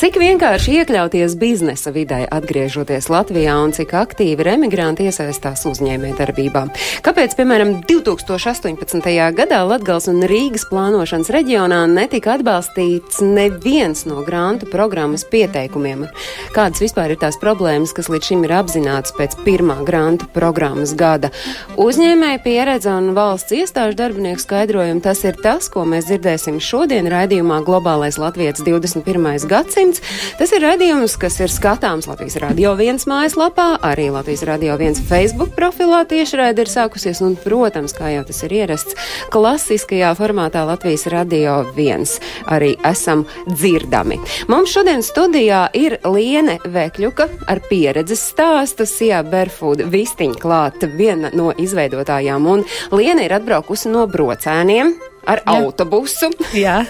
Cik 0.00 0.14
vienkārši 0.16 0.78
iekļauties 0.80 1.34
biznesa 1.36 1.90
vidē, 1.92 2.22
atgriežoties 2.32 3.10
Latvijā, 3.12 3.52
un 3.60 3.74
cik 3.76 3.90
aktīvi 3.98 4.46
emigranti 4.48 5.04
iesaistās 5.04 5.66
uzņēmējdarbībā? 5.68 6.62
Kāpēc, 7.04 7.34
piemēram, 7.36 7.74
2018. 7.84 9.10
gadā 9.36 9.58
Latgals 9.68 10.08
un 10.08 10.22
Rīgas 10.24 10.64
plānošanas 10.70 11.28
reģionā 11.36 11.82
netika 11.92 12.38
atbalstīts 12.38 13.20
neviens 13.20 14.06
no 14.08 14.22
grantu 14.24 14.70
programmas 14.72 15.26
pieteikumiem? 15.28 16.06
Kādas 16.56 16.80
vispār 16.80 17.12
ir 17.12 17.20
tās 17.20 17.36
problēmas, 17.36 17.92
kas 17.92 18.08
līdz 18.08 18.32
šim 18.32 18.48
ir 18.48 18.56
apzināts 18.56 19.12
pēc 19.20 19.36
pirmā 19.44 19.82
grantu 19.84 20.30
programmas 20.32 20.96
gada? 20.96 21.28
Uzņēmēja 21.76 22.40
pieredze 22.46 22.96
un 22.96 23.12
valsts 23.20 23.52
iestāžu 23.52 24.00
darbinieku 24.00 24.46
skaidrojumu 24.46 25.04
tas 25.04 25.20
ir 25.28 25.36
tas, 25.44 25.68
ko 25.68 25.84
mēs 25.84 26.08
dzirdēsim 26.08 26.56
šodien 26.56 27.12
raidījumā 27.12 27.60
Globālais 27.68 28.16
Latvijas 28.16 28.64
21. 28.64 29.44
gadsimts. 29.44 29.89
Tas 30.38 30.52
ir 30.54 30.62
raidījums, 30.64 31.16
kas 31.20 31.40
ir 31.42 31.50
skatāms 31.52 32.06
Latvijas 32.10 32.38
Radio 32.42 32.76
1 32.78 33.06
mājaslapā, 33.10 33.66
arī 33.86 34.10
Latvijas 34.14 34.44
Radio 34.48 34.76
1 34.78 35.02
Facebook 35.08 35.54
profilā 35.56 36.04
tiešraidi 36.08 36.64
ir 36.64 36.70
sākusies, 36.70 37.22
un, 37.24 37.34
protams, 37.40 37.94
kā 37.96 38.12
jau 38.14 38.22
tas 38.28 38.42
ir 38.46 38.54
ierasts, 38.60 38.96
klasiskajā 39.34 40.12
formātā 40.18 40.64
Latvijas 40.68 41.06
Radio 41.12 41.60
1 41.74 42.06
arī 42.50 42.74
esam 42.86 43.26
dzirdami. 43.50 44.20
Mums 44.50 44.72
šodien 44.74 45.04
studijā 45.06 45.66
ir 45.76 45.98
Liene 46.06 46.58
Vekļuka 46.64 47.28
ar 47.50 47.62
pieredzes 47.68 48.22
stāstu, 48.32 48.86
Sijā 48.88 49.22
Berfūda 49.26 49.88
Vistiņa 49.90 50.40
klāt, 50.40 50.86
viena 50.96 51.32
no 51.34 51.50
izveidotājām, 51.56 52.50
un 52.50 52.66
Liene 52.94 53.26
ir 53.26 53.38
atbraukusi 53.40 53.92
no 53.92 54.06
brocēniem 54.10 55.09
ar 55.28 55.42
Jā. 55.42 55.56
autobusu. 55.60 56.30
Jā, 56.56 56.80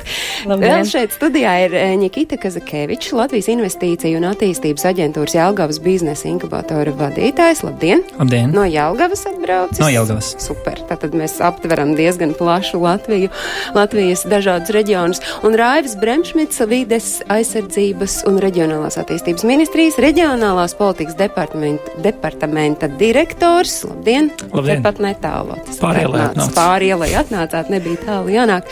Vēl 0.46 0.84
šeit 0.88 1.14
studijā 1.16 1.54
ir 1.66 1.74
eh, 1.76 1.94
Nikita 2.00 2.38
Kazakevičs, 2.40 3.12
Latvijas 3.16 3.50
Investīciju 3.52 4.20
un 4.20 4.28
attīstības 4.30 4.86
aģentūras 4.92 5.36
Jelgavas 5.36 5.80
biznesa 5.84 6.28
inkubatora 6.30 6.94
vadītājs. 6.96 7.64
Labdien! 7.66 8.04
Labdien! 8.18 8.54
No 8.56 8.64
Jelgavas 8.68 9.26
atbraucis. 9.50 9.78
No 9.78 9.88
Jelgavas. 9.88 10.34
Super. 10.38 10.78
Tātad 10.88 11.14
mēs 11.16 11.38
aptveram 11.44 11.94
diezgan 11.98 12.32
plašu 12.38 12.80
Latviju, 12.82 13.30
Latvijas 13.74 14.24
dažādus 14.28 14.72
reģionus. 14.74 15.20
Un 15.46 15.56
Raivis 15.58 15.96
Bremšmits, 16.00 16.60
vides 16.70 17.08
aizsardzības 17.30 18.20
un 18.30 18.38
reģionālās 18.42 18.98
attīstības 19.00 19.44
ministrijas 19.48 19.98
reģionālās 20.02 20.76
politikas 20.78 21.16
departamenta, 21.18 21.94
departamenta 22.02 22.88
direktors. 23.00 23.80
Labdien! 23.88 24.30
Labdien. 24.52 24.80
Tepat 24.80 25.00
netālu. 25.02 25.58
Tas 25.66 25.80
Pāri 25.82 26.04
ielai 26.04 26.22
atnāca. 26.24 26.46
atnāc. 26.46 26.56
Pāri 26.56 26.90
ielai 26.92 27.10
atnācāt, 27.20 27.72
nebija 27.72 28.02
tālu 28.06 28.34
jānāk. 28.34 28.68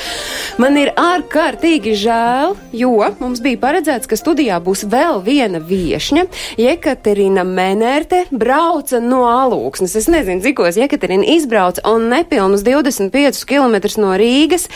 Man 0.59 0.79
ir 0.81 0.93
ārkārtīgi 0.99 1.95
žēl, 1.99 2.56
jo 2.77 2.95
mums 3.21 3.43
bija 3.45 3.61
paredzēts, 3.62 4.09
ka 4.11 4.19
studijā 4.19 4.59
būs 4.65 4.84
vēl 4.91 5.23
viena 5.27 5.61
viešņa. 5.62 6.27
Jekaterina 6.61 7.45
Menerte 7.49 8.25
brauca 8.31 9.01
no 9.03 9.25
alūksnes. 9.29 9.97
Es 9.99 10.09
nezinu, 10.11 10.43
cikos 10.69 10.77
Jekaterina 10.77 11.25
izbrauca 11.25 11.81
un 11.85 12.09
nepilnus 12.09 12.63
25 12.63 13.45
km 13.47 14.01
no 14.01 14.13
Rīgas. 14.17 14.69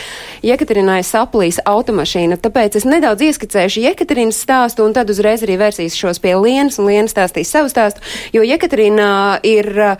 Jekaterinai 0.42 1.02
saplīs 1.04 1.60
automašīna, 1.64 2.38
tāpēc 2.40 2.76
es 2.76 2.84
nedaudz 2.84 3.22
ieskicēšu 3.22 3.84
Jekaterinas 3.84 4.40
stāstu 4.40 4.86
un 4.86 4.92
tad 4.92 5.10
uzreiz 5.10 5.42
arī 5.42 5.58
vērsīšos 5.60 6.20
pie 6.22 6.34
Lienas 6.36 6.78
un 6.78 6.88
Liena 6.88 7.08
stāstīs 7.08 7.52
savu 7.52 7.68
stāstu, 7.68 8.00
jo 8.32 8.42
Jekaterina 8.42 9.40
ir 9.42 9.68
uh, 9.76 9.96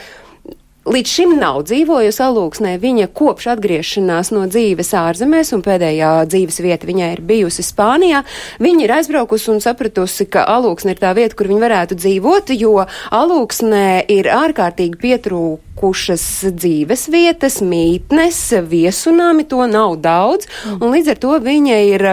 Līdz 0.82 1.10
šim 1.14 1.36
nav 1.38 1.60
dzīvojusi 1.70 2.18
alūksnē. 2.24 2.72
Viņa 2.82 3.04
kopš 3.14 3.44
atgriešanās 3.52 4.32
no 4.34 4.48
dzīves 4.50 4.88
ārzemēs 4.98 5.52
un 5.54 5.60
pēdējā 5.62 6.08
dzīves 6.26 6.58
vieta 6.64 6.88
viņai 6.88 7.10
ir 7.14 7.22
bijusi 7.28 7.62
Spānijā. 7.62 8.24
Viņa 8.58 8.82
ir 8.82 8.94
aizbraukusi 8.96 9.52
un 9.52 9.62
sapratusi, 9.62 10.26
ka 10.26 10.42
alūksne 10.56 10.96
ir 10.96 11.02
tā 11.04 11.12
vieta, 11.14 11.38
kur 11.38 11.52
viņa 11.52 11.62
varētu 11.62 12.00
dzīvot, 12.02 12.50
jo 12.58 12.82
alūksnē 13.14 13.84
ir 14.10 14.26
ārkārtīgi 14.34 14.98
pietrūkušas 15.04 16.26
dzīves 16.50 17.06
vietas, 17.14 17.60
mītnes, 17.62 18.42
viesunāmi, 18.74 19.46
to 19.46 19.62
nav 19.70 20.00
daudz, 20.02 20.50
un 20.80 20.90
līdz 20.90 21.14
ar 21.14 21.22
to 21.22 21.38
viņa 21.46 21.80
ir 21.92 22.08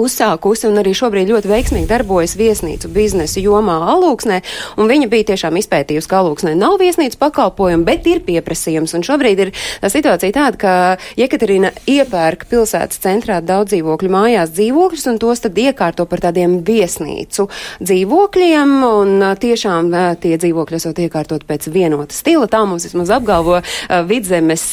uzsākusi 0.00 0.68
un 0.68 0.80
arī 0.82 0.94
šobrīd 0.96 1.30
ļoti 1.32 1.50
veiksmīgi 1.50 1.88
darbojas 1.90 2.36
viesnīcu 2.38 2.90
biznesa 2.94 3.42
jomā 3.42 3.76
Alūksnē, 3.94 4.40
un 4.80 4.90
viņa 4.90 5.08
bija 5.12 5.28
tiešām 5.32 5.58
izpētījusi, 5.60 6.08
ka 6.10 6.20
Alūksnē 6.22 6.54
nav 6.58 6.78
viesnīcu 6.82 7.18
pakalpojumu, 7.20 7.86
bet 7.86 8.06
ir 8.10 8.22
pieprasījums, 8.26 8.94
un 8.96 9.04
šobrīd 9.06 9.42
ir 9.44 9.52
tā 9.82 9.90
situācija 9.92 10.34
tāda, 10.34 10.60
ka 10.60 10.74
Jekaterina 11.20 11.72
iepērk 11.90 12.46
pilsētas 12.50 13.00
centrā 13.04 13.40
daudz 13.44 13.74
dzīvokļu 13.74 14.12
mājās 14.12 14.52
dzīvokļus, 14.54 15.06
un 15.12 15.20
tos 15.22 15.44
tad 15.44 15.58
iekārto 15.60 16.06
par 16.10 16.24
tādiem 16.26 16.58
viesnīcu 16.66 17.48
dzīvokļiem, 17.82 18.74
un 18.88 19.26
tiešām 19.40 19.90
tie 20.22 20.36
dzīvokļi 20.40 20.80
esot 20.80 21.02
iekārtot 21.04 21.46
pēc 21.48 21.68
vienota 21.74 22.14
stila, 22.14 22.48
tā 22.50 22.64
mums 22.68 22.86
vismaz 22.88 23.12
apgalvo 23.14 23.60
vidzemes 24.08 24.64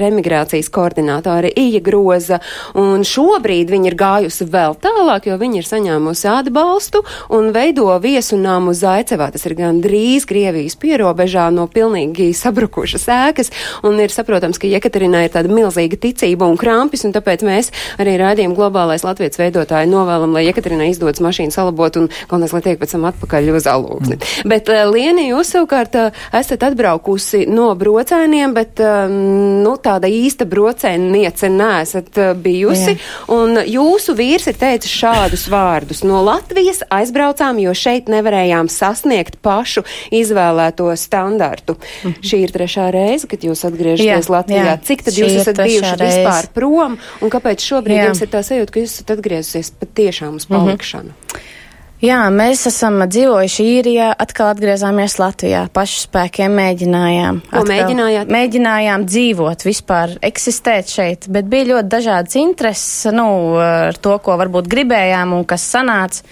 remigrācijas 0.00 0.70
koordinātori 0.72 1.52
Ija 1.60 1.82
Groza, 1.84 2.40
un 2.78 3.04
šobrīd 3.06 3.70
viņa 3.72 3.90
ir 3.90 3.98
gājusi 4.00 4.46
vēl 4.50 4.69
tālāk, 4.78 5.28
jo 5.30 5.38
viņa 5.40 5.60
ir 5.60 5.68
saņēmusi 5.68 6.28
atbalstu 6.30 7.02
un 7.36 7.50
veido 7.54 7.88
viesunāmu 8.02 8.74
Zaicevā. 8.76 9.30
Tas 9.34 9.46
ir 9.48 9.56
gan 9.58 9.80
drīz 9.84 10.26
Krievijas 10.28 10.76
pierobežā 10.80 11.48
no 11.54 11.66
pilnīgi 11.70 12.30
sabrukušas 12.36 13.06
ēkas, 13.10 13.52
un 13.86 13.98
ir 14.02 14.12
saprotams, 14.14 14.60
ka 14.60 14.70
Jekaterinai 14.70 15.26
ir 15.26 15.34
tāda 15.34 15.52
milzīga 15.52 15.98
ticība 16.00 16.48
un 16.48 16.58
krampis, 16.60 17.04
un 17.08 17.14
tāpēc 17.16 17.44
mēs 17.46 17.72
arī 18.00 18.16
rādījām 18.20 18.54
globālais 18.58 19.04
Latvijas 19.06 19.40
veidotāji 19.40 19.90
novēlam, 19.90 20.34
lai 20.36 20.46
Jekaterinai 20.48 20.90
izdodas 20.92 21.22
mašīnu 21.24 21.54
salabot 21.54 21.98
un 22.00 22.10
galvenais, 22.30 22.54
lai 22.56 22.62
tiek 22.64 22.80
pēc 22.80 22.94
tam 22.96 23.06
atpakaļ 23.10 23.50
uz 23.56 23.68
alūksni. 23.70 24.18
Mm. 24.18 24.50
Bet, 24.52 24.70
uh, 24.72 24.84
Lieni, 24.90 25.28
jūs 25.30 25.52
savukārt 25.54 25.96
uh, 25.98 26.22
esat 26.36 26.64
atbraukusi 26.70 27.44
no 27.50 27.70
brocēniem, 27.78 28.54
bet, 28.56 28.82
uh, 28.84 29.10
nu, 29.10 29.74
tāda 29.82 30.10
īsta 30.10 30.46
brocēniece 30.50 31.50
neesat 31.52 32.20
bijusi, 32.42 32.94
Jā. 32.94 33.10
un 33.34 33.60
jūsu 33.66 34.14
vīrs 34.18 34.50
ir 34.50 34.59
teicis 34.60 34.92
šādus 34.92 35.46
vārdus. 35.50 36.02
No 36.06 36.22
Latvijas 36.24 36.82
aizbraucām, 36.92 37.58
jo 37.62 37.74
šeit 37.76 38.10
nevarējām 38.12 38.68
sasniegt 38.72 39.40
pašu 39.44 39.84
izvēlēto 40.14 40.90
standartu. 40.96 41.76
Mm 41.80 42.10
-hmm. 42.10 42.28
Šī 42.30 42.42
ir 42.44 42.52
trešā 42.52 42.90
reize, 42.94 43.26
kad 43.26 43.44
jūs 43.44 43.64
atgriežaties 43.68 44.26
Jā, 44.28 44.34
Latvijā. 44.36 44.64
jā. 44.64 44.78
Cik 44.84 45.02
tad 45.02 45.14
Šī 45.14 45.22
jūs 45.22 45.40
esat 45.40 45.56
bijuši 45.56 45.96
reize. 45.96 46.18
vispār 46.18 46.52
prom, 46.54 46.98
un 47.20 47.30
kāpēc 47.30 47.58
šobrīd 47.70 47.98
Jā. 47.98 48.04
jums 48.04 48.22
ir 48.22 48.28
tā 48.28 48.42
sajūta, 48.42 48.70
ka 48.72 48.80
jūs 48.80 48.94
esat 48.94 49.10
atgriezusies 49.10 49.70
patiešām 49.80 50.36
uz 50.36 50.46
palikšanu? 50.46 51.10
Mm 51.10 51.26
-hmm. 51.26 51.59
Jā, 52.00 52.22
mēs 52.32 52.62
esam 52.64 52.94
dzīvojuši 53.04 53.64
īrijā, 53.74 54.06
atkal 54.24 54.54
atgriezāmies 54.54 55.18
Latvijā. 55.20 55.66
Pašu 55.68 56.06
spēkiem 56.06 56.54
mēģinājām. 56.56 57.42
Ko 57.50 57.60
mēģinājāt? 57.68 58.30
Mēģinājām 58.32 59.04
dzīvot, 59.04 59.66
vispār 59.68 60.14
eksistēt 60.24 60.88
šeit, 60.88 61.28
bet 61.28 61.50
bija 61.52 61.68
ļoti 61.74 61.92
dažādas 61.92 62.38
intereses, 62.40 63.04
nu, 63.12 63.26
ar 63.60 64.00
to, 64.00 64.16
ko 64.24 64.38
varbūt 64.40 64.70
gribējām 64.72 65.36
un 65.36 65.44
kas 65.44 65.66
sanāca. 65.74 66.24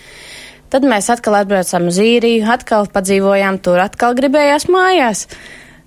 Tad 0.73 0.89
mēs 0.89 1.11
atkal 1.12 1.37
atbraucām 1.43 1.93
uz 1.93 2.00
īriju, 2.00 2.49
atkal 2.49 2.89
padzīvojām 2.93 3.61
tur, 3.61 3.85
atkal 3.85 4.17
gribējās 4.17 4.71
mājās. 4.73 5.27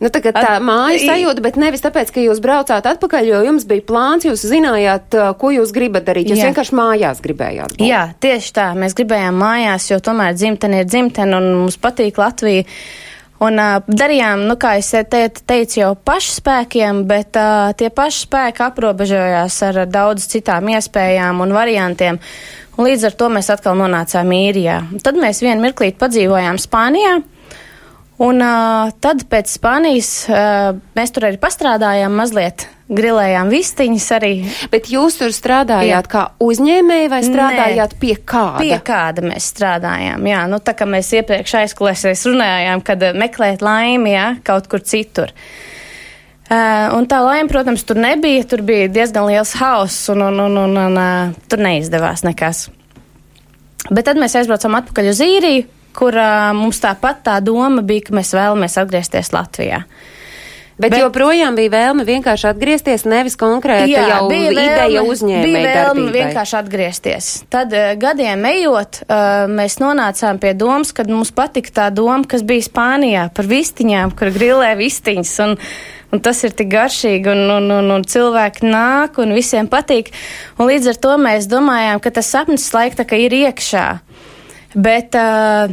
Nu, 0.01 0.09
tagad 0.09 0.34
tā 0.34 0.56
At- 0.57 0.63
māja 0.66 0.97
i- 0.97 1.06
sajūta, 1.06 1.44
bet 1.45 1.59
nevis 1.62 1.84
tāpēc, 1.84 2.09
ka 2.13 2.23
jūs 2.23 2.39
braucāt 2.41 2.88
atpakaļ, 2.89 3.28
jo 3.28 3.41
jums 3.45 3.67
bija 3.69 3.84
plāns, 3.85 4.25
jūs 4.25 4.41
zinājāt, 4.50 5.13
uh, 5.13 5.34
ko 5.38 5.51
jūs 5.53 5.69
gribat 5.75 6.07
darīt. 6.07 6.31
Jūs 6.31 6.41
Jā. 6.41 6.50
vienkārši 6.50 6.73
mājās 6.79 7.22
gribējāt. 7.22 7.75
būt. 7.78 7.86
Jā, 7.86 8.01
tieši 8.19 8.51
tā. 8.57 8.71
Mēs 8.74 8.95
gribējām 8.98 9.38
mājās, 9.38 9.92
jo 9.92 10.00
tomēr 10.01 10.33
dzimtene 10.33 10.81
ir 10.81 10.86
dzimtene 10.89 11.38
un 11.38 11.53
mums 11.62 11.77
patīk 11.77 12.18
Latvija. 12.18 12.65
Un 13.42 13.57
uh, 13.57 13.80
darījām, 13.89 14.48
nu, 14.48 14.56
kā 14.56 14.75
es 14.77 14.89
te, 14.89 15.30
teicu, 15.30 15.80
jau 15.80 15.95
pašspēkiem, 15.95 17.04
bet 17.09 17.38
uh, 17.38 17.71
tie 17.77 17.89
paši 17.89 18.25
spēki 18.27 18.62
aprobežojās 18.68 19.62
ar 19.69 19.86
daudz 19.89 20.25
citām 20.30 20.69
iespējām 20.69 21.42
un 21.42 21.54
variantiem. 21.54 22.19
Un 22.77 22.86
līdz 22.86 23.06
ar 23.09 23.12
to 23.18 23.30
mēs 23.30 23.50
atkal 23.54 23.75
nonācām 23.77 24.30
īrijā. 24.33 24.80
Tad 25.04 25.18
mēs 25.21 25.42
vienu 25.42 25.62
mirklīt 25.62 25.97
padzīvojām 26.01 26.57
Spānijā. 26.62 27.19
Un 28.21 28.38
uh, 28.44 28.91
tad 29.01 29.23
pēc 29.31 29.50
Spānijas 29.50 30.12
uh, 30.29 30.75
mēs 30.97 31.13
tur 31.15 31.25
arī 31.25 31.39
pastrādājām 31.41 32.13
mazliet, 32.13 32.68
grilējām 32.91 33.50
vistiņas 33.50 34.07
arī. 34.18 34.31
Bet 34.69 34.91
jūs 34.94 35.18
tur 35.18 35.33
strādājāt 35.33 36.09
kā 36.12 36.27
uzņēmēji 36.44 37.09
vai 37.09 37.21
strādājāt 37.25 37.95
pie 38.01 38.13
kāda? 38.19 38.62
Pie 38.62 38.77
kāda 38.85 39.25
mēs 39.25 39.50
strādājām. 39.56 40.29
Jā, 40.29 40.44
nu 40.51 40.62
tā 40.62 40.75
kā 40.77 40.85
mēs 40.89 41.09
iepriekš 41.18 41.57
aizklēsēs 41.63 42.27
runājām, 42.29 42.85
kad 42.85 43.07
meklēt 43.18 43.65
laimi, 43.65 44.13
jā, 44.13 44.27
kaut 44.45 44.69
kur 44.69 44.85
citur. 44.85 45.33
Uh, 46.51 46.91
un 47.00 47.09
tā 47.09 47.23
laime, 47.23 47.50
protams, 47.50 47.88
tur 47.88 47.97
nebija. 47.97 48.45
Tur 48.53 48.62
bija 48.68 48.91
diezgan 48.91 49.31
liels 49.31 49.56
hauss, 49.57 50.09
un, 50.13 50.27
un, 50.27 50.45
un, 50.45 50.62
un, 50.68 50.79
un 50.85 51.00
uh, 51.00 51.44
tur 51.50 51.63
neizdevās 51.63 52.27
nekas. 52.27 52.68
Bet 53.89 54.06
tad 54.06 54.19
mēs 54.21 54.35
aizbraucām 54.38 54.75
atpakaļ 54.77 55.09
uz 55.09 55.21
īriju, 55.25 55.69
kur 55.98 56.16
uh, 56.18 56.50
mums 56.58 56.82
tāpat 56.84 57.24
tā 57.28 57.38
doma 57.44 57.84
bija, 57.86 58.08
ka 58.10 58.18
mēs 58.20 58.34
vēlamies 58.38 58.80
atgriezties 58.82 59.32
Latvijā. 59.36 59.84
Bet, 60.82 60.96
bet 60.96 61.02
joprojām 61.04 61.54
bija 61.54 61.70
vēlme 61.70 62.02
vienkārši 62.08 62.48
atgriezties, 62.50 63.04
nevis 63.06 63.36
konkrēti 63.38 63.92
jā, 63.92 64.06
jau 64.16 64.24
bija 64.32 64.50
ideja 64.56 65.04
uzņēmēji 65.06 65.46
Bija 65.46 65.62
vēlme 65.68 65.84
darbībai. 65.86 66.14
vienkārši 66.16 66.56
atgriezties. 66.58 67.28
Tad 67.54 67.76
uh, 67.78 67.92
gadiem 68.02 68.48
ejot, 68.50 69.04
uh, 69.06 69.46
mēs 69.52 69.78
nonācām 69.84 70.42
pie 70.42 70.56
domas, 70.58 70.90
kad 70.98 71.12
mums 71.12 71.30
patika 71.38 71.76
tā 71.84 71.88
doma, 71.94 72.24
kas 72.26 72.42
bija 72.42 72.66
Spānijā 72.66 73.28
par 73.38 73.50
vistiņām, 73.52 74.16
kur 74.18 74.34
grilē 74.34 74.74
vistiņas. 74.82 75.40
Un, 75.48 75.58
Un 76.12 76.20
tas 76.20 76.42
ir 76.44 76.52
tik 76.52 76.68
garšīgi, 76.68 77.30
un, 77.32 77.46
un, 77.54 77.70
un, 77.72 77.86
un 77.96 78.02
cilvēki 78.04 78.66
nāk, 78.68 79.16
un 79.24 79.32
visiem 79.32 79.70
patīk. 79.72 80.10
Un 80.60 80.68
līdz 80.68 80.90
ar 80.92 80.98
to 81.06 81.14
mēs 81.16 81.48
domājām, 81.48 82.02
ka 82.04 82.12
tas 82.12 82.28
sapnis 82.34 82.66
laika 82.76 83.00
tā 83.00 83.06
kā 83.08 83.16
ir 83.16 83.32
iekšā. 83.32 83.86
Bet, 84.75 85.15
uh, 85.18 85.71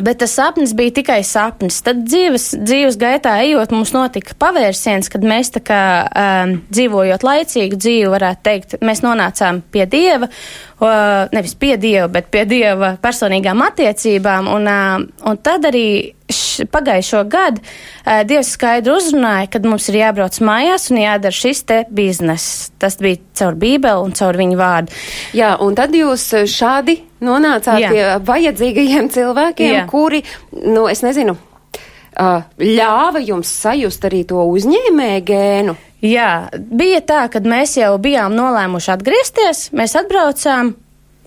Bet 0.00 0.20
tas 0.22 0.32
sapnis 0.32 0.70
bija 0.76 0.92
tikai 1.00 1.18
sapnis. 1.26 1.80
Tad 1.84 2.04
dzīves, 2.06 2.52
dzīves 2.62 2.96
gaitā 3.00 3.34
ejot, 3.42 3.72
mums 3.74 3.90
notika 3.92 4.36
pavērsiens, 4.38 5.10
kad 5.12 5.24
mēs 5.26 5.50
tā 5.56 5.60
kā 5.66 5.80
um, 6.06 6.54
dzīvojot 6.70 7.26
laicīgu 7.26 7.76
dzīvi, 7.80 8.06
varētu 8.12 8.44
teikt, 8.46 8.76
mēs 8.86 9.02
nonācām 9.04 9.60
pie 9.74 9.84
Dieva, 9.90 10.30
uh, 10.30 11.26
nevis 11.34 11.56
pie 11.58 11.74
Dieva, 11.80 12.06
bet 12.14 12.30
pie 12.32 12.46
Dieva 12.48 12.94
personīgām 13.02 13.66
attiecībām. 13.66 14.48
Un, 14.54 14.70
uh, 14.70 15.26
un 15.26 15.42
tad 15.42 15.68
arī 15.68 16.14
š, 16.30 16.66
pagājušo 16.72 17.24
gadu 17.30 17.62
uh, 17.62 18.22
Dievs 18.28 18.54
skaidri 18.56 18.94
uzrunāja, 18.94 19.50
kad 19.54 19.68
mums 19.68 19.88
ir 19.90 20.00
jābrauc 20.00 20.38
mājās 20.46 20.88
un 20.92 21.02
jādara 21.02 21.36
šis 21.36 21.62
te 21.68 21.82
bizness. 21.90 22.70
Tas 22.80 22.98
bija 23.02 23.20
caur 23.40 23.58
Bībeli 23.60 24.06
un 24.06 24.16
caur 24.16 24.38
viņu 24.40 24.58
vārdu. 24.60 24.96
Jā, 25.36 25.54
un 25.62 25.76
tad 25.78 25.94
jūs 25.96 26.30
šādi 26.50 27.00
nonācāt 27.24 27.82
Jā. 27.82 27.92
pie 27.92 28.04
vajadzīgajiem 28.26 29.12
cilvēkiem, 29.12 29.76
Jā. 29.82 29.86
kuri, 29.90 30.22
nu, 30.64 30.86
es 30.90 31.04
nezinu, 31.04 31.36
uh, 31.36 32.42
ļāva 32.58 33.22
jums 33.24 33.50
sajust 33.62 34.04
arī 34.08 34.24
to 34.28 34.42
uzņēmēju 34.54 35.24
gēnu. 35.28 35.76
Jā, 36.00 36.48
bija 36.56 37.02
tā, 37.04 37.24
kad 37.32 37.44
mēs 37.44 37.76
jau 37.76 37.92
bijām 38.00 38.32
nolēmuši 38.32 38.94
atgriezties, 38.94 39.66
mēs 39.76 39.98
atbraucām 40.00 40.72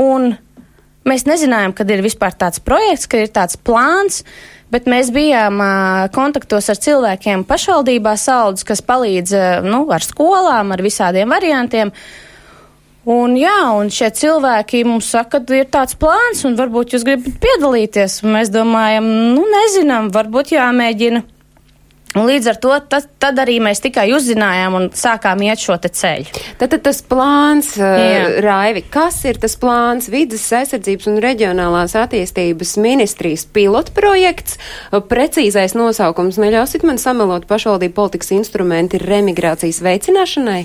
un 0.01 0.31
mēs 1.05 1.27
nezinājām, 1.29 1.75
kad 1.77 1.91
ir 1.93 2.01
vispār 2.05 2.33
tāds 2.33 2.61
projekts, 2.63 3.05
ka 3.09 3.21
ir 3.21 3.29
tāds 3.33 3.59
plāns, 3.59 4.23
bet 4.73 4.89
mēs 4.89 5.13
bijām 5.13 5.61
kontaktos 6.15 6.71
ar 6.73 6.81
cilvēkiem 6.81 7.45
pašvaldībā 7.47 8.15
saldus, 8.19 8.65
kas 8.67 8.83
palīdz 8.85 9.35
nu, 9.67 9.85
ar 9.93 10.05
skolām, 10.05 10.73
ar 10.73 10.83
visādiem 10.83 11.29
variantiem. 11.33 11.93
Un, 13.03 13.33
jā, 13.35 13.57
un 13.75 13.89
šie 13.91 14.07
cilvēki 14.15 14.85
mums 14.87 15.09
saka, 15.11 15.41
ka 15.43 15.57
ir 15.57 15.67
tāds 15.71 15.97
plāns, 15.99 16.45
un 16.47 16.55
varbūt 16.55 16.95
jūs 16.95 17.03
gribat 17.03 17.35
piedalīties. 17.43 18.21
Mēs 18.23 18.51
domājam, 18.53 19.09
nu, 19.35 19.43
nezinām, 19.51 20.07
varbūt 20.15 20.53
jāmēģina. 20.55 21.25
Un 22.13 22.27
līdz 22.29 22.49
ar 22.51 22.57
to 22.61 22.73
tad, 22.91 23.07
tad 23.21 23.39
arī 23.41 23.55
mēs 23.63 23.81
tikai 23.81 24.05
uzzinājām 24.13 24.75
un 24.77 24.83
sākām 24.93 25.41
iet 25.47 25.61
šo 25.63 25.79
te 25.81 25.89
ceļu. 25.89 26.29
Tad, 26.59 26.69
tad 26.75 26.83
tas 26.85 27.01
plāns, 27.09 27.71
uh, 27.79 28.37
Raivi, 28.43 28.83
kas 28.93 29.17
ir 29.25 29.39
tas 29.41 29.57
plāns 29.57 30.11
vidas 30.13 30.45
aizsardzības 30.53 31.09
un 31.09 31.17
reģionālās 31.23 31.97
attīstības 31.97 32.75
ministrijas 32.83 33.47
pilotprojekts? 33.55 34.59
Precīzais 35.09 35.73
nosaukums 35.77 36.37
neļausit 36.41 36.85
man 36.85 37.01
samelot 37.01 37.49
pašvaldību 37.49 37.97
politikas 37.97 38.33
instrumenti 38.37 39.01
remigrācijas 39.01 39.81
veicināšanai? 39.85 40.61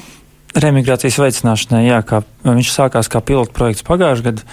Remigrācijas 0.59 1.17
veicināšanai, 1.21 1.87
jā, 1.87 2.03
kā 2.09 2.23
viņš 2.45 2.75
sākās 2.75 3.09
kā 3.13 3.25
pilotprojekts 3.25 3.89
pagājušajā 3.89 4.29
gadā. 4.29 4.45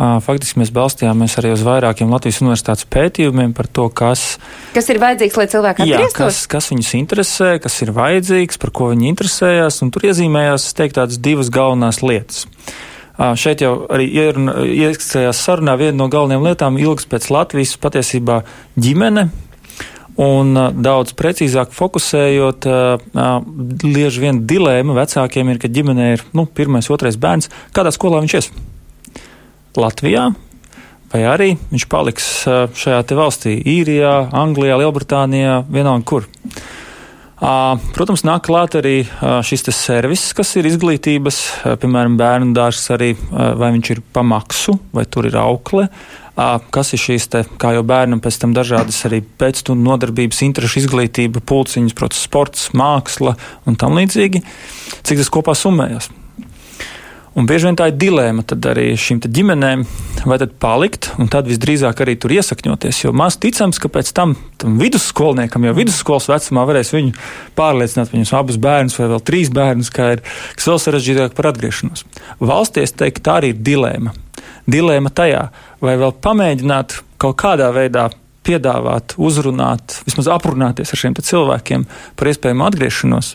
Faktiski 0.00 0.62
mēs 0.62 0.70
balstījāmies 0.72 1.34
arī 1.36 1.50
uz 1.52 1.60
vairākiem 1.66 2.08
Latvijas 2.08 2.38
universitātes 2.40 2.86
pētījumiem 2.88 3.50
par 3.56 3.66
to, 3.68 3.90
kas, 3.92 4.38
kas 4.72 4.88
ir 4.88 5.00
vajadzīgs, 5.02 5.36
lai 5.36 5.44
cilvēki 5.52 5.84
atgrieztos. 5.84 6.16
Kas, 6.16 6.38
kas 6.48 6.70
viņus 6.72 6.92
interesē, 6.96 7.50
kas 7.60 7.76
ir 7.84 7.92
vajadzīgs, 7.98 8.56
par 8.62 8.72
ko 8.72 8.88
viņi 8.94 9.10
interesējās, 9.12 9.82
un 9.84 9.92
tur 9.92 10.08
iezīmējās, 10.08 10.70
es 10.70 10.78
teiktu, 10.78 11.02
tādas 11.02 11.20
divas 11.20 11.52
galvenās 11.52 12.00
lietas. 12.00 12.46
Šeit 13.36 13.60
jau 13.60 13.74
arī 13.92 14.08
iesaistījās 14.08 15.44
sarunā 15.44 15.76
viena 15.76 15.98
no 15.98 16.08
galvenajām 16.08 16.48
lietām 16.48 16.80
ilgs 16.80 17.04
pēc 17.10 17.28
Latvijas 17.34 17.76
patiesībā 17.84 18.40
ģimene, 18.80 19.28
Un 20.20 20.52
daudz 20.84 21.14
precīzāk 21.16 21.70
fokusējot, 21.72 22.66
lieži 23.86 24.20
viena 24.20 24.42
dilēma 24.44 24.96
vecākiem 24.98 25.52
ir, 25.52 25.60
ka 25.62 25.70
ģimenē 25.72 26.08
ir 26.12 26.24
nu, 26.36 26.44
pirmais, 26.44 26.90
otrais 26.92 27.16
bērns, 27.16 27.48
kādā 27.72 27.92
skolā 27.94 28.20
viņš 28.20 28.34
ies. 28.36 28.50
Latvijā, 29.78 30.30
vai 31.12 31.22
arī 31.30 31.52
viņš 31.70 31.86
paliks 31.90 32.28
šajā 32.48 33.02
valstī, 33.18 33.56
Īrijā, 33.78 34.30
Anglijā, 34.34 34.78
Lielbritānijā, 34.80 35.60
vienalga 35.70 36.06
kur. 36.06 36.28
Protams, 37.40 38.20
nāk 38.28 38.42
klāt 38.50 38.74
arī 38.76 38.98
šis 39.48 39.64
servis, 39.72 40.26
kas 40.36 40.50
ir 40.60 40.68
izglītības, 40.68 41.38
piemēram, 41.80 42.18
bērnu 42.20 42.52
dārsts 42.56 42.92
arī, 42.92 43.14
vai 43.30 43.70
viņš 43.78 43.92
ir 43.94 44.02
pa 44.12 44.20
maksu, 44.20 44.76
vai 44.92 45.06
tur 45.08 45.30
ir 45.30 45.38
aukle, 45.40 45.86
kas 46.36 46.92
ir 46.92 47.00
šīs, 47.00 47.30
te, 47.32 47.42
kā 47.60 47.72
jau 47.78 47.82
bērnam 47.88 48.20
pēc 48.20 48.42
tam 48.44 48.52
dažādas 48.56 49.00
arī 49.08 49.22
pēcstundu 49.24 49.88
nodarbības, 49.88 50.44
interešu 50.50 50.84
izglītība, 50.84 51.40
pulciņas, 51.40 51.96
protams, 51.96 52.24
sports, 52.28 52.70
māksla 52.76 53.38
un 53.64 53.80
tam 53.80 53.96
līdzīgi, 53.96 54.44
cik 55.00 55.24
tas 55.24 55.32
kopā 55.32 55.56
summējas. 55.56 56.12
Un 57.38 57.46
bieži 57.46 57.68
vien 57.68 57.76
tā 57.78 57.86
ir 57.92 57.98
dilēma 58.00 58.42
arī 58.66 58.88
šīm 58.98 59.20
ģimenēm, 59.22 59.84
vai 60.26 60.38
tad 60.42 60.56
palikt, 60.58 61.12
un 61.22 61.28
tad 61.30 61.46
visdrīzāk 61.46 62.02
arī 62.02 62.16
tur 62.18 62.34
iesakņoties. 62.34 63.04
Jo 63.04 63.12
maz 63.14 63.36
ticams, 63.38 63.78
ka 63.78 63.86
pēc 63.92 64.10
tam, 64.16 64.34
tam 64.58 64.80
vidusskolniekam, 64.80 65.68
jau 65.68 65.74
vidusskolas 65.78 66.26
vecumā, 66.32 66.64
varēs 66.66 66.90
viņu 66.96 67.14
pārliecināt, 67.58 68.10
viņus 68.10 68.34
abus 68.34 68.58
bērnus 68.58 68.98
vai 68.98 69.06
vēl 69.12 69.22
trīs 69.22 69.52
bērnus, 69.54 69.92
kā 69.94 70.08
ir, 70.16 70.24
kas 70.58 70.66
vēl 70.72 70.82
sarežģītāk 70.82 71.38
par 71.38 71.52
atgriešanos. 71.52 72.02
Valsties 72.42 72.96
teikt, 72.98 73.22
tā 73.28 73.38
arī 73.38 73.54
ir 73.54 73.62
dilēma. 73.62 74.16
Dilēma 74.70 75.14
tajā, 75.14 75.46
vai 75.86 75.94
vēl 76.02 76.16
pamēģināt 76.26 76.98
kaut 77.22 77.38
kādā 77.38 77.70
veidā 77.76 78.08
piedāvāt, 78.46 79.14
uzrunāt, 79.22 80.00
vismaz 80.08 80.32
aprunāties 80.34 80.90
ar 80.90 80.98
šiem 80.98 81.14
cilvēkiem 81.14 81.86
par 82.18 82.30
iespējamu 82.32 82.66
atgriešanos 82.66 83.34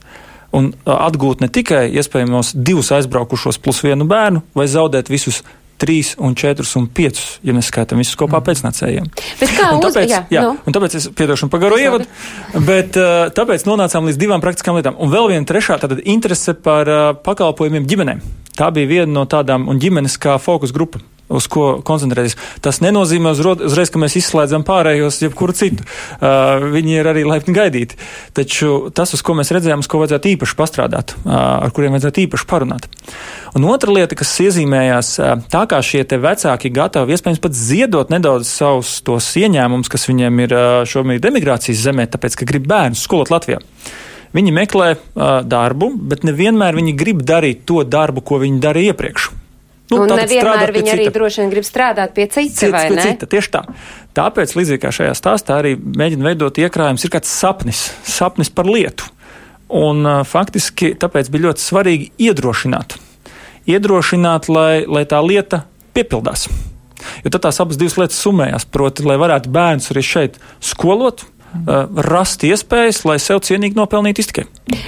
un 0.55 0.71
atgūt 0.85 1.43
ne 1.43 1.51
tikai 1.51 1.87
iespējamos 1.99 2.55
divus 2.55 2.93
aizbraukušos 2.95 3.61
plus 3.61 3.83
vienu 3.85 4.07
bērnu, 4.09 4.43
vai 4.57 4.67
zaudēt 4.71 5.11
visus 5.11 5.43
trīs, 5.81 6.13
un 6.23 6.35
četrus 6.39 6.71
un 6.79 6.85
piecus, 6.87 7.39
ja 7.43 7.53
neskaitām 7.55 7.99
visus 7.99 8.15
kopā 8.19 8.39
mm. 8.39 8.45
pēcnācējiem. 8.47 9.09
Bet 9.41 9.55
kā 9.57 9.71
un 9.75 9.81
tāpēc, 9.83 10.05
uz, 10.07 10.13
jā, 10.13 10.21
jā, 10.31 10.43
no. 10.45 10.53
un 10.63 10.75
tāpēc 10.77 10.95
es 11.01 11.09
piedošanu 11.17 11.51
pagaru 11.51 11.79
ievadu, 11.81 12.07
bet 12.67 12.95
tāpēc 13.35 13.67
nonācām 13.67 14.07
līdz 14.07 14.21
divām 14.21 14.43
praktiskām 14.43 14.79
lietām. 14.79 14.95
Un 15.03 15.11
vēl 15.11 15.33
viena 15.33 15.49
trešā, 15.49 15.79
tad 15.83 15.99
interese 16.03 16.55
par 16.55 16.91
pakalpojumiem 17.25 17.89
ģimenēm. 17.91 18.23
Tā 18.55 18.71
bija 18.71 18.91
viena 18.93 19.11
no 19.11 19.25
tādām, 19.27 19.67
un 19.67 19.81
ģimenes 19.83 20.15
kā 20.21 20.37
fokus 20.39 20.71
grupa 20.75 21.03
uz 21.29 21.47
ko 21.51 21.65
koncentrēties. 21.85 22.37
Tas 22.63 22.81
nenozīmē 22.83 23.33
uzreiz, 23.33 23.91
ka 23.91 24.01
mēs 24.01 24.17
izslēdzam 24.19 24.65
pārējos, 24.67 25.21
jebkuru 25.25 25.55
citu. 25.57 25.85
Uh, 25.85 26.67
viņi 26.73 26.99
ir 26.99 27.09
arī 27.09 27.25
laipni 27.27 27.55
gaidīti. 27.55 27.97
Taču 28.37 28.91
tas, 28.95 29.13
uz 29.17 29.23
ko 29.25 29.35
mēs 29.37 29.51
redzējām, 29.55 29.81
uz 29.81 29.89
ko 29.89 30.01
vajadzētu 30.03 30.31
īpaši 30.35 30.57
pastrādāt, 30.59 31.15
uh, 31.23 31.33
ar 31.65 31.73
kuriem 31.75 31.95
vajadzētu 31.95 32.25
īpaši 32.25 32.49
parunāt. 32.49 32.89
Un 33.57 33.65
otra 33.71 33.93
lieta, 33.95 34.17
kas 34.19 34.33
iezīmējās, 34.45 35.13
uh, 35.21 35.35
tā 35.51 35.65
kā 35.71 35.81
šie 35.85 36.03
vecāki 36.05 36.73
gatavi 36.73 37.15
iespējams 37.15 37.41
pat 37.43 37.57
ziedot 37.57 38.11
nedaudz 38.13 38.49
savus 38.49 38.99
tos 39.05 39.31
ieņēmumus, 39.39 39.91
kas 39.91 40.09
viņiem 40.09 40.43
ir 40.45 40.55
uh, 40.55 40.81
šobrīd 40.89 41.25
emigrācijas 41.31 41.85
zemē, 41.87 42.09
tāpēc, 42.13 42.37
ka 42.39 42.49
grib 42.49 42.69
bērnus 42.69 43.03
skolot 43.05 43.33
Latvijā. 43.33 43.61
Viņi 44.35 44.51
meklē 44.51 44.89
uh, 44.95 45.39
darbu, 45.47 45.93
bet 46.11 46.27
nevienmēr 46.27 46.75
viņi 46.75 46.93
grib 46.99 47.23
darīt 47.23 47.63
to 47.69 47.85
darbu, 47.87 48.23
ko 48.25 48.41
viņi 48.43 48.61
darīja 48.63 48.93
iepriekš. 48.93 49.31
Nu, 49.91 50.01
un 50.01 50.11
nevienmēr 50.17 50.71
viņi 50.73 50.93
arī 50.95 51.09
droši 51.13 51.43
vien 51.43 51.51
grib 51.53 51.65
strādāt 51.67 52.15
pie 52.15 52.25
cita, 52.25 52.57
Cits, 52.57 52.73
vai 52.73 52.87
ne? 52.89 53.03
Cita, 53.05 53.27
tieši 53.29 53.51
tā. 53.53 53.61
Tāpēc, 54.17 54.55
līdzīgi 54.57 54.81
kā 54.81 54.91
šajā 54.95 55.13
stāstā, 55.17 55.59
arī 55.61 55.75
mēģina 55.77 56.25
veidot 56.31 56.57
iekrājums, 56.57 57.05
ir 57.05 57.13
kāds 57.13 57.29
sapnis, 57.29 57.83
sapnis 58.07 58.49
par 58.49 58.69
lietu. 58.69 59.11
Un 59.75 60.01
uh, 60.05 60.23
faktiski 60.25 60.93
tāpēc 61.01 61.29
bija 61.33 61.47
ļoti 61.47 61.61
svarīgi 61.61 62.09
iedrošināt. 62.27 62.97
Iedrošināt, 63.69 64.49
lai, 64.49 64.85
lai 64.89 65.05
tā 65.09 65.21
lieta 65.25 65.63
piepildās. 65.93 66.47
Jo 67.21 67.29
tad 67.33 67.45
tās 67.45 67.61
abas 67.61 67.77
divas 67.77 67.97
lietas 67.99 68.17
summējās. 68.25 68.65
Proti, 68.73 69.05
lai 69.05 69.17
varētu 69.21 69.51
bērns 69.53 69.91
arī 69.93 70.05
šeit 70.05 70.39
skolot, 70.63 71.25
rast 72.07 72.43
iespējas, 72.45 73.03
lai 73.07 73.17
sev 73.21 73.41
cienīgi 73.45 73.77
nopelnītu 73.77 74.23
iztikai. 74.23 74.45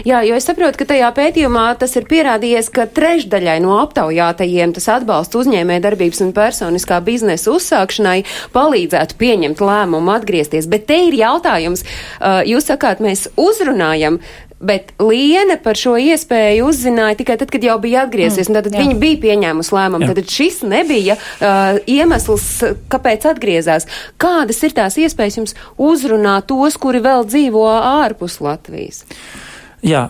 Jā, 0.07 0.23
jo 0.25 0.37
es 0.37 0.47
saprotu, 0.47 0.79
ka 0.79 0.87
tajā 0.89 1.09
pētījumā 1.13 1.65
tas 1.79 1.93
ir 1.99 2.07
pierādījies, 2.09 2.69
ka 2.73 2.87
trešdaļai 2.89 3.57
no 3.63 3.75
aptaujātajiem 3.83 4.73
tas 4.77 4.87
atbalsts 4.97 5.37
uzņēmē 5.37 5.77
darbības 5.83 6.23
un 6.25 6.33
personiskā 6.37 6.99
biznesa 7.05 7.53
uzsākšanai 7.53 8.17
palīdzētu 8.55 9.19
pieņemt 9.21 9.61
lēmumu 9.61 10.15
atgriezties. 10.15 10.69
Bet 10.71 10.87
te 10.89 10.97
ir 11.09 11.17
jautājums, 11.19 11.85
uh, 11.85 12.41
jūs 12.47 12.69
sakāt, 12.71 13.03
mēs 13.05 13.27
uzrunājam 13.37 14.21
Bet 14.59 14.93
Liene 14.97 15.59
par 15.61 15.77
šo 15.77 15.93
iespēju 16.01 16.65
uzzināja 16.71 17.19
tikai 17.19 17.35
tad, 17.37 17.51
kad 17.53 17.63
jau 17.63 17.75
bija 17.81 18.07
atgriezies, 18.07 18.49
mm, 18.49 18.55
tad 18.57 18.73
viņa 18.73 18.95
bija 19.01 19.19
pieņēmusi 19.27 19.75
lēmumu. 19.77 20.09
Tad 20.17 20.31
šis 20.33 20.63
nebija 20.65 21.17
uh, 21.17 21.77
iemesls, 21.85 22.47
kāpēc 22.89 23.27
atgriezās. 23.29 23.85
Kādas 24.21 24.63
ir 24.65 24.73
tās 24.77 24.97
iespējas 24.97 25.37
jums 25.41 25.57
uzrunāt 25.77 26.49
tos, 26.49 26.79
kuri 26.81 27.03
vēl 27.05 27.27
dzīvo 27.29 27.67
ārpus 27.75 28.41
Latvijas? 28.41 29.05
Jā, 29.85 30.07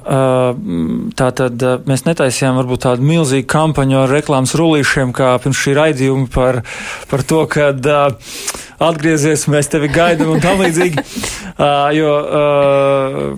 tā 1.20 1.26
tad 1.36 1.64
mēs 1.90 2.06
netaisījām 2.08 2.56
varbūt 2.62 2.86
tādu 2.86 3.04
milzīgu 3.04 3.50
kampaņu 3.52 3.98
ar 4.00 4.14
reklāmas 4.16 4.56
rullīšiem, 4.56 5.12
kā 5.16 5.34
pirms 5.44 5.60
šī 5.60 5.74
raidījuma 5.76 6.30
par, 6.32 6.62
par 7.12 7.26
to, 7.28 7.42
ka 7.52 7.74
atgriezies, 8.84 9.48
mēs 9.52 9.70
tevi 9.72 9.90
gaidām 9.92 10.36
un 10.36 10.44
tam 10.44 10.64
līdzīgi. 10.64 11.04
Jo 11.98 12.12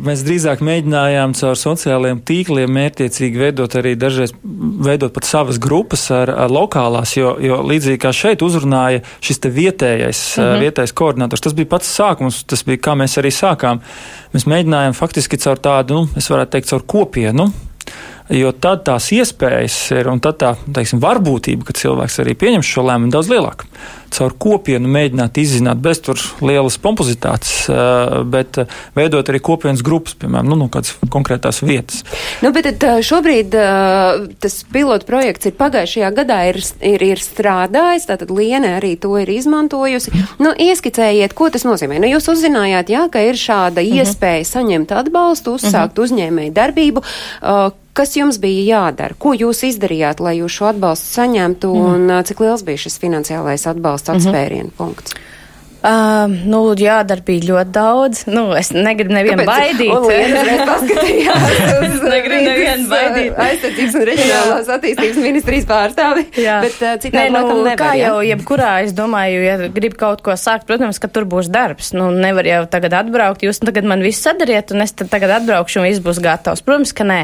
mēs 0.03 0.25
drīzāk 0.27 0.60
mēģinājām 0.65 1.31
caur 1.39 1.55
sociālajiem 1.55 2.17
tīkliem 2.27 2.74
mērķiecīgi 2.75 3.39
veidot 3.39 3.77
arī 3.79 3.93
dažreiz, 3.96 4.34
veidot 4.43 5.13
pat 5.15 5.24
savas 5.29 5.55
grupas 5.63 6.03
ar, 6.12 6.27
ar 6.34 6.51
lokālās, 6.51 7.13
jo, 7.15 7.31
jo 7.39 7.62
līdzīgi 7.63 8.01
kā 8.03 8.12
šeit 8.15 8.43
uzrunāja 8.43 9.05
šis 9.24 9.39
te 9.39 9.53
vietējais, 9.55 10.25
mm 10.36 10.43
-hmm. 10.43 10.65
vietējais 10.65 10.96
koordinators, 11.00 11.46
tas 11.48 11.55
bija 11.55 11.72
pats 11.77 11.96
sākums, 11.96 12.43
tas 12.43 12.65
bija 12.67 12.84
kā 12.89 12.98
mēs 13.00 13.15
arī 13.22 13.31
sākām. 13.31 13.79
Mēs 14.36 14.50
mēģinājām 14.51 15.00
faktiski 15.00 15.39
caur 15.39 15.63
tādu, 15.63 15.93
nu, 15.93 16.10
es 16.19 16.27
varētu 16.27 16.58
teikt, 16.58 16.74
caur 16.74 16.84
kopienu 16.84 17.48
jo 18.29 18.51
tad 18.53 18.83
tās 18.88 19.09
iespējas 19.15 19.77
ir 19.98 20.09
un 20.12 20.21
tad 20.24 20.39
tā 20.41 20.53
teiksim, 20.75 21.01
varbūtība, 21.03 21.65
ka 21.67 21.75
cilvēks 21.77 22.19
arī 22.24 22.36
pieņem 22.39 22.65
šo 22.65 22.86
lēmumu, 22.86 23.13
daudz 23.13 23.31
lielāka. 23.31 23.69
Caur 24.09 24.33
kopienu 24.41 24.89
mēģināt 24.89 25.38
izzināt 25.38 25.81
bez 25.86 26.00
tur 26.01 26.17
lielas 26.41 26.79
pompozitātes, 26.81 27.67
bet 28.29 28.57
veidot 28.98 29.27
arī 29.29 29.41
kopienas 29.45 29.83
grupas, 29.86 30.15
piemēram, 30.17 30.50
nu, 30.50 30.57
no 30.57 30.65
kādas 30.74 30.95
konkrētās 31.13 31.62
vietas. 31.62 32.01
Nu, 32.41 32.50
bet 32.55 32.71
tad 32.81 33.03
šobrīd 33.05 33.53
tas 34.41 34.55
pilotu 34.74 35.05
projekts 35.09 35.51
ir 35.51 35.53
pagājušajā 35.59 36.09
gadā 36.17 36.39
ir, 36.50 36.57
ir, 36.81 37.05
ir 37.12 37.21
strādājis, 37.21 38.07
tātad 38.09 38.33
Liene 38.33 38.75
arī 38.79 38.95
to 39.01 39.13
ir 39.21 39.29
izmantojusi. 39.29 40.15
Nu, 40.41 40.55
ieskicējiet, 40.57 41.36
ko 41.38 41.51
tas 41.53 41.67
nozīmē. 41.69 42.01
Nu, 42.01 42.09
jūs 42.09 42.31
uzzinājāt, 42.33 42.89
jā, 42.93 43.05
ka 43.13 43.21
ir 43.25 43.38
šāda 43.38 43.83
uh 43.83 43.86
mhm. 43.86 43.93
-huh. 43.93 44.09
iespēja 44.09 44.50
saņemt 44.55 44.95
atbalstu, 45.03 45.53
uzsākt 45.59 45.93
uh 45.93 46.01
-huh. 46.01 46.09
uzņēmēju 46.09 46.53
darbību. 46.57 47.05
Uh, 47.41 47.69
Kas 48.00 48.15
jums 48.15 48.38
bija 48.39 48.62
jādara? 48.63 49.15
Ko 49.20 49.34
jūs 49.36 49.65
izdarījāt, 49.68 50.22
lai 50.24 50.38
jūs 50.38 50.53
šo 50.56 50.70
atbalstu 50.70 51.18
saņemtu, 51.18 51.74
mm. 51.75 51.88
un 51.89 52.13
uh, 52.13 52.22
cik 52.24 52.39
liels 52.46 52.63
bija 52.63 52.79
šis 52.86 52.96
finansiālais 53.01 53.68
atbalsta 53.68 54.13
mhm. 54.13 54.22
atspērienu 54.22 54.70
mm 54.70 54.72
-hmm. 54.72 54.77
punkts? 54.77 55.18
Uh, 55.79 56.27
nu, 56.51 56.57
jādara 56.75 57.24
bija 57.24 57.45
ļoti 57.53 57.71
daudz. 57.71 58.25
Nu, 58.27 58.50
es 58.59 58.74
negribu 58.75 59.13
nevienu 59.15 59.45
Kāpēc? 59.45 59.77
baidīt. 59.79 60.09
Es 60.12 61.77
uz 61.77 62.01
negribu 62.13 62.41
nevienu 62.43 62.89
baidīt. 62.91 63.38
Aizsardzības 63.45 63.95
un 63.95 64.03
reģionālās 64.09 64.71
attīstības 64.75 65.21
ministrijas 65.24 65.69
pārstāvi. 65.69 66.25
Jā. 66.43 66.57
Bet 66.65 66.83
uh, 66.83 66.98
cik 67.00 67.15
Nē, 67.15 67.24
nu, 67.31 67.45
nevar, 67.62 67.79
kā 67.79 67.93
jau 67.95 68.17
jebkurā, 68.27 68.74
es 68.83 68.91
domāju, 68.98 69.39
ja 69.45 69.55
grib 69.71 69.95
kaut 70.01 70.19
ko 70.25 70.36
sākt, 70.36 70.67
protams, 70.67 71.00
ka 71.00 71.07
tur 71.15 71.29
būs 71.31 71.48
darbs. 71.53 71.93
Nu, 71.95 72.09
nevar 72.12 72.51
jau 72.51 72.65
tagad 72.75 72.98
atbraukt, 73.00 73.48
jūs 73.48 73.63
tagad 73.63 73.88
man 73.88 74.03
visu 74.03 74.25
sadariet, 74.27 74.75
un 74.75 74.83
es 74.83 74.91
tagad 75.00 75.38
atbraukšu, 75.39 75.79
un 75.79 75.88
viss 75.88 76.03
būs 76.03 76.19
gatavs. 76.27 76.65
Protams, 76.67 76.91
ka 76.91 77.07
nē. 77.07 77.21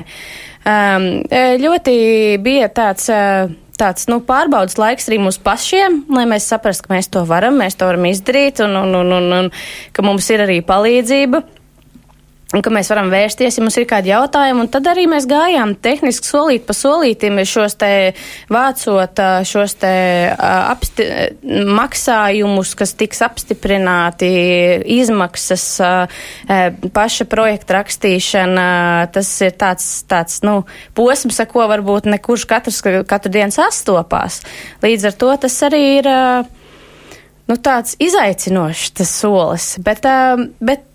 Um, 0.63 1.11
ļoti 1.59 1.99
bija 2.39 2.71
tāds. 2.71 3.11
Uh, 3.11 3.51
tāds 3.79 4.07
nu, 4.11 4.21
pārbaudas 4.25 4.79
laiks 4.79 5.09
arī 5.09 5.19
mums 5.23 5.39
pašiem, 5.41 6.03
lai 6.15 6.25
mēs 6.29 6.47
saprastu, 6.51 6.87
ka 6.87 6.95
mēs 6.95 7.11
to 7.13 7.25
varam, 7.27 7.59
mēs 7.61 7.77
to 7.79 7.89
varam 7.89 8.07
izdarīt 8.09 8.63
un, 8.65 8.75
un, 8.81 8.95
un, 9.01 9.13
un, 9.19 9.35
un 9.39 9.51
ka 9.95 10.05
mums 10.05 10.29
ir 10.33 10.45
arī 10.45 10.61
palīdzība 10.65 11.43
un 12.53 12.61
ka 12.61 12.71
mēs 12.73 12.89
varam 12.91 13.09
vērsties, 13.09 13.57
ja 13.57 13.63
mums 13.63 13.77
ir 13.79 13.87
kādi 13.89 14.11
jautājumi. 14.11 14.65
Un 14.65 14.69
tad 14.71 14.85
arī 14.89 15.05
mēs 15.09 15.25
gājām 15.29 15.73
tehniski 15.81 16.29
solīt 16.29 16.65
pa 16.67 16.75
solītim 16.77 17.39
šos 17.47 17.77
te 17.81 17.89
vācot 18.53 19.21
šos 19.49 19.75
te 19.81 19.93
apsti, 20.35 21.07
maksājumus, 21.75 22.75
kas 22.77 22.93
tiks 22.99 23.23
apstiprināti, 23.25 24.29
izmaksas, 24.99 25.65
paša 26.95 27.29
projekta 27.31 27.79
rakstīšana. 27.79 28.69
Tas 29.15 29.31
ir 29.45 29.55
tāds, 29.57 29.89
tāds 30.09 30.41
nu, 30.45 30.59
posms, 30.97 31.41
ar 31.41 31.49
ko 31.51 31.65
varbūt 31.71 32.09
nekurš 32.13 32.45
katrs 32.49 32.81
katru 32.85 33.33
dienu 33.33 33.55
sastopās. 33.55 34.43
Līdz 34.85 35.09
ar 35.09 35.21
to 35.21 35.35
tas 35.47 35.61
arī 35.65 35.83
ir 35.97 36.11
nu, 37.49 37.57
tāds 37.57 37.97
izaicinošs 38.01 38.99
tas 39.01 39.15
solis. 39.21 39.71
Bet, 39.81 40.05
bet 40.61 40.91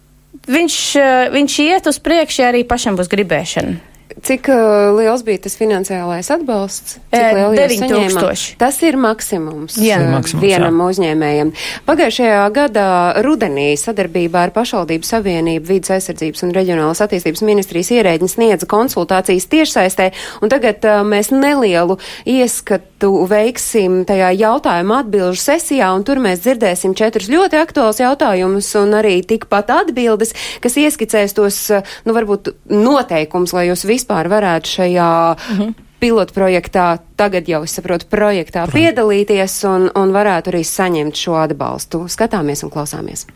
viņš, 0.49 0.81
eh, 0.97 1.29
viņš 1.35 1.61
iet 1.67 1.87
uz 1.87 1.99
priekšu, 1.99 2.43
ja 2.43 2.51
arī 2.53 2.65
pašam 2.65 2.97
būs 2.97 3.11
gribēšana. 3.13 3.91
Cik 4.23 4.49
uh, 4.51 4.91
liels 4.99 5.23
bija 5.25 5.39
tas 5.47 5.55
finansiālais 5.57 6.29
atbalsts? 6.35 6.99
Cik 7.15 7.37
9000. 7.55 8.57
Tas 8.59 8.81
ir 8.83 8.99
maksimums 9.01 9.79
jā. 9.81 10.01
Uh, 10.03 10.11
maksimums, 10.17 10.45
vienam 10.45 10.81
jā. 10.83 10.89
uzņēmējam. 10.93 11.53
Pagājušajā 11.87 12.43
gadā 12.57 12.89
rudenī 13.25 13.71
sadarbībā 13.81 14.45
ar 14.49 14.55
Pašvaldību 14.57 15.07
Savienību 15.07 15.71
vidas 15.71 15.95
aizsardzības 15.97 16.45
un 16.45 16.55
reģionālas 16.59 17.05
attīstības 17.07 17.45
ministrijas 17.47 17.93
ierēģi 17.97 18.33
sniedza 18.35 18.69
konsultācijas 18.71 19.49
tiešsaistē, 19.55 20.11
un 20.43 20.53
tagad 20.53 20.85
uh, 20.85 21.01
mēs 21.07 21.33
nelielu 21.33 22.01
ieskatu 22.29 22.90
veiksim 23.31 24.05
tajā 24.09 24.31
jautājuma 24.37 25.01
atbilžu 25.05 25.41
sesijā, 25.41 25.91
un 25.97 26.05
tur 26.07 26.21
mēs 26.23 26.43
dzirdēsim 26.45 26.95
četrus 26.99 27.31
ļoti 27.33 27.61
aktuāls 27.61 28.01
jautājumus 28.03 28.69
un 28.81 28.97
arī 29.01 29.21
tikpat 29.27 29.73
atbildes, 29.81 30.35
kas 30.61 30.79
ieskicēs 30.81 31.37
tos, 31.37 31.61
nu, 32.05 32.17
varbūt 32.17 32.53
noteikums, 32.71 33.55
lai 33.57 33.69
jūs 33.71 33.87
vispār 33.89 34.31
varētu 34.31 34.75
šajā 34.77 35.11
-hmm. 35.37 35.75
pilotprojektā, 36.01 36.99
tagad 37.17 37.49
jau 37.49 37.63
es 37.65 37.75
saprotu, 37.75 38.07
projektā 38.11 38.67
Protams. 38.67 38.75
piedalīties 38.75 39.65
un, 39.65 39.91
un 39.95 40.13
varētu 40.13 40.53
arī 40.53 40.65
saņemt 40.65 41.17
šo 41.17 41.37
atbalstu. 41.41 42.09
Skatāmies 42.09 42.65
un 42.65 42.71
klausāmies. 42.71 43.27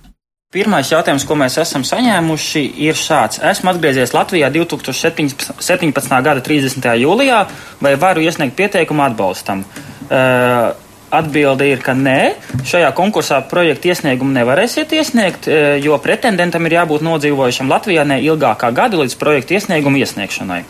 Pirmais 0.54 0.86
jautājums, 0.86 1.24
ko 1.26 1.34
mēs 1.34 1.56
esam 1.58 1.82
saņēmuši, 1.82 2.60
ir 2.86 2.94
šāds. 2.94 3.40
Esmu 3.42 3.72
atgriezies 3.72 4.12
Latvijā 4.14 4.52
2017. 4.54 6.14
gada 6.22 6.44
30. 6.46 6.86
jūlijā, 7.02 7.40
vai 7.82 7.96
varu 7.98 8.22
iesniegt 8.22 8.54
pieteikumu 8.60 9.02
atbalstam? 9.02 9.64
Uh, 10.06 10.70
Atbilde 11.14 11.66
ir, 11.70 11.82
ka 11.84 11.92
nē, 11.94 12.34
šajā 12.66 12.88
konkursā 12.96 13.36
projekta 13.46 13.92
iesniegumu 13.92 14.34
nevarēsiet 14.34 14.90
iesniegt, 14.96 15.46
jo 15.84 15.98
pretendentam 16.02 16.66
ir 16.66 16.80
jābūt 16.80 17.04
nodzīvojušam 17.06 17.70
Latvijā 17.70 18.02
ne 18.08 18.16
ilgākā 18.24 18.72
gada 18.74 18.98
līdz 18.98 19.14
projekta 19.20 19.54
iesniegumu 19.54 20.02
iesniegšanai. 20.02 20.64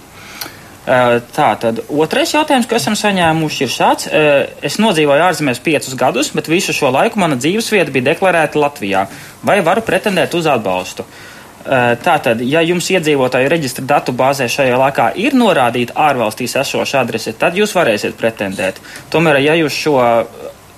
E, 0.84 1.20
tā 1.32 1.50
tad 1.60 1.80
otrais 1.88 2.34
jautājums, 2.34 2.66
ko 2.68 2.76
esam 2.76 2.96
saņēmuši, 2.98 3.60
ir 3.64 3.72
šāds. 3.72 4.08
E, 4.08 4.24
es 4.68 4.76
nodzīvoju 4.82 5.24
ārzemēs 5.30 5.62
piecus 5.64 5.96
gadus, 6.00 6.32
bet 6.36 6.50
visu 6.52 6.74
šo 6.76 6.92
laiku 6.92 7.20
mana 7.22 7.38
dzīvesvieta 7.40 7.94
bija 7.94 8.10
deklarēta 8.10 8.60
Latvijā. 8.60 9.06
Vai 9.44 9.60
varu 9.64 9.84
pretendēt 9.86 10.36
uz 10.36 10.48
atbalstu? 10.50 11.06
Tātad, 11.64 12.42
ja 12.44 12.60
jums 12.60 12.90
iedzīvotāju 12.92 13.48
reģistra 13.48 13.86
datu 13.88 14.12
bāzē 14.12 14.50
šajā 14.52 14.76
laikā 14.76 15.06
ir 15.16 15.32
norādīta 15.32 15.94
ārvalstīs 15.96 16.58
esoša 16.60 17.00
adrese, 17.00 17.32
tad 17.40 17.56
jūs 17.56 17.72
varēsiet 17.72 18.18
pretendēt. 18.20 18.82
Tomēr, 19.08 19.38
ja 19.40 19.54
jūs 19.56 19.78
šo, 19.86 19.94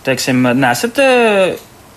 teiksim, 0.06 0.46
nesat 0.54 1.00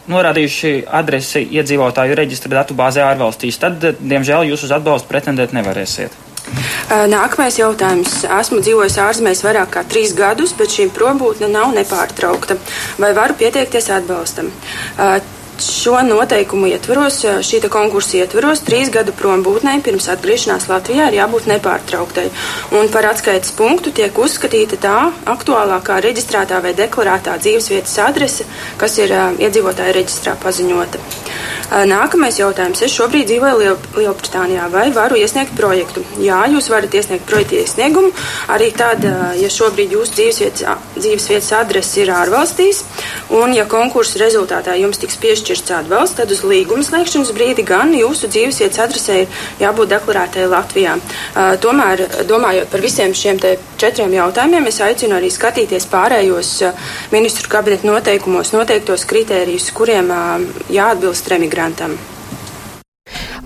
norādījuši 0.10 0.72
adresi 1.01 1.44
iedzīvotāju 1.60 2.18
reģistra 2.18 2.56
datu 2.56 2.74
bāzē 2.74 3.06
ārvalstīs, 3.12 3.62
tad, 3.62 3.78
diemžēl, 4.01 4.50
jūs 4.50 4.66
uz 4.66 4.74
atbalstu 4.80 5.12
pretendēt 5.13 5.54
nevarēsiet. 5.54 6.18
Nākamais 6.89 7.60
jautājums. 7.60 8.24
Esmu 8.25 8.62
dzīvojis 8.65 9.00
ārzemēs 9.03 9.44
vairāk 9.46 9.74
kā 9.75 9.84
trīs 9.89 10.15
gadus, 10.18 10.56
bet 10.58 10.74
šī 10.74 10.89
probūtne 10.96 11.50
nav 11.51 11.74
nepārtraukta. 11.77 12.58
Vai 13.01 13.12
varu 13.18 13.38
pieteikties 13.39 13.91
atbalstam? 13.94 14.50
Šo 15.62 16.00
noteikumu 16.06 16.70
ietvaros, 16.72 17.20
šī 17.46 17.60
konkursa 17.72 18.20
ietvaros, 18.24 18.63
trīs 18.66 18.89
gadu 18.94 19.13
prombūtnei 19.18 19.82
pirms 19.84 20.08
atgriešanās 20.13 20.70
Latvijā 20.72 21.10
ir 21.10 21.20
jābūt 21.20 21.50
nepārtrauktai. 21.51 22.28
Un 22.80 22.89
par 22.94 23.10
atskaites 23.12 23.51
punktu 23.58 23.92
tiek 23.96 24.16
uzskatīta 24.16 24.80
tā 24.80 24.96
aktuālākā 25.30 26.00
reģistrētā 26.06 26.62
vai 26.63 26.74
deklarētā 26.78 27.36
dzīvesvietas 27.44 27.98
adrese, 28.06 28.48
kas 28.80 28.98
ir 29.04 29.13
uh, 29.13 29.36
iedzīvotāja 29.42 29.96
reģistrā 30.00 30.38
paziņota. 30.39 31.01
Uh, 31.70 31.84
nākamais 31.89 32.39
jautājums. 32.39 32.82
Es 32.86 32.96
šobrīd 32.96 33.28
dzīvoju 33.30 33.60
Liel 33.60 33.78
Lielbritānijā. 33.98 34.70
Vai 34.74 34.88
varu 34.96 35.20
iesniegt 35.20 35.54
projektu? 35.58 36.06
Jā, 36.24 36.42
jūs 36.50 36.72
varat 36.72 36.96
iesniegt 36.96 37.28
projektu 37.30 37.60
iesniegumu. 37.60 38.13
Arī 38.56 38.72
tad, 38.75 39.04
uh, 39.04 39.36
ja 39.39 39.51
šobrīd 39.51 39.98
jūsu 39.98 40.16
dzīvesvietas, 40.16 40.66
dzīvesvietas 40.98 41.51
adrese 41.60 42.04
ir 42.04 42.13
ārvalstīs, 42.16 42.84
un 43.36 43.54
ja 43.58 43.68
konkursa 43.70 44.24
rezultātā 44.24 44.80
jums 44.80 45.01
tiks 45.01 45.20
piešķirta 45.20 45.49
piešķirts 45.50 45.74
atbalsts, 45.74 46.18
tad 46.18 46.32
uz 46.34 46.44
līguma 46.46 46.84
slēgšanas 46.86 47.32
brīdi 47.34 47.65
gan 47.65 47.94
jūsu 47.96 48.29
dzīvesvietas 48.29 48.82
adresē 48.84 49.15
ir 49.24 49.39
jābūt 49.62 49.89
deklarētai 49.96 50.46
Latvijā. 50.50 50.98
Uh, 51.00 51.56
tomēr, 51.62 52.06
domājot 52.29 52.70
par 52.70 52.84
visiem 52.84 53.15
šiem 53.18 53.39
četriem 53.82 54.13
jautājumiem, 54.13 54.70
es 54.70 54.79
aicinu 54.86 55.18
arī 55.18 55.32
skatīties 55.34 55.89
pārējos 55.89 56.53
uh, 56.68 56.94
ministru 57.13 57.50
kabineta 57.50 57.89
noteikumos 57.89 58.53
noteiktos 58.53 59.08
kritērijus, 59.10 59.72
kuriem 59.74 60.13
uh, 60.13 60.38
jāatbilst 60.70 61.34
remigrantam. 61.34 61.98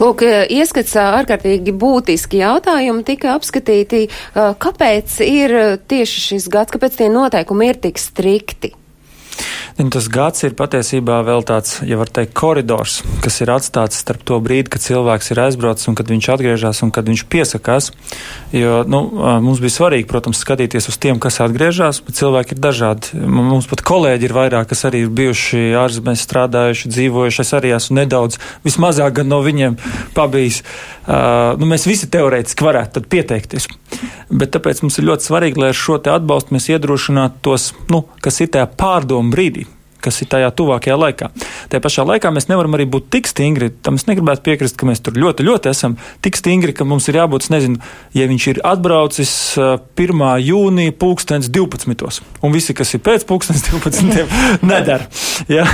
Lūk, 0.01 0.25
ieskats 0.51 0.97
ārkārtīgi 0.99 1.71
būtiski 1.79 2.41
jautājumi 2.41 3.05
tika 3.07 3.37
apskatīti. 3.37 4.09
Kāpēc 4.33 5.15
ir 5.23 5.55
tieši 5.87 6.27
šis 6.27 6.51
gads, 6.51 6.73
kāpēc 6.73 6.97
tie 6.99 7.11
noteikumi 7.13 7.71
ir 7.71 7.79
tik 7.85 8.01
strikti? 8.01 8.73
Tas 9.73 10.05
gads 10.05 10.43
ir 10.45 10.53
patiesībā 10.53 11.15
vēl 11.25 11.41
tāds, 11.49 11.79
ja 11.87 11.97
var 11.97 12.09
teikt, 12.13 12.35
koridors, 12.37 12.99
kas 13.23 13.39
ir 13.41 13.49
atstāts 13.49 13.97
starp 14.03 14.21
to 14.27 14.37
brīdi, 14.43 14.69
kad 14.69 14.83
cilvēks 14.83 15.31
ir 15.33 15.41
aizbraucis 15.47 15.89
un 15.89 15.97
kad 15.97 16.11
viņš 16.13 16.27
atgriežas 16.29 16.83
un 16.85 16.91
kad 16.93 17.09
viņš 17.09 17.23
piesakās. 17.33 17.89
Jo 18.53 18.83
nu, 18.85 19.01
mums 19.41 19.63
bija 19.63 19.73
svarīgi, 19.73 20.05
protams, 20.11 20.43
skatīties 20.45 20.91
uz 20.91 20.99
tiem, 21.01 21.17
kas 21.21 21.41
atgriežas, 21.41 22.03
bet 22.05 22.19
cilvēki 22.19 22.53
ir 22.53 22.61
dažādi. 22.61 23.23
Mums 23.25 23.65
pat 23.71 23.81
kolēģi 23.89 24.29
ir 24.29 24.35
vairāk, 24.37 24.69
kas 24.69 24.85
arī 24.91 25.07
ir 25.07 25.15
bijuši 25.17 25.63
ārzemēs 25.81 26.21
strādājuši, 26.27 26.93
dzīvojuši. 26.93 27.41
Es 27.41 27.53
arī 27.57 27.73
esmu 27.73 27.97
nedaudz, 28.03 28.37
vismazāk 28.67 29.17
gan 29.23 29.33
no 29.33 29.41
viņiem 29.41 29.79
pabijis. 30.13 30.61
Uh, 31.03 31.57
nu, 31.57 31.65
mēs 31.67 31.87
visi 31.89 32.07
teorētiski 32.13 32.63
varētu 32.63 33.01
pieteikties. 33.09 33.67
Bet 34.29 34.53
tāpēc 34.53 34.85
mums 34.85 35.01
ir 35.01 35.09
ļoti 35.09 35.27
svarīgi, 35.27 35.59
lai 35.59 35.73
ar 35.73 35.81
šo 35.81 35.97
atbalstu 35.97 36.53
mēs 36.55 36.69
iedrošinātu 36.71 37.41
tos, 37.49 37.71
nu, 37.89 38.05
kas 38.23 38.39
ir 38.45 38.53
tajā 38.53 38.69
pārdomu 38.77 39.33
brīdī 39.33 39.62
kas 40.03 40.21
ir 40.23 40.29
tajā 40.31 40.51
tuvākajā 40.57 40.97
laikā. 40.99 41.29
Tajā 41.71 41.83
pašā 41.83 42.05
laikā 42.07 42.31
mēs 42.35 42.49
nevaram 42.51 42.75
arī 42.77 42.87
būt 42.91 43.09
tik 43.13 43.29
stingri, 43.29 43.71
tam 43.85 43.97
es 43.99 44.07
negribētu 44.09 44.43
piekrist, 44.45 44.77
ka 44.79 44.87
mēs 44.89 45.03
tur 45.03 45.17
ļoti, 45.19 45.45
ļoti 45.47 45.71
esam 45.71 45.97
tik 46.25 46.37
stingri, 46.39 46.75
ka 46.75 46.87
mums 46.87 47.07
ir 47.09 47.19
jābūt, 47.21 47.49
nezinu, 47.53 47.79
ja 48.17 48.27
viņš 48.29 48.47
ir 48.51 48.61
atbraucis 48.67 49.33
1. 49.59 50.23
jūnija 50.43 50.95
pulkstens 50.99 51.49
12. 51.53 52.21
un 52.43 52.55
visi, 52.55 52.75
kas 52.77 52.93
ir 52.95 53.03
pēc 53.05 53.27
pulkstens 53.29 53.65
12. 53.69 54.23
nedara. 54.71 55.07
Ja? 55.51 55.65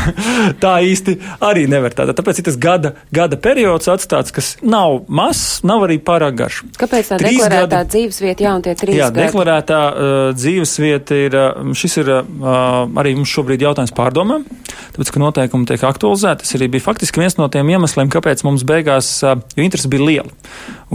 Tā 0.61 0.75
īsti 0.85 1.17
arī 1.45 1.65
nevar 1.71 1.95
tādā. 1.95 2.15
Tāpēc 2.17 2.41
ir 2.41 2.49
tas 2.49 2.59
gada, 2.59 2.93
gada 3.15 3.39
periods 3.41 3.89
atstāts, 3.91 4.33
kas 4.35 4.53
nav 4.61 5.03
mazs, 5.07 5.61
nav 5.67 5.87
arī 5.87 5.99
pārāk 6.03 6.37
garš. 6.39 6.61
Kāpēc 6.79 7.13
tā 7.13 7.19
trīs 7.21 7.39
deklarētā 7.39 7.69
gadi... 7.75 7.93
dzīvesvieta 7.95 8.45
jau 8.45 8.55
un 8.57 8.65
tie 8.65 8.75
trīs 8.79 8.99
jā, 8.99 9.09
gadi? 9.09 9.25
Deklarētā 9.25 9.81
uh, 9.89 10.17
dzīvesvieta 10.37 11.19
ir, 11.25 11.37
šis 11.79 11.99
ir 12.03 12.13
uh, 12.15 12.99
arī 13.01 13.15
mums 13.17 13.33
šobrīd 13.33 13.65
jautājums 13.65 13.95
pārdomāt 13.95 14.18
padomām, 14.19 14.43
tāpēc, 14.93 15.11
ka 15.13 15.21
noteikumi 15.21 15.67
tiek 15.69 15.83
aktualizēti. 15.87 16.43
Tas 16.43 16.55
arī 16.57 16.69
bija 16.73 16.85
faktiski 16.85 17.21
viens 17.21 17.37
no 17.39 17.47
tiem 17.51 17.69
iemesliem, 17.71 18.11
kāpēc 18.11 18.43
mums 18.47 18.65
beigās, 18.67 19.11
jo 19.23 19.63
interesi 19.63 19.91
bija 19.91 20.05
liela. 20.05 20.33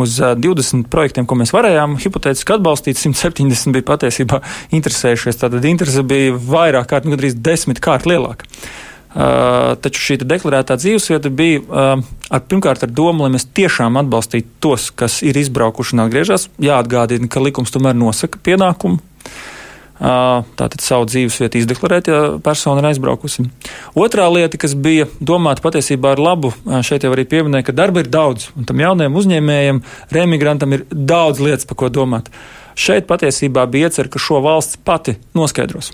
Uz 0.01 0.19
20 0.21 0.89
projektiem, 0.93 1.29
ko 1.29 1.39
mēs 1.41 1.55
varējām 1.55 1.97
hipotētiski 2.03 2.57
atbalstīt, 2.59 3.01
170 3.01 3.75
bija 3.77 3.89
patiesībā 3.95 4.41
interesējušies. 4.77 5.41
Tātad 5.41 5.65
interese 5.69 6.05
bija 6.07 6.35
vairāk 6.37 6.91
kārt, 6.91 7.07
nu, 7.07 7.15
gandrīz 7.15 7.39
desmit 7.39 7.83
kārt 7.85 8.09
lielāka. 8.11 8.49
Uh, 9.15 9.77
taču 9.79 10.01
šī 10.03 10.17
deklarētā 10.27 10.75
dzīvesvieta 10.75 11.31
bija 11.31 11.61
uh, 11.63 12.01
ar, 12.35 12.41
pirmkārt 12.51 12.83
ar 12.83 12.91
domu, 12.91 13.23
lai 13.23 13.37
mēs 13.37 13.47
tiešām 13.55 13.95
atbalstītu 14.01 14.59
tos, 14.65 14.89
kas 14.91 15.21
ir 15.23 15.39
izbraukuši 15.39 15.95
un 15.95 16.03
atgriežas. 16.09 16.49
Jāatgādina, 16.59 17.31
ka 17.31 17.45
likums 17.45 17.71
tomēr 17.71 17.95
nosaka 17.95 18.43
pienākumu 18.43 18.99
tātad 19.99 20.83
savu 20.83 21.07
dzīvesvietu 21.07 21.61
izdeklarēt, 21.61 22.11
ja 22.11 22.21
persona 22.45 22.83
ir 22.83 22.89
aizbraukusi. 22.91 23.47
Otrā 23.99 24.27
lieta, 24.33 24.59
kas 24.61 24.75
bija 24.75 25.07
domāta 25.21 25.63
patiesībā 25.65 26.15
ar 26.15 26.23
labu, 26.23 26.53
šeit 26.87 27.07
jau 27.07 27.13
arī 27.15 27.27
pieminēja, 27.31 27.69
ka 27.69 27.77
darba 27.77 28.03
ir 28.03 28.11
daudz, 28.11 28.51
un 28.59 28.67
tam 28.69 28.83
jaunajam 28.83 29.19
uzņēmējam, 29.21 29.83
remigrantam 30.15 30.75
ir 30.77 30.87
daudz 30.91 31.43
lietas, 31.45 31.69
par 31.71 31.79
ko 31.81 31.93
domāt. 31.95 32.31
Šeit 32.75 33.07
patiesībā 33.07 33.69
bija 33.71 33.91
iecer, 33.91 34.11
ka 34.11 34.19
šo 34.19 34.43
valsts 34.45 34.81
pati 34.83 35.15
noskaidros. 35.39 35.93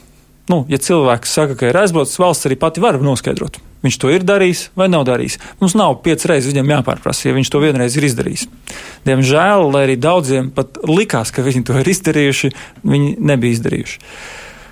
Nu, 0.50 0.64
ja 0.72 0.80
cilvēks 0.80 1.36
saka, 1.36 1.58
ka 1.58 1.68
ir 1.68 1.76
aizbraucis, 1.78 2.18
valsts 2.18 2.48
arī 2.48 2.56
pati 2.58 2.82
var 2.82 2.98
noskaidrot. 3.04 3.60
Viņš 3.84 3.96
to 4.00 4.10
ir 4.12 4.26
darījis 4.28 4.66
vai 4.76 4.90
nav 4.92 5.06
darījis. 5.08 5.38
Mums 5.62 5.76
nav 5.78 5.96
piecas 6.04 6.28
reizes 6.28 6.52
viņam 6.52 6.74
jāpārprasa, 6.74 7.28
ja 7.28 7.36
viņš 7.36 7.50
to 7.52 7.62
vienreiz 7.62 7.96
ir 7.96 8.06
izdarījis. 8.10 8.44
Diemžēl, 9.08 9.64
lai 9.72 9.86
arī 9.86 9.96
daudziem 10.00 10.50
pat 10.56 10.82
likās, 10.88 11.32
ka 11.32 11.44
viņi 11.46 11.64
to 11.68 11.78
ir 11.80 11.88
izdarījuši, 11.94 12.52
viņi 12.84 13.16
nebija 13.30 13.56
izdarījuši. 13.56 14.00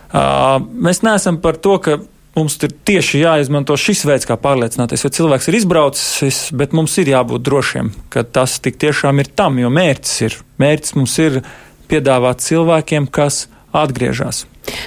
Uh, 0.08 0.60
mēs 0.60 1.02
neesam 1.04 1.40
par 1.40 1.56
to, 1.60 1.76
ka 1.84 1.98
mums 2.38 2.56
ir 2.62 2.74
tieši 2.86 3.22
jāizmanto 3.22 3.76
šis 3.80 4.04
veids, 4.08 4.28
kā 4.28 4.36
pārliecināties, 4.40 5.04
vai 5.04 5.12
cilvēks 5.16 5.48
ir 5.50 5.59
izbraucis, 5.59 6.42
bet 6.56 6.76
mums 6.76 6.94
ir 7.00 7.11
jābūt 7.12 7.44
drošiem, 7.48 7.90
ka 8.12 8.24
tas 8.24 8.59
tik 8.62 8.78
tiešām 8.80 9.22
ir 9.22 9.33
tam, 9.38 9.59
jo 9.61 9.72
mērķis 9.72 10.14
ir. 10.28 10.38
Mērķis 10.62 10.96
mums 10.98 11.16
ir 11.24 11.40
piedāvāt 11.90 12.44
cilvēkiem, 12.44 13.09
kas 13.11 13.46
atgriežas. 13.76 14.44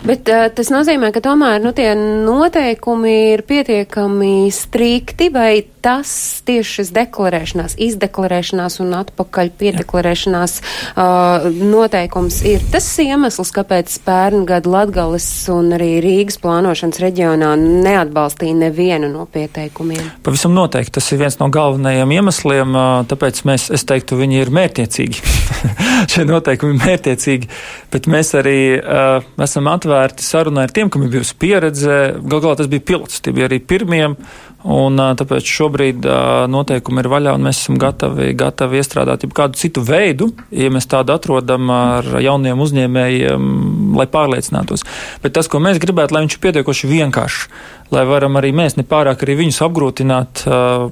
Bet 0.07 0.29
uh, 0.31 0.47
tas 0.55 0.71
nozīmē, 0.73 1.11
ka 1.13 1.23
tomēr 1.23 1.61
nu, 1.63 1.73
tie 1.77 1.91
noteikumi 1.97 3.15
ir 3.33 3.45
pietiekami 3.47 4.49
strikti, 4.53 5.29
vai 5.33 5.61
tas 5.81 6.41
tieši 6.45 6.77
šis 6.77 6.91
deklarēšanās, 6.93 7.75
izdeklarēšanās 7.81 8.77
un 8.83 8.93
atpakaļ 8.99 9.49
piedeklarēšanās 9.57 10.57
uh, 10.61 11.47
noteikums 11.49 12.41
ir 12.47 12.63
tas 12.73 12.87
iemesls, 13.01 13.51
kāpēc 13.55 13.95
pērn 14.05 14.45
gadu 14.49 14.73
Latgales 14.75 15.25
un 15.51 15.73
arī 15.75 15.95
Rīgas 16.03 16.37
plānošanas 16.41 17.01
reģionā 17.01 17.53
neatbalstīja 17.59 18.57
nevienu 18.61 19.09
no 19.11 19.25
pieteikumiem? 19.31 20.13
Pavisam 20.25 20.53
noteikti 20.57 20.99
tas 20.99 21.09
ir 21.11 21.21
viens 21.23 21.39
no 21.41 21.49
galvenajiem 21.53 22.15
iemesliem, 22.19 22.77
uh, 22.77 22.91
tāpēc 23.09 23.43
mēs, 23.49 23.69
es 23.73 23.85
teiktu, 23.89 24.19
viņi 24.21 24.41
ir 24.43 24.53
mērķiecīgi. 24.53 25.25
Šie 26.11 26.27
noteikumi 26.29 26.77
ir 26.77 26.85
mērķiecīgi, 26.85 27.51
bet 27.93 28.09
mēs 28.11 28.35
arī 28.37 28.59
uh, 28.77 29.25
esam 29.41 29.70
atvērti 29.73 30.25
sarunai 30.25 30.67
ar 30.67 30.73
tiem, 30.75 30.91
kam 30.91 31.05
ir 31.05 31.11
bijusi 31.13 31.37
pieredze. 31.41 31.97
Galu 32.21 32.43
galā 32.45 32.59
tas 32.59 32.69
bija 32.71 32.85
pilots, 32.91 33.21
tie 33.23 33.33
bija 33.35 33.49
arī 33.49 33.61
pirmiem, 33.63 34.17
un 34.67 35.01
tāpēc 35.19 35.47
šobrīd 35.47 36.07
noteikumi 36.51 37.03
ir 37.03 37.09
vaļā, 37.11 37.35
un 37.37 37.47
mēs 37.47 37.63
esam 37.63 37.79
gatavi, 37.81 38.31
gatavi 38.37 38.81
iestrādāt 38.81 39.25
kādu 39.35 39.59
citu 39.59 39.83
veidu, 39.85 40.31
ja 40.53 40.71
mēs 40.73 40.89
tādu 40.91 41.15
atrodam 41.15 41.69
ar 41.73 42.07
jauniem 42.21 42.61
uzņēmējiem, 42.61 43.51
lai 43.97 44.07
pārliecinātos. 44.11 44.85
Bet 45.23 45.37
tas, 45.37 45.49
ko 45.51 45.61
mēs 45.63 45.81
gribētu, 45.81 46.15
lai 46.15 46.25
viņš 46.25 46.37
ir 46.37 46.43
pietiekoši 46.47 46.91
vienkāršs 46.91 47.47
lai 47.91 48.03
varam 48.07 48.37
arī 48.39 48.51
mēs 48.55 48.77
nepārāk 48.79 49.25
arī 49.25 49.35
viņus 49.41 49.59
apgrūtināt, 49.65 50.43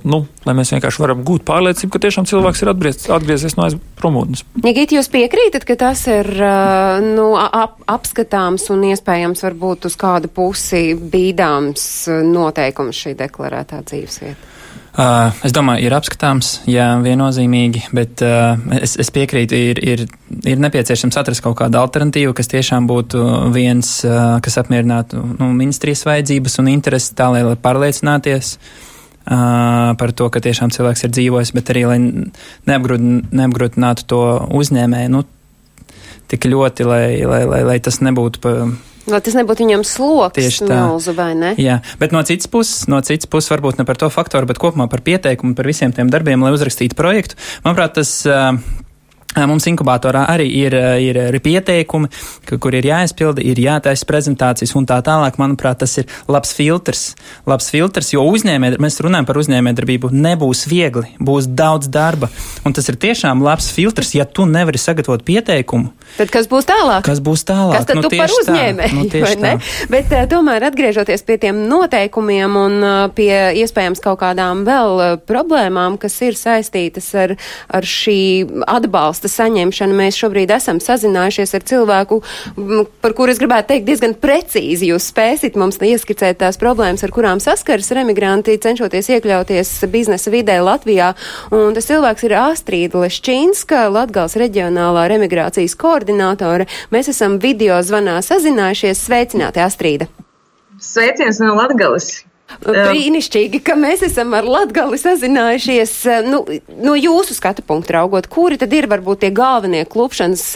nu, 0.09 0.19
lai 0.47 0.55
mēs 0.57 0.73
vienkārši 0.75 1.03
varam 1.03 1.23
gūt 1.27 1.45
pārliecību, 1.47 1.91
ka 1.93 2.01
tiešām 2.03 2.27
cilvēks 2.29 2.63
ir 2.63 2.71
atgriezt, 2.73 3.07
atgriezies 3.15 3.55
no 3.55 3.65
aizpromūtnes. 3.67 4.43
Nigīt, 4.65 4.93
jūs 4.97 5.09
piekrītat, 5.13 5.65
ka 5.67 5.77
tas 5.79 6.03
ir 6.11 6.29
nu, 7.05 7.29
ap, 7.39 7.79
apskatāms 7.89 8.67
un 8.73 8.83
iespējams 8.91 9.45
varbūt 9.47 9.87
uz 9.89 9.95
kādu 9.99 10.31
pusi 10.33 10.83
bīdāms 10.99 11.85
noteikums 12.27 12.99
šī 13.05 13.15
deklarētā 13.59 13.83
dzīvesvieta? 13.85 14.55
Uh, 14.99 15.31
es 15.45 15.53
domāju, 15.55 15.85
ir 15.85 15.93
apskatāms, 15.95 16.63
jā, 16.67 16.87
viennozīmīgi, 16.99 17.85
bet 17.95 18.23
uh, 18.25 18.57
es, 18.81 18.97
es 18.99 19.11
piekrītu, 19.15 19.55
ir, 19.55 19.79
ir, 19.85 20.03
ir 20.49 20.59
nepieciešams 20.59 21.15
atrast 21.21 21.43
kaut 21.45 21.55
kādu 21.61 21.79
alternatīvu, 21.79 22.33
kas 22.35 22.49
tiešām 22.51 22.89
būtu 22.89 23.21
viens, 23.55 24.01
uh, 24.07 24.39
kas 24.43 24.59
apmierinātu 24.59 25.21
nu, 25.37 25.51
ministrijas 25.55 26.03
vajadzības 26.09 26.59
un 26.59 26.71
intereses 26.73 27.13
tā, 27.15 27.29
lai 27.31 27.55
pārliecināties 27.55 28.55
uh, 28.57 29.93
par 30.01 30.11
to, 30.11 30.27
ka 30.33 30.43
tiešām 30.43 30.73
cilvēks 30.75 31.05
ir 31.05 31.15
dzīvojis, 31.15 31.53
bet 31.55 31.71
arī, 31.71 31.85
lai 31.87 31.99
neapgrūtinātu 32.67 34.09
to 34.09 34.23
uzņēmēju, 34.59 35.15
nu, 35.15 35.23
tik 36.29 36.49
ļoti, 36.49 36.89
lai, 36.89 37.05
lai, 37.29 37.43
lai, 37.47 37.63
lai 37.71 37.79
tas 37.85 38.01
nebūtu 38.03 38.43
pa 38.43 38.57
Lai 39.09 39.21
tas 39.25 39.37
nebūtu 39.37 39.65
viņam 39.65 39.85
sloks, 39.87 40.37
tieši 40.37 40.67
tā, 40.67 40.81
milzu, 40.83 41.15
vai 41.17 41.31
ne? 41.37 41.53
Jā, 41.61 41.79
bet 42.01 42.13
no 42.15 42.21
citas 42.27 42.49
puses, 42.51 42.85
no 42.91 43.01
citas 43.05 43.29
puses 43.31 43.51
varbūt 43.53 43.81
ne 43.81 43.87
par 43.87 43.99
to 43.99 44.11
faktoru, 44.13 44.49
bet 44.49 44.61
kopumā 44.61 44.89
par 44.91 45.03
pieteikumu, 45.05 45.57
par 45.57 45.69
visiem 45.69 45.95
tiem 45.95 46.11
darbiem, 46.13 46.45
lai 46.45 46.53
uzrakstītu 46.55 46.97
projektu. 46.99 47.39
Manuprāt, 47.65 47.97
tas 47.99 48.13
uh, 48.29 48.53
Mums 49.37 49.67
inkubatorā 49.69 50.23
arī 50.33 50.47
ir, 50.57 50.73
ir, 50.97 51.17
ir 51.29 51.35
pieteikumi, 51.45 52.07
kur 52.49 52.73
ir 52.73 52.87
jāizpilda, 52.89 53.43
ir 53.45 53.59
jātaisa 53.61 54.07
prezentācijas 54.09 54.73
un 54.79 54.87
tā 54.89 54.97
tālāk. 55.05 55.37
Manuprāt, 55.37 55.83
tas 55.83 55.93
ir 56.01 56.09
labs 56.25 56.55
filtrs, 56.57 57.03
labs 57.45 57.69
filtrs 57.69 58.09
jo 58.15 58.25
uzņēmē, 58.25 58.73
mēs 58.81 58.97
runājam 59.05 59.29
par 59.29 59.37
uzņēmējdarbību, 59.43 60.09
nebūs 60.25 60.65
viegli, 60.71 61.13
būs 61.21 61.45
daudz 61.53 61.91
darba. 61.93 62.31
Un 62.65 62.73
tas 62.73 62.89
ir 62.89 62.97
tiešām 62.97 63.45
labs 63.45 63.69
filtrs, 63.75 64.15
ja 64.17 64.25
tu 64.25 64.49
nevari 64.49 64.81
sagatavot 64.81 65.21
pieteikumu. 65.27 65.93
Tad 66.17 66.31
kas 66.33 66.49
būs 66.51 66.67
tālāk? 66.69 67.03
Kas 67.05 67.21
būs 67.23 67.45
tālāk? 67.47 67.77
Kas 67.77 67.87
tad 67.89 67.99
nu, 67.99 68.03
tu 68.05 68.11
par 68.17 68.33
uzņēmēju, 68.33 68.97
nu, 68.97 69.21
vai 69.23 69.33
ne? 69.39 69.53
Tā. 69.59 69.87
Bet 69.93 70.13
uh, 70.15 70.25
tomēr 70.31 70.65
atgriežoties 70.69 71.23
pie 71.27 71.37
tiem 71.41 71.61
noteikumiem 71.69 72.57
un 72.59 72.77
uh, 72.79 72.97
pie 73.15 73.31
iespējams 73.61 74.01
kaut 74.03 74.19
kādām 74.23 74.65
vēl 74.67 74.93
uh, 74.99 75.15
problēmām, 75.29 75.99
kas 76.01 76.17
ir 76.25 76.37
saistītas 76.39 77.07
ar, 77.19 77.35
ar 77.71 77.87
šī 77.87 78.19
atbalsta 78.67 79.31
saņemšanu. 79.31 79.97
Mēs 79.99 80.19
šobrīd 80.19 80.53
esam 80.55 80.81
sazinājušies 80.83 81.55
ar 81.57 81.67
cilvēku, 81.71 82.21
par 83.03 83.15
kuru 83.17 83.33
es 83.33 83.41
gribētu 83.41 83.73
teikt 83.73 83.87
diezgan 83.87 84.15
precīzi. 84.19 84.89
Jūs 84.91 85.09
spēsit 85.13 85.57
mums 85.59 85.79
ieskicēt 85.79 86.41
tās 86.43 86.59
problēmas, 86.61 87.03
ar 87.05 87.13
kurām 87.15 87.41
saskaras 87.43 87.91
remigranti, 87.95 88.57
cenšoties 88.61 89.11
iekļauties 89.15 89.73
biznesa 89.91 90.33
vidē 90.33 90.59
Latvijā. 90.65 91.13
Un 91.55 91.75
tas 91.77 91.87
cilvēks 91.89 92.27
ir 92.27 92.35
Astrīda 92.39 93.03
Leščīnska, 93.05 93.87
Latgals 93.93 94.37
reģionālā 94.39 95.07
remigrācijas 95.11 95.75
koordinātore. 95.99 96.69
Mēs 96.93 97.11
esam 97.11 97.39
video 97.39 97.81
zvanā 97.83 98.19
sazinājušies. 98.23 99.05
Sveicināti, 99.09 99.63
Astrīda! 99.63 100.09
Sveiciens 100.79 101.41
no 101.43 101.55
Latgales! 101.57 102.23
Brīnišķīgi, 102.65 103.59
ka 103.61 103.75
mēs 103.77 104.01
esam 104.07 104.31
ar 104.33 104.47
Latgali 104.49 104.97
sazinājušies. 104.97 105.91
Nu, 106.25 106.39
no 106.81 106.95
jūsu 106.97 107.35
skatu 107.37 107.61
punktu 107.61 107.93
raugot, 107.93 108.25
kuri 108.25 108.57
tad 108.57 108.73
ir 108.73 108.87
varbūt 108.89 109.21
tie 109.21 109.29
galvenie 109.29 109.83
klupšanas 109.85 110.47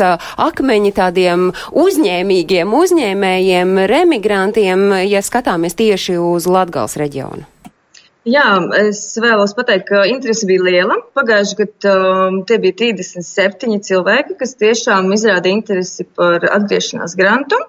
akmeņi 0.42 0.94
tādiem 0.98 1.52
uzņēmīgiem 1.70 2.74
uzņēmējiem, 2.82 3.78
remigrantiem, 3.94 4.90
ja 5.06 5.22
skatāmies 5.22 5.78
tieši 5.78 6.18
uz 6.18 6.50
Latgals 6.50 6.98
reģionu? 6.98 7.46
Jā, 8.24 8.46
es 8.80 9.02
vēlos 9.20 9.52
pateikt, 9.58 9.90
ka 9.90 10.06
interese 10.08 10.48
bija 10.48 10.64
liela. 10.64 10.96
Pagājušajā 11.18 11.58
gadā 11.60 11.96
um, 12.30 12.38
tie 12.48 12.56
bija 12.64 12.78
37 12.80 13.82
cilvēki, 13.84 14.38
kas 14.40 14.56
tiešām 14.62 15.12
izrāda 15.12 15.52
interesi 15.52 16.06
par 16.08 16.46
atgriešanās 16.48 17.18
grantu. 17.20 17.60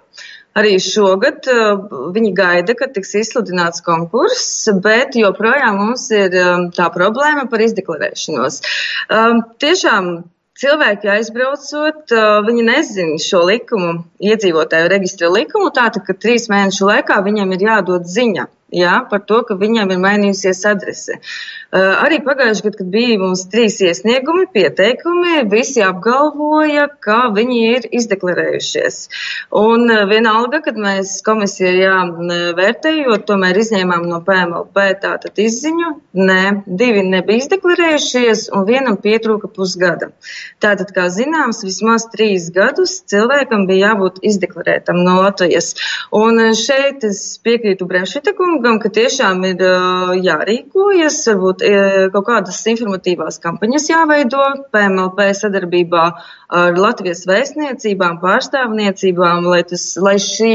Arī 0.55 0.77
šogad 0.79 1.49
uh, 1.51 1.83
viņi 2.15 2.31
gaida, 2.39 2.79
kad 2.79 2.95
tiks 2.95 3.17
izsludināts 3.19 3.83
konkurss, 3.83 4.69
bet 4.85 5.19
joprojām 5.19 5.81
mums 5.81 6.07
ir 6.15 6.39
um, 6.39 6.69
tā 6.71 6.87
problēma 6.95 7.49
par 7.51 7.67
izdeklarēšanos. 7.67 8.63
Um, 9.11 9.43
tiešām 9.59 10.13
cilvēki 10.63 11.17
aizbraucot, 11.17 12.05
uh, 12.15 12.39
viņi 12.47 12.69
nezina 12.71 13.19
šo 13.19 13.43
likumu, 13.51 14.05
iedzīvotāju 14.23 14.95
reģistra 14.95 15.35
likumu, 15.35 15.75
tātad, 15.75 16.07
ka 16.07 16.15
trīs 16.15 16.47
mēnešu 16.47 16.95
laikā 16.95 17.19
viņam 17.27 17.59
ir 17.59 17.73
jādod 17.73 18.07
ziņa 18.07 18.53
jā, 18.75 18.95
par 19.11 19.23
to, 19.29 19.43
ka 19.49 19.57
viņiem 19.61 19.95
ir 19.95 20.03
mainījusies 20.03 20.65
adrese. 20.71 21.21
Arī 21.75 22.21
pagājušajā 22.23 22.63
gadā, 22.69 22.79
kad 22.79 22.91
bija 22.93 23.19
mums 23.19 23.41
trīs 23.51 23.81
iesniegumi, 23.83 24.45
pieteikumi, 24.55 25.41
visi 25.51 25.83
apgalvoja, 25.83 26.85
ka 27.03 27.33
viņi 27.35 27.57
ir 27.67 27.89
izdeklarējušies. 27.99 28.99
Un 29.59 29.91
vienalga, 30.07 30.61
kad 30.63 30.79
mēs 30.79 31.17
komisijā 31.27 31.97
vērtējot, 32.55 33.25
tomēr 33.27 33.59
izņēmām 33.59 34.07
no 34.07 34.21
PMLP 34.23 34.85
tātad 35.03 35.41
izziņu, 35.43 35.91
nē, 36.15 36.45
divi 36.67 37.03
nebija 37.09 37.43
izdeklarējušies 37.43 38.47
un 38.55 38.69
vienam 38.71 39.01
pietrūka 39.03 39.51
pusgada. 39.51 40.13
Tātad, 40.63 40.95
kā 40.95 41.09
zināms, 41.11 41.65
vismaz 41.67 42.07
trīs 42.15 42.53
gadus 42.55 43.01
cilvēkam 43.11 43.67
bija 43.67 43.91
jābūt 43.91 44.23
izdeklarētam 44.23 45.03
no 45.03 45.17
Latvijas. 45.25 45.73
Un 46.15 46.39
šeit 46.55 47.03
es 47.11 47.25
piekrītu 47.43 47.91
Brešita 47.91 48.37
kungam, 48.39 48.79
ka 48.79 48.95
tiešām 48.95 49.43
ir 49.51 49.67
jārīkojas, 50.23 51.19
varbūt 51.35 51.64
kaut 52.15 52.27
kādas 52.29 52.61
informatīvās 52.71 53.41
kampaņas 53.43 53.89
jāveido 53.91 54.43
PMLP 54.75 55.29
sadarbībā 55.39 56.05
ar 56.61 56.79
Latvijas 56.79 57.25
vēstniecībām, 57.31 58.21
pārstāvniecībām, 58.23 59.49
lai, 59.49 59.63
tas, 59.69 59.87
lai 60.01 60.17
šī, 60.23 60.53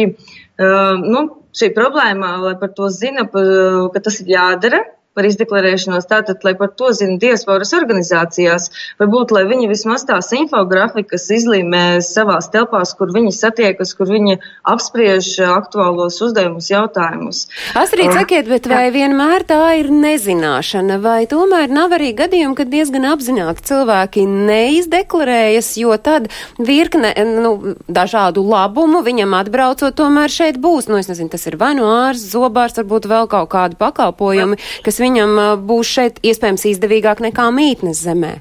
nu, 0.59 1.25
šī 1.55 1.71
problēma, 1.75 2.35
lai 2.45 2.55
par 2.61 2.73
to 2.77 2.89
zina, 2.93 3.25
ka 3.29 4.03
tas 4.05 4.21
ir 4.23 4.33
jādara, 4.35 4.83
par 5.17 5.25
izdeklarēšanos, 5.27 6.07
tātad, 6.09 6.43
lai 6.45 6.53
par 6.57 6.71
to 6.77 6.91
zina 6.95 7.17
diasporas 7.19 7.73
organizācijās, 7.75 8.69
varbūt, 9.01 9.33
lai 9.35 9.43
viņi 9.49 9.69
vismaz 9.71 10.05
tās 10.07 10.29
infografikas 10.37 11.25
izlīmē 11.33 11.99
savās 12.05 12.49
telpās, 12.53 12.93
kur 12.97 13.11
viņi 13.15 13.33
satiekas, 13.35 13.95
kur 13.97 14.09
viņi 14.11 14.37
apspriež 14.69 15.31
aktuālos 15.49 16.19
uzdevumus, 16.23 16.69
jautājumus. 16.71 17.41
Astrid, 17.79 18.13
sakiet, 18.15 18.47
bet 18.51 18.69
vai 18.69 18.85
vienmēr 18.93 19.45
tā 19.49 19.59
ir 19.81 19.89
nezināšana, 19.93 20.99
vai 21.03 21.23
tomēr 21.29 21.73
nav 21.73 21.97
arī 21.97 22.11
gadījumi, 22.17 22.57
kad 22.59 22.71
diezgan 22.71 23.09
apzināti 23.09 23.65
cilvēki 23.71 24.27
neizdeklarējas, 24.29 25.73
jo 25.81 25.97
tad 25.97 26.29
virkne, 26.61 27.15
nu, 27.25 27.55
dažādu 27.89 28.45
labumu 28.45 29.01
viņam 29.05 29.35
atbraucot 29.41 29.97
tomēr 29.97 30.31
šeit 30.31 30.61
būs, 30.61 30.87
nu, 30.91 31.01
es 31.01 31.09
nezinu, 31.11 31.33
tas 31.33 31.47
ir 31.49 31.57
vai 31.59 31.73
nu 31.77 31.89
ārsts, 31.89 32.31
zobārs, 32.35 32.77
varbūt 32.79 33.09
vēl 33.09 33.29
kaut 33.31 33.49
kādi 33.51 33.79
pakalpojumi, 33.79 34.59
kas 34.85 34.98
viņam 34.99 35.09
viņam 35.09 35.65
būs 35.67 35.95
šeit 35.97 36.21
iespējams 36.23 36.69
izdevīgāk 36.75 37.23
nekā 37.29 37.49
mītnes 37.55 38.05
zemē? 38.05 38.39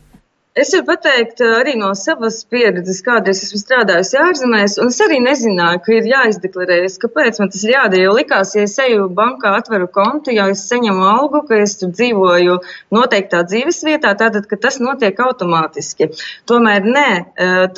Es 0.59 0.73
varu 0.75 0.89
pateikt 0.89 1.39
arī 1.45 1.77
no 1.79 1.93
savas 1.95 2.41
pieredzes, 2.51 2.99
kādreiz 3.07 3.45
esmu 3.45 3.61
strādājusi 3.61 4.17
ārzemēs, 4.19 4.73
un 4.83 4.89
es 4.91 4.97
arī 5.05 5.21
nezināju, 5.23 5.83
ka 5.85 5.93
ir 5.95 6.09
jāizdeklarējas, 6.11 6.97
kāpēc 6.99 7.39
man 7.39 7.53
tas 7.53 7.63
ir 7.63 7.77
jādara. 7.77 8.01
Jo 8.09 8.17
likās, 8.17 8.57
ja 8.59 8.65
es 8.67 8.75
eju 8.83 9.07
bankā, 9.15 9.53
atveru 9.61 9.87
kontu, 9.95 10.35
ja 10.35 10.49
es 10.51 10.65
saņemu 10.67 11.07
algu, 11.13 11.45
ka 11.47 11.61
es 11.63 11.77
tur 11.79 11.93
dzīvoju 11.95 12.59
noteiktā 12.97 13.45
dzīves 13.47 13.85
vietā, 13.87 14.17
tātad, 14.19 14.51
ka 14.51 14.59
tas 14.59 14.81
notiek 14.83 15.23
automātiski. 15.29 16.11
Tomēr 16.51 16.91
nē, 16.91 17.09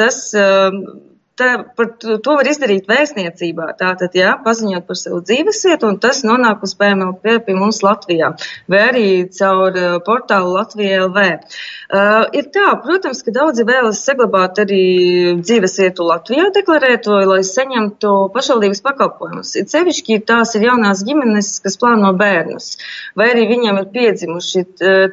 tas 0.00 0.22
tā, 1.40 1.50
par 1.76 1.90
to 2.00 2.36
var 2.38 2.48
izdarīt 2.50 2.88
vēstniecībā. 2.90 3.72
Tātad, 3.80 4.14
jā, 4.16 4.36
paziņot 4.44 4.88
par 4.88 5.00
savu 5.00 5.20
dzīvesvietu, 5.26 5.90
un 5.90 6.00
tas 6.02 6.22
nonāk 6.28 6.64
uz 6.66 6.76
PMLP 6.78 7.40
pie 7.46 7.58
mums 7.58 7.82
Latvijā, 7.86 8.34
vai 8.70 8.86
arī 8.92 9.06
caur 9.36 9.76
uh, 9.76 10.00
portālu 10.06 10.54
Latvijā 10.58 11.04
LV. 11.06 11.28
Uh, 11.30 11.79
ir 11.90 12.48
tā, 12.54 12.66
protams, 12.84 13.22
ka 13.26 13.32
daudzi 13.34 13.64
vēlas 13.66 14.02
saglabāt 14.06 14.60
arī 14.62 14.82
dzīvesvietu 15.40 16.06
Latvijā 16.06 16.48
deklarēto, 16.54 17.16
lai 17.26 17.40
saņemtu 17.46 18.12
pašvaldības 18.34 18.82
pakalpojumus. 18.84 19.54
Ir 19.58 19.66
sevišķi 19.72 20.20
tās 20.28 20.54
ir 20.54 20.68
jaunās 20.68 21.02
ģimenes, 21.06 21.52
kas 21.64 21.78
plāno 21.80 22.12
bērnus, 22.18 22.72
vai 23.18 23.30
arī 23.32 23.48
viņiem 23.50 23.80
ir 23.82 23.88
piedzimuši. 23.94 24.64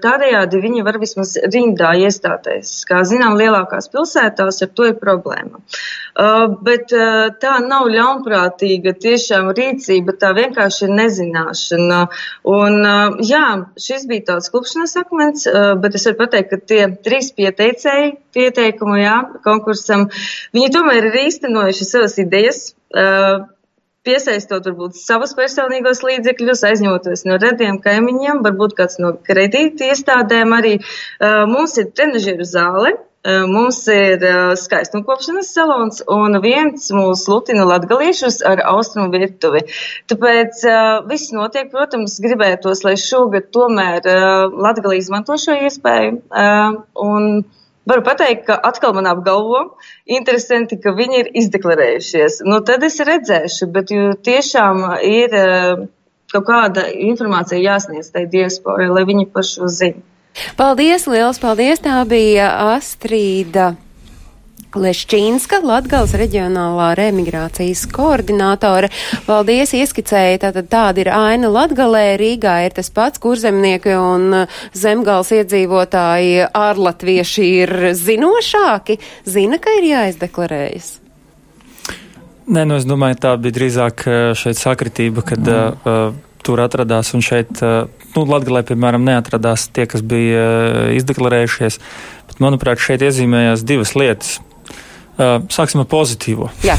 Tādējādi 0.04 0.62
viņi 0.64 0.86
var 0.86 1.00
vismaz 1.02 1.36
rindā 1.48 1.96
iestāties. 2.04 2.74
Kā 2.90 3.02
zinām, 3.08 3.38
lielākās 3.42 3.90
pilsētās 3.94 4.62
ar 4.66 4.74
to 4.78 4.92
ir 4.92 5.00
problēma. 5.02 5.64
Uh, 6.18 6.48
bet 6.66 6.94
uh, 6.98 7.28
tā 7.42 7.58
nav 7.62 7.90
ļaunprātīga 7.94 8.96
tiešām 8.98 9.52
rīcība, 9.58 10.16
tā 10.18 10.32
vienkārši 10.38 10.88
ir 10.88 10.94
nezināšana. 10.98 12.00
Un, 12.50 12.80
uh, 12.82 13.20
jā, 13.22 13.44
šis 13.82 14.08
bija 14.10 14.26
tāds 14.32 14.50
klupšanas 14.54 14.96
akmens, 14.98 15.46
bet 15.82 15.98
es 15.98 16.08
varu 16.10 16.18
pateikt, 16.24 16.50
ka 16.50 16.67
tie 16.70 16.84
trīs 17.06 17.32
pieteicēji 17.38 18.16
pieteikumu, 18.38 18.98
jā, 19.02 19.18
konkursam, 19.46 20.08
viņi 20.56 20.74
tomēr 20.76 21.10
ir 21.12 21.22
īstenojuši 21.26 21.88
savas 21.88 22.18
idejas 22.24 22.66
piesaistot 24.08 24.68
varbūt 24.70 24.96
savus 24.96 25.34
personīgos 25.38 26.00
līdzekļus, 26.06 26.64
aizņemoties 26.70 27.26
no 27.28 27.36
radiem 27.42 27.82
kaimiņiem, 27.84 28.40
varbūt 28.46 28.78
kāds 28.78 29.02
no 29.04 29.14
kredīti 29.28 29.90
iestādēm 29.92 30.56
arī. 30.56 30.78
Mums 31.52 31.76
ir 31.82 31.92
trenažieru 31.92 32.48
zāle, 32.48 32.96
Mums 33.28 33.82
ir 33.92 34.22
skaistumkopšanas 34.56 35.50
salons 35.52 36.00
un 36.14 36.40
viens 36.40 36.86
mūs 36.96 37.26
lutina 37.28 37.66
latgaliešus 37.68 38.40
ar 38.48 38.62
austrumu 38.72 39.12
virtuvi. 39.12 39.66
Tāpēc 40.08 40.64
viss 41.10 41.34
notiek, 41.36 41.68
protams, 41.74 42.16
gribētos, 42.24 42.86
lai 42.88 42.96
šogad 43.02 43.50
tomēr 43.52 44.08
latgali 44.56 45.02
izmanto 45.02 45.36
šo 45.42 45.58
iespēju. 45.68 46.22
Un 47.04 47.30
varu 47.88 48.08
pateikt, 48.08 48.46
ka 48.48 48.60
atkal 48.72 48.96
man 48.96 49.12
apgalvo, 49.12 49.64
interesanti, 50.08 50.80
ka 50.80 50.96
viņi 50.96 51.24
ir 51.26 51.32
izdeklarējušies. 51.44 52.42
Nu, 52.48 52.64
tad 52.64 52.88
es 52.88 53.00
redzēšu, 53.04 53.72
bet 53.76 53.92
tiešām 54.24 54.86
ir 55.04 55.40
kaut 56.32 56.48
kāda 56.48 56.88
informācija 57.12 57.60
jāsniedz 57.60 58.14
tai 58.16 58.24
diasporai, 58.32 58.88
lai 58.92 59.04
viņi 59.08 59.34
par 59.36 59.48
šo 59.48 59.68
zina. 59.72 60.04
Paldies, 60.58 61.08
liels 61.10 61.42
paldies! 61.42 61.82
Tā 61.84 62.02
bija 62.10 62.52
Astrīda. 62.76 63.76
Lešķīnska, 64.78 65.62
Latgales 65.66 66.12
reģionālā 66.20 66.92
remigrācijas 67.00 67.86
koordinātore. 67.90 68.90
Paldies, 69.26 69.72
ieskicēja, 69.78 70.42
tātad 70.44 70.68
tāda 70.70 71.02
ir 71.02 71.10
aina 71.16 71.50
Latgalē, 71.50 72.18
Rīgā 72.20 72.58
ir 72.68 72.76
tas 72.76 72.92
pats, 72.94 73.22
kur 73.24 73.40
zemnieki 73.40 73.96
un 73.98 74.44
zemgals 74.78 75.32
iedzīvotāji 75.34 76.50
ārlatvieši 76.52 77.50
ir 77.64 77.74
zinošāki, 77.98 79.00
zina, 79.26 79.58
ka 79.64 79.74
ir 79.80 79.90
jāizdeklarējas. 79.94 80.94
Nē, 82.48 82.64
nu 82.68 82.78
es 82.80 82.86
domāju, 82.88 83.18
tā 83.24 83.34
bija 83.40 83.58
drīzāk 83.58 84.06
šeit 84.40 84.60
sakritība, 84.60 85.24
kad 85.32 85.42
mm. 85.42 85.82
uh, 85.84 86.28
tur 86.44 86.62
atradās, 86.64 87.12
un 87.16 87.24
šeit, 87.26 87.60
nu, 88.18 88.26
Latgalē, 88.28 88.64
piemēram, 88.68 89.06
neatradās 89.08 89.70
tie, 89.72 89.86
kas 89.90 90.04
bija 90.06 90.92
izdeklarējušies. 90.98 91.80
Bet, 92.28 92.42
manuprāt, 92.44 92.82
šeit 92.84 93.06
iezīmējās 93.06 93.66
divas 93.68 93.94
lietas. 93.98 94.38
Sāksim 95.18 95.82
ar 95.82 95.90
pozitīvo. 95.90 96.52
Jā. 96.66 96.76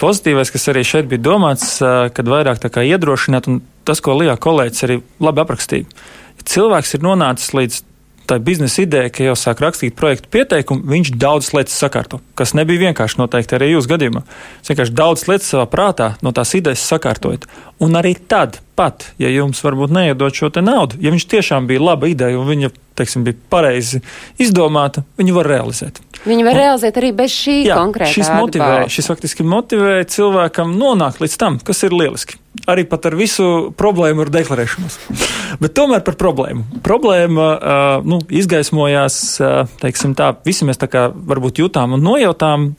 Pozitīvais, 0.00 0.50
kas 0.52 0.68
arī 0.72 0.82
šeit 0.84 1.06
bija 1.08 1.22
domāts, 1.24 1.78
kad 1.80 2.28
vairāk 2.28 2.60
tā 2.60 2.68
kā 2.72 2.84
iedrošināt, 2.84 3.48
un 3.48 3.62
tas, 3.88 4.02
ko 4.04 4.16
Lijā 4.18 4.34
kolēģis 4.36 4.84
arī 4.84 4.98
labi 5.24 5.44
aprakstīja. 5.44 5.88
Ja 6.36 6.48
cilvēks 6.52 6.98
ir 6.98 7.06
nonācis 7.06 7.54
līdz 7.56 7.78
tā 8.28 8.38
biznesa 8.42 8.82
ideja, 8.84 9.10
ka 9.12 9.24
jau 9.24 9.34
sāk 9.38 9.62
rakstīt 9.64 9.96
projektu 9.98 10.30
pieteikumu, 10.34 10.84
viņš 10.90 11.12
daudzas 11.16 11.52
lietas 11.56 11.78
sakārto, 11.80 12.20
kas 12.38 12.54
nebija 12.58 12.88
vienkārši 12.88 13.20
noteikti 13.20 13.56
arī 13.58 13.72
jūsu 13.72 13.92
gadījumā. 13.92 14.22
Viņš 14.60 14.72
vienkārši 14.72 14.96
daudzas 14.98 15.28
lietas 15.30 15.50
savā 15.54 15.66
prātā 15.70 16.12
no 16.26 16.32
tās 16.36 16.54
idejas 16.58 16.84
sakārtojot. 16.90 17.46
Un 17.84 17.98
arī 17.98 18.14
tad, 18.28 18.60
pat, 18.78 19.10
ja 19.22 19.30
jums 19.32 19.62
varbūt 19.64 19.94
neiedod 19.94 20.34
šo 20.34 20.50
naudu, 20.60 20.98
ja 21.00 21.14
viņš 21.14 21.28
tiešām 21.32 21.68
bija 21.70 21.84
laba 21.92 22.10
ideja 22.10 22.38
un 22.40 22.48
viņa, 22.50 22.72
teiksim, 22.96 23.24
bija 23.26 23.38
pareizi 23.52 24.02
izdomāta, 24.42 25.04
viņu 25.20 25.36
var 25.36 25.50
realizēt. 25.52 26.00
Viņi 26.26 26.46
var 26.46 26.56
un, 26.56 26.60
realizēt 26.62 26.98
arī 26.98 27.12
bez 27.14 27.34
šī 27.34 27.56
jā, 27.68 27.76
konkrētā 27.78 28.10
šis 28.16 28.30
motivē, 28.32 28.66
atbalsta. 28.66 28.94
šis 28.96 29.10
faktiski 29.12 29.46
motivē 29.46 29.94
cilvēkam 30.10 30.74
nonākt 30.80 31.22
līdz 31.22 31.38
tam, 31.38 31.58
kas 31.62 31.84
ir 31.86 31.94
lieliski. 31.94 32.40
arī 32.66 32.86
pat 32.88 33.06
ar 33.06 33.14
visu 33.14 33.72
problēmu 33.76 34.24
ar 34.24 34.30
deklarēšanos. 34.32 34.96
Bet 35.62 35.74
tomēr 35.76 36.02
par 36.06 36.16
problēmu. 36.18 36.80
Problēma 36.84 37.48
uh, 37.54 38.06
nu, 38.06 38.20
izgaismojās, 38.32 39.18
uh, 39.42 39.74
teiksim 39.82 40.16
tā, 40.18 40.32
visi 40.46 40.66
mēs 40.66 40.80
tā 40.80 40.88
kā 40.90 41.08
varbūt 41.12 41.60
jutām 41.62 41.94
un 41.96 42.02
nojautām. 42.02 42.72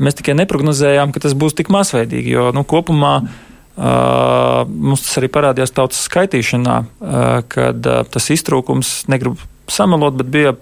Mēs 0.00 0.16
tikai 0.18 0.34
neprognozējām, 0.38 1.12
ka 1.12 1.22
tas 1.22 1.36
būs 1.36 1.56
tik 1.56 1.70
masveidīgi, 1.72 2.34
jo 2.34 2.50
nu, 2.56 2.64
kopumā 2.68 3.14
uh, 3.22 4.66
mums 4.66 5.04
tas 5.06 5.20
arī 5.20 5.30
parādījās 5.32 5.74
tautas 5.76 6.02
skaitīšanā, 6.08 6.76
uh, 6.82 7.30
kad 7.52 7.86
uh, 7.86 8.02
tas 8.08 8.30
iztrūkums, 8.34 8.94
negribu 9.12 9.38
samalot, 9.72 10.16
bet 10.20 10.30
bija 10.32 10.54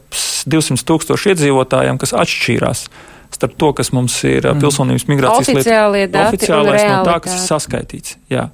200 0.49 0.85
tūkstoši 0.89 1.35
iedzīvotājiem, 1.35 2.01
kas 2.01 2.15
atšķīrās 2.17 2.89
starp 3.35 3.59
to, 3.61 3.73
kas 3.77 3.93
mums 3.93 4.15
ir 4.25 4.47
mm. 4.47 4.63
pilsonības 4.63 5.05
migrācijas 5.11 5.53
Oficiālie 5.53 6.07
lieta. 6.07 6.15
dati 6.15 6.39
Oficiālais 6.39 6.85
no 6.89 7.03
tā, 7.07 7.19
kas 7.25 7.37
ir 7.37 7.45
saskaitīts. 7.45 8.17
Jā. 8.33 8.49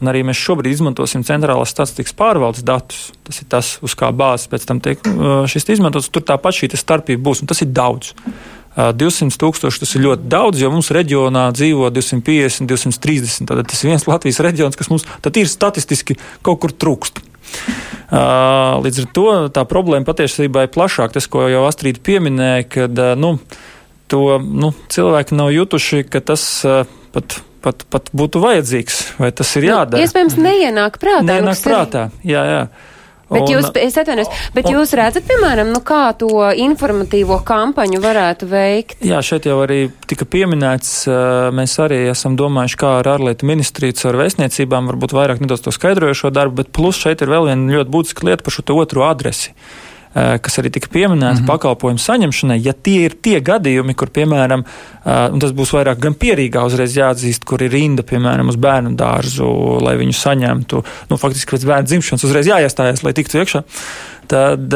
Un 0.00 0.10
arī 0.10 0.24
mēs 0.26 0.40
šobrīd 0.40 0.74
izmantosim 0.74 1.22
centrālās 1.26 1.70
statistikas 1.74 2.16
pārvaldes 2.16 2.64
datus. 2.66 3.10
Tas 3.26 3.38
ir 3.42 3.48
tas, 3.52 3.76
uz 3.86 3.94
kā 3.98 4.10
bāzes 4.16 4.50
pēc 4.50 4.66
tam 4.66 4.80
tiek 4.82 5.02
uh, 5.12 5.44
šis 5.50 5.68
izmantots. 5.76 6.08
Tur 6.10 6.24
tāpat 6.26 6.58
šī 6.58 6.72
starpība 6.74 7.22
būs, 7.28 7.44
un 7.44 7.52
tas 7.52 7.62
ir 7.62 7.70
daudz. 7.76 8.14
Uh, 8.16 8.90
200 8.96 9.38
tūkstoši 9.40 9.80
tas 9.80 9.94
ir 9.96 10.04
ļoti 10.04 10.28
daudz, 10.28 10.60
jo 10.60 10.68
mums 10.72 10.90
reģionā 10.92 11.46
dzīvo 11.56 11.88
250, 11.96 12.68
230. 12.68 13.48
Tad 13.48 13.62
tas 13.70 13.80
ir 13.82 13.92
viens 13.92 14.04
Latvijas 14.04 14.42
reģions, 14.44 14.76
kas 14.76 14.90
mums 14.92 15.06
ir 15.32 15.48
statistiski 15.48 16.18
kaut 16.44 16.60
kur 16.60 16.74
trūkst. 16.76 17.22
Uh, 18.06 18.78
Līdz 18.84 19.00
ar 19.02 19.06
to 19.16 19.24
tā 19.50 19.64
problēma 19.66 20.06
patiesībā 20.06 20.66
ir 20.66 20.70
plašāka. 20.74 21.16
Tas, 21.18 21.26
ko 21.26 21.48
jau 21.50 21.64
Astrīda 21.66 21.98
pieminēja, 22.06 22.66
kad 22.70 23.00
uh, 23.02 23.14
nu, 23.18 23.32
to 24.12 24.20
nu, 24.38 24.70
cilvēki 24.94 25.34
nav 25.34 25.50
jutuši, 25.50 26.04
ka 26.06 26.22
tas 26.22 26.44
uh, 26.68 26.84
pat, 27.16 27.40
pat, 27.66 27.82
pat 27.90 28.12
būtu 28.14 28.42
vajadzīgs 28.44 29.00
vai 29.18 29.32
tas 29.34 29.50
ir 29.58 29.66
jādara. 29.72 30.04
Iespējams, 30.06 30.38
neienāk 30.38 31.00
prātā. 31.02 31.24
nu, 31.26 31.32
Neienāk 31.32 31.56
kas 31.58 31.64
ir- 31.64 31.72
prātā. 31.72 32.04
Jā, 32.22 32.44
jā. 32.52 32.62
Bet 33.26 33.42
Un- 33.42 33.48
jūs, 33.56 33.70
es 33.82 33.96
atvainojos, 33.98 34.28
bet 34.54 34.68
un- 34.68 34.76
jūs 34.76 34.92
redzat, 34.94 35.24
piemēram, 35.26 35.72
nu 35.74 35.80
kā 35.82 36.14
to 36.18 36.28
informatīvo 36.54 37.40
kampaņu 37.42 37.98
varētu 38.04 38.46
veikt? 38.46 39.00
Jā, 39.02 39.18
šeit 39.18 39.48
jau 39.50 39.58
arī 39.64 39.90
tika 40.06 40.24
pieminēts, 40.24 40.92
mēs 41.50 41.74
arī 41.82 42.04
esam 42.12 42.36
domājuši, 42.38 42.78
kā 42.78 42.92
ar 43.00 43.10
ārlietu 43.16 43.48
ministriju 43.50 43.98
ar 44.12 44.20
vēstniecībām, 44.22 44.92
varbūt 44.92 45.16
vairāk 45.18 45.42
nedaudz 45.42 45.66
to 45.66 45.74
skaidrojošo 45.74 46.30
darbu, 46.30 46.62
bet 46.62 46.72
plus 46.72 47.02
šeit 47.02 47.22
ir 47.22 47.34
vēl 47.34 47.50
viena 47.50 47.80
ļoti 47.80 47.90
būtiska 47.90 48.30
lieta 48.30 48.46
par 48.46 48.54
šo 48.54 48.62
te 48.62 48.72
otro 48.72 49.02
adresi 49.10 49.50
kas 50.16 50.58
arī 50.62 50.70
tika 50.72 50.88
pieminēta 50.92 51.34
mm 51.34 51.42
-hmm. 51.42 51.50
pakalpojumu 51.50 52.00
saņemšanai, 52.00 52.58
ja 52.64 52.72
tie 52.72 53.04
ir 53.04 53.16
tie 53.22 53.40
gadījumi, 53.44 53.94
kur, 53.94 54.08
piemēram, 54.08 54.64
ā, 55.04 55.16
un 55.32 55.42
tas 55.42 55.52
būs 55.52 55.74
vairāk 55.76 56.00
gan 56.00 56.14
pierīgā 56.14 56.64
uzreiz 56.64 56.96
jāatzīst, 56.96 57.44
kur 57.44 57.62
ir 57.62 57.72
rinda, 57.72 58.02
piemēram, 58.02 58.48
uz 58.48 58.56
bērnu 58.56 58.96
dārzu, 58.96 59.48
lai 59.84 59.96
viņu 60.00 60.16
saņemtu, 60.16 60.84
nu, 61.10 61.16
faktiski 61.16 61.56
pēc 61.56 61.66
bērnu 61.68 61.86
dzimšanas 61.86 62.24
uzreiz 62.24 62.46
jāiestājas, 62.46 63.04
lai 63.04 63.12
tiktu 63.12 63.38
iekšā. 63.42 63.62
Tad, 64.26 64.74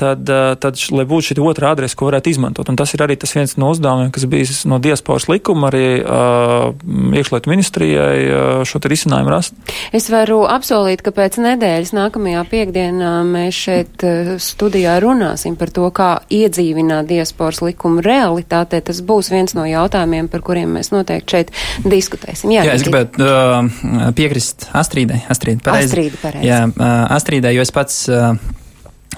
tad, 0.00 0.30
tad, 0.60 0.80
lai 0.90 1.04
būtu 1.06 1.30
šī 1.30 1.38
otrā 1.44 1.70
adrese, 1.74 1.96
ko 1.98 2.08
varētu 2.08 2.32
izmantot. 2.32 2.68
Un 2.70 2.78
tas 2.78 2.90
ir 2.96 3.04
arī 3.04 3.16
tas 3.20 3.32
viens 3.36 3.54
no 3.60 3.70
uzdevumiem, 3.70 4.10
kas 4.14 4.26
bijis 4.30 4.64
no 4.70 4.80
diasporas 4.82 5.28
likuma, 5.30 5.68
arī 5.70 6.00
uh, 6.02 6.72
iekšlietu 7.16 7.52
ministrijai 7.52 8.16
uh, 8.26 8.48
šo 8.66 8.80
te 8.82 8.90
risinājumu 8.90 9.32
rast. 9.32 9.54
Es 9.96 10.10
varu 10.12 10.42
apsolīt, 10.50 11.04
ka 11.06 11.14
pēc 11.14 11.38
nedēļas 11.42 11.94
nākamajā 11.96 12.44
piekdienā 12.50 13.12
mēs 13.28 13.62
šeit 13.66 14.06
studijā 14.42 14.96
runāsim 15.02 15.56
par 15.60 15.72
to, 15.74 15.86
kā 15.94 16.10
iedzīvināt 16.32 17.10
diasporas 17.10 17.62
likumu 17.64 18.02
realitātē. 18.04 18.82
Tas 18.90 19.02
būs 19.06 19.30
viens 19.32 19.54
no 19.58 19.66
jautājumiem, 19.68 20.30
par 20.32 20.44
kuriem 20.46 20.74
mēs 20.78 20.92
noteikti 20.94 21.36
šeit 21.36 21.52
diskutēsim. 21.86 22.54
Jā, 22.56 22.66
es 22.74 22.82
Giti. 22.82 22.90
gribētu 22.90 23.26
uh, 23.26 24.10
piekrist 24.16 24.70
Astridai. 24.76 25.22
Astrīda, 25.30 25.64
pareizi. 25.66 25.92
Astrīda, 25.92 26.22
pareizi. 26.22 26.50
Jā, 26.50 26.64
uh, 26.70 26.96
Astrīdai, 27.18 27.54
jo 27.56 27.66
es 27.66 27.74
pats. 27.74 28.02
Uh, 28.10 28.58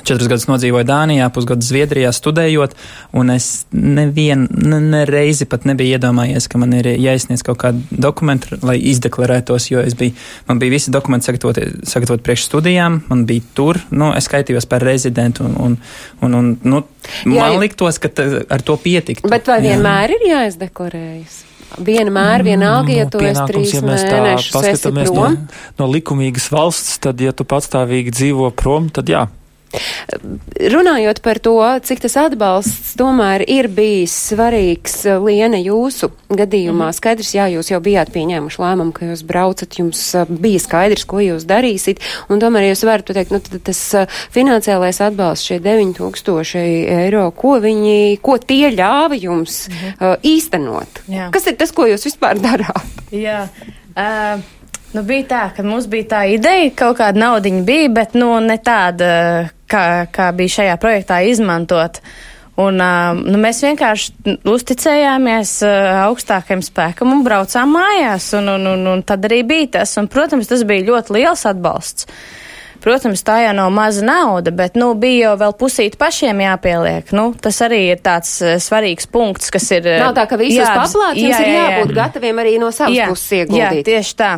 Četrus 0.03 0.29
gadus 0.31 0.47
nodzīvoju 0.51 0.87
Dānijā, 0.88 1.29
pusgadu 1.35 1.67
Zviedrijā 1.67 2.12
studējot, 2.15 2.75
un 3.19 3.33
es 3.35 3.67
nevienu 3.73 4.49
ne, 4.51 4.81
ne 4.83 5.03
reizi 5.09 5.47
pat 5.51 5.67
nebiju 5.69 5.97
iedomājies, 5.99 6.49
ka 6.51 6.61
man 6.62 6.75
ir 6.79 6.91
jāizsniedz 6.93 7.45
kaut 7.47 7.61
kādi 7.62 7.85
dokumenti, 7.91 8.59
lai 8.67 8.79
izdeklarētos, 8.93 9.69
jo 9.73 9.83
es 9.83 9.97
biju, 9.99 10.17
man 10.49 10.62
bija 10.62 10.75
visi 10.75 10.95
dokumenti 10.95 11.31
sagatavot, 11.31 11.61
sagatavot 11.88 12.25
priekš 12.27 12.49
studijām, 12.49 13.03
man 13.11 13.27
bija 13.29 13.47
tur, 13.55 13.81
nu, 13.91 14.11
es 14.17 14.27
skaitījos 14.31 14.69
par 14.71 14.85
rezidentu, 14.87 15.47
un, 15.47 15.57
un, 15.62 15.79
un, 16.23 16.35
un 16.41 16.53
nu, 16.65 16.83
Jā, 17.27 17.38
man 17.38 17.57
jā. 17.57 17.62
liktos, 17.62 17.99
ka 18.03 18.11
ar 18.53 18.67
to 18.67 18.77
pietiktu. 18.81 19.31
Bet 19.31 19.49
vai 19.51 19.61
Jā. 19.61 19.73
vienmēr 19.73 20.17
ir 20.19 20.29
jāizdeklarējas? 20.33 21.41
Vienmēr, 21.81 22.43
vienalga, 22.45 22.93
ja 22.93 23.07
tu 23.09 23.23
esi 23.25 23.41
Mm, 23.43 23.49
trīs 23.49 23.73
mēs 23.81 24.03
tā 24.05 24.19
paskatāmies 24.53 25.12
no, 25.15 25.29
no 25.79 25.88
likumīgas 25.88 26.51
valsts, 26.53 26.99
tad, 27.03 27.21
ja 27.23 27.33
tu 27.33 27.47
patstāvīgi 27.49 28.12
dzīvo 28.12 28.51
prom, 28.57 28.91
tad 28.93 29.09
jā. 29.09 29.27
Runājot 30.72 31.20
par 31.24 31.38
to, 31.42 31.54
cik 31.85 32.02
tas 32.04 32.16
atbalsts 32.20 32.92
tomēr 33.00 33.44
ir 33.48 33.68
bijis 33.72 34.12
svarīgs 34.30 34.98
eh, 35.08 35.16
Liena 35.22 35.58
jūsu 35.61 36.11
gadījumā, 36.32 36.90
Mhm. 36.90 36.96
skaidrs, 36.98 37.32
jā, 37.35 37.46
jūs 37.52 37.70
jau 37.72 37.80
bijāt 37.80 38.12
pieņēmuši 38.14 38.61
lēmumu, 38.62 38.92
ka 38.96 39.06
jūs 39.11 39.22
braucat, 39.26 39.78
jums 39.80 40.02
eh, 40.14 40.26
bija 40.28 40.61
skaidrs, 40.62 41.04
ko 41.08 41.22
jūs 41.24 41.46
darīsit, 41.48 42.02
un 42.28 42.40
tomēr 42.42 42.68
jūs 42.70 42.85
varat 42.88 43.06
pateikt, 43.08 43.32
nu, 43.35 43.40
tas 43.40 43.80
eh, 43.94 44.06
finansiālais 44.35 45.00
atbalsts, 45.04 45.46
šie 45.50 45.61
9000 45.61 46.56
eiro, 47.02 47.30
ko 47.37 47.56
viņi, 47.62 48.18
ko 48.22 48.37
tie 48.38 48.70
ļāva 48.74 49.16
jums 49.18 49.66
uh, 49.68 50.16
īstenot? 50.26 51.02
Jā. 51.11 51.30
Kas 51.35 51.46
ir 51.50 51.56
tas, 51.61 51.72
ko 51.74 51.87
jūs 51.88 52.04
vispār 52.06 52.38
darāt? 52.42 52.82
Jā. 53.12 53.46
Uh, 53.96 54.40
nu 54.96 55.05
bija 55.07 55.28
tā, 55.28 55.44
ka 55.57 55.64
mums 55.66 55.88
bija 55.90 56.09
tā 56.16 56.24
ideja, 56.35 56.72
kaut 56.76 56.98
kāda 57.00 57.20
naudiņa 57.22 57.62
bija, 57.68 57.88
bet 58.00 58.18
nu, 58.18 58.35
ne 58.44 58.59
tāda, 58.62 59.09
kā, 59.70 59.87
kā 60.12 60.28
bija 60.37 60.59
šajā 60.59 60.76
projektā 60.83 61.22
izmantot. 61.28 62.02
Un, 62.61 62.76
uh, 62.85 63.16
nu, 63.16 63.38
mēs 63.40 63.62
vienkārši 63.64 64.37
uzticējāmies 64.52 65.55
uh, 65.64 66.05
augstākajam 66.05 66.61
spēkam 66.64 67.14
un 67.14 67.24
braucām 67.24 67.72
mājās. 67.78 68.28
Un, 68.37 68.50
un, 68.59 68.68
un, 68.74 68.85
un 68.92 69.02
tad 69.09 69.24
arī 69.24 69.40
bija 69.48 69.78
tas. 69.78 69.96
Un, 69.96 70.11
protams, 70.12 70.50
tas 70.50 70.66
bija 70.68 70.85
ļoti 70.90 71.16
liels 71.16 71.46
atbalsts. 71.48 72.11
Protams, 72.83 73.22
tā 73.24 73.38
jau 73.44 73.55
nav 73.55 73.70
maza 73.72 74.02
nauda, 74.05 74.50
bet 74.52 74.76
nu, 74.76 74.90
bija 74.98 75.31
jau 75.31 75.35
vēl 75.38 75.52
pusīt 75.57 75.96
pašiem 76.00 76.42
jāpieliek. 76.42 77.12
Nu, 77.14 77.28
tas 77.40 77.62
arī 77.64 77.85
ir 77.94 78.02
tāds 78.02 78.40
svarīgs 78.61 79.07
punkts, 79.09 79.55
kas 79.55 79.70
ir. 79.78 79.87
Nav 80.02 80.16
tā, 80.18 80.26
ka 80.28 80.37
visus 80.40 80.66
paplāt, 80.66 81.16
jums 81.22 81.38
ir 81.38 81.52
jābūt 81.55 81.94
gataviem 81.96 82.42
arī 82.42 82.57
no 82.61 82.72
savas 82.74 82.98
jā, 82.98 83.07
puses 83.09 83.31
Jā, 83.33 83.46
ieguldīt. 83.46 83.87
tieši 83.87 84.18
tā. 84.18 84.33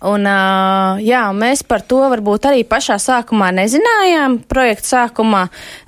Un, 0.00 0.24
uh, 0.24 1.00
jā, 1.04 1.26
mēs 1.36 1.60
par 1.68 1.82
to 1.84 1.98
varbūt 2.08 2.46
arī 2.48 2.62
pašā 2.64 2.96
sākumā 2.96 3.50
nezinājām. 3.52 4.38
Projekta 4.48 4.88
sākumā, 4.94 5.42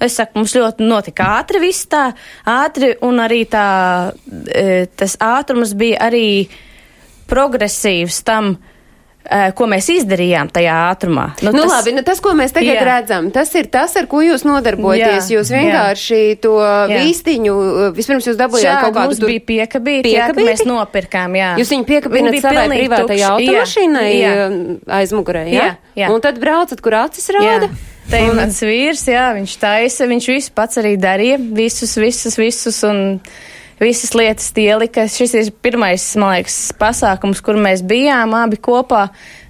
es 0.05 0.19
saku, 0.21 0.43
mums 0.43 0.53
ļoti 0.59 0.85
notika 0.85 1.31
ātri 1.39 1.63
viss 1.63 1.89
tā, 1.89 2.11
ātri, 2.45 2.93
un 3.09 3.23
arī 3.25 3.47
tā, 3.49 3.65
tas 5.01 5.17
ātrums 5.17 5.73
bija 5.81 6.03
arī 6.11 6.27
progresīvs 7.33 8.21
tam, 8.29 8.53
e, 8.53 8.72
ko 9.57 9.67
mēs 9.71 9.87
izdarījām 9.93 10.51
tajā 10.53 10.75
ātrumā. 10.91 11.29
Nu, 11.47 11.53
nu 11.55 11.67
labi, 11.69 11.95
nu 11.95 12.03
tas, 12.07 12.21
ko 12.23 12.33
mēs 12.39 12.55
tagad 12.55 12.73
Jā. 12.73 12.79
jā. 12.81 12.87
redzam, 12.89 13.29
tas 13.35 13.53
ir 13.59 13.69
tas, 13.73 13.95
ar 14.01 14.09
ko 14.11 14.23
jūs 14.25 14.45
nodarbojaties. 14.49 15.31
Jā, 15.31 15.39
Jūs 15.39 15.53
vienkārši 15.55 16.19
jā. 16.19 16.41
to 16.43 16.57
Jā. 16.59 16.99
vīstiņu, 16.99 17.55
vispirms 17.97 18.29
jūs 18.29 18.41
dabūjāt 18.41 18.83
kaut 18.83 18.97
kādu 18.97 19.13
mums 19.13 19.23
bija 19.23 19.45
piekabīti, 19.53 20.13
jā, 20.13 20.27
ka 20.29 20.37
piekabīti? 20.37 20.51
mēs 20.51 20.67
nopirkām, 20.69 21.39
jā. 21.39 21.53
Jūs 21.63 21.73
viņu 21.73 21.87
bija 21.89 22.03
savai 22.43 22.67
tukši, 22.83 23.23
automašīnai 23.31 24.11
jā, 24.11 24.35
jā. 24.35 24.51
um, 24.51 24.59
aizmugurē, 24.99 25.47
jā? 25.53 25.71
Jā, 25.71 25.73
jā. 26.05 26.13
Un 26.13 26.25
tad 26.25 26.43
braucat, 26.43 26.83
kur 26.85 26.99
acis 27.05 27.31
rāda? 27.35 27.71
Jā. 27.71 27.89
Te 28.11 28.19
ir 28.19 28.35
mans 28.35 28.59
vīrs, 28.67 29.07
jā, 29.09 29.29
viņš 29.39 29.55
taisa, 29.63 30.09
viņš 30.11 30.29
visu 30.35 30.53
pats 30.57 30.81
arī 30.83 30.97
darīja, 31.01 31.39
visus, 31.39 31.95
visus, 32.03 32.35
visus, 32.41 32.83
un 32.89 33.21
visas 33.83 34.15
lietas 34.17 34.49
ielika. 34.59 35.07
Šis 35.11 35.35
ir 35.39 35.51
pirmais, 35.65 36.05
man 36.21 36.37
liekas, 36.37 36.57
pasākums, 36.79 37.43
kur 37.45 37.59
mēs 37.61 37.85
bijām 37.87 38.37
abi 38.39 38.61
kopā. 38.63 39.09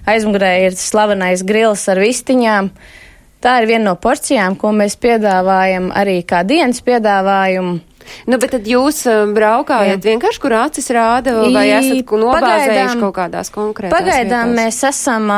Aizmugurē 0.09 0.55
ir 0.65 0.75
slavenais 0.77 1.45
grils 1.47 1.85
ar 1.91 2.01
vistiņām. 2.03 2.69
Tā 3.43 3.57
ir 3.59 3.67
viena 3.67 3.91
no 3.91 3.95
porcijām, 3.99 4.55
ko 4.59 4.71
mēs 4.75 4.95
piedāvājam 5.03 5.89
arī 5.95 6.21
kā 6.27 6.43
dienas 6.47 6.79
piedāvājumu. 6.83 7.79
Nu, 8.27 8.37
bet 8.39 8.53
tad 8.55 8.67
jūs 8.67 9.01
um, 9.07 9.33
braukājat 9.35 9.97
Jā. 9.97 10.03
vienkārši, 10.11 10.39
kur 10.43 10.55
acis 10.59 10.89
rāda, 10.91 11.35
vai 11.55 11.65
esat 11.71 12.13
nobāzējuši 12.23 12.99
kaut 12.99 13.15
kādās 13.15 13.51
konkrētās 13.53 13.95
Pagaidām 13.95 14.51
vietās? 14.51 14.57
mēs 14.59 14.79
esam 14.89 15.31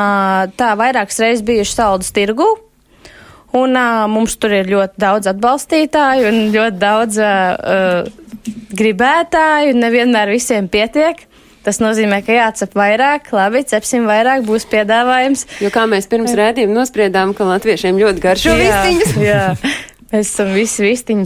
tā 0.58 0.72
vairākas 0.78 1.22
reizes 1.22 1.46
bijuši 1.46 1.78
saldus 1.78 2.14
tirgu. 2.16 2.48
Un 3.56 3.78
mums 4.12 4.34
tur 4.42 4.52
ir 4.52 4.68
ļoti 4.68 5.00
daudz 5.00 5.30
atbalstītāju 5.32 6.28
un 6.28 6.40
ļoti 6.52 6.80
daudz 6.82 7.20
uh, 7.24 8.10
gribētāju. 8.76 9.74
un 9.76 9.82
Nevienmēr 9.86 10.34
visiem 10.34 10.70
pietiek. 10.72 11.26
Tas 11.66 11.80
nozīmē, 11.82 12.20
ka 12.22 12.36
jācep 12.36 12.76
vairāk, 12.78 13.32
labi, 13.34 13.64
cepsim 13.66 14.06
vairāk, 14.06 14.44
būs 14.46 14.68
piedāvājums. 14.70 15.48
Jo 15.66 15.72
kā 15.74 15.88
mēs 15.90 16.06
pirms 16.12 16.36
rēdījuma 16.38 16.78
nospriedām, 16.84 17.34
ka 17.34 17.48
latviešiem 17.50 17.98
ļoti 18.04 18.22
garšo 18.22 18.54
vistiņas. 18.60 19.18
jā. 19.26 19.44
Mēs 20.14 20.30
esam 20.30 20.52
visi 20.56 20.84
vistiņi. 20.86 21.26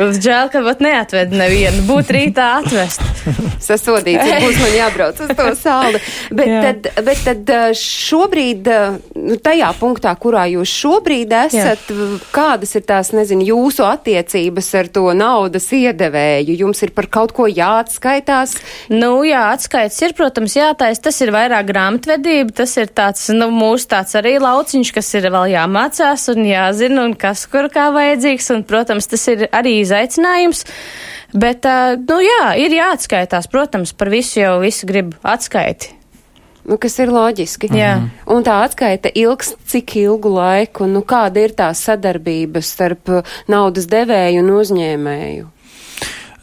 Žēl, 0.00 0.48
ka 0.50 0.62
pat 0.64 0.80
neatved 0.82 1.34
nevienu. 1.36 1.82
Būtu 1.86 2.14
rītā 2.16 2.46
atvest. 2.62 3.02
Sasodīts, 3.62 4.24
ja 4.26 4.38
būs 4.42 4.56
man 4.60 4.72
jābrauc 4.74 5.20
uz 5.22 5.30
to 5.36 5.46
sāli. 5.66 6.00
Bet, 6.34 6.48
Jā. 6.48 6.60
tad, 6.64 6.88
bet 7.06 7.20
tad 7.26 7.52
uh, 7.52 7.66
šobrīd, 7.76 8.70
uh, 8.72 8.96
nu, 9.20 9.36
tajā 9.42 9.68
punktā, 9.78 10.14
kurā 10.22 10.46
jūs 10.50 10.72
šobrīd 10.80 11.34
esat, 11.38 11.84
v- 11.92 12.18
kādas 12.34 12.72
ir 12.78 12.84
tās, 12.88 13.12
nezinu, 13.16 13.44
jūsu 13.50 13.84
attiecības 13.86 14.70
ar 14.80 14.90
to 14.96 15.04
naudas 15.16 15.68
iedevēju? 15.76 16.56
Jums 16.64 16.82
ir 16.86 16.94
par 16.96 17.10
kaut 17.12 17.34
ko 17.36 17.46
jāatskaitās? 17.50 18.56
Nu, 18.92 19.12
jā, 19.28 19.44
atskaits 19.54 20.00
ir, 20.06 20.16
protams, 20.18 20.56
jātais. 20.58 21.02
Tas 21.04 21.20
ir 21.24 21.34
vairāk 21.36 21.68
grāmatvedība. 21.70 22.54
Tas 22.62 22.74
ir 22.80 22.90
tāds, 22.96 23.28
nu, 23.36 23.50
mūsu 23.54 23.90
tāds 23.92 24.16
arī 24.18 24.36
lauciņš, 24.42 24.94
kas 24.98 25.12
ir 25.20 25.28
vēl 25.34 25.52
jāmācās 25.54 26.28
un 26.34 26.42
jāzina, 26.48 27.06
un 27.06 27.16
kas 27.18 27.46
kur 27.50 27.68
kā 27.72 27.88
vajadzīgs. 28.06 28.48
Un, 28.54 28.64
protams, 28.68 29.10
tas 29.10 29.26
ir 29.32 29.46
arī 29.50 29.80
izaicinājums. 29.82 30.64
Bet, 31.36 31.66
nu, 32.06 32.22
jā, 32.22 32.54
ir 32.62 32.78
jāatskaitās. 32.78 33.50
Protams, 33.52 33.92
par 33.92 34.10
visu 34.14 34.40
jau 34.40 34.56
visi 34.62 34.88
grib 34.88 35.14
atskaiti. 35.26 35.92
Nu, 36.66 36.80
kas 36.82 36.96
ir 36.98 37.12
loģiski. 37.14 37.70
Jā. 37.78 37.92
Un 38.32 38.46
tā 38.46 38.56
atskaita 38.64 39.12
ilgs 39.14 39.52
cik 39.70 39.98
ilgu 40.02 40.32
laiku? 40.34 40.88
Nu, 40.90 41.04
kāda 41.06 41.44
ir 41.46 41.54
tā 41.58 41.68
sadarbība 41.78 42.62
starp 42.64 43.12
naudas 43.50 43.86
devēju 43.90 44.42
un 44.42 44.50
uzņēmēju? 44.56 45.52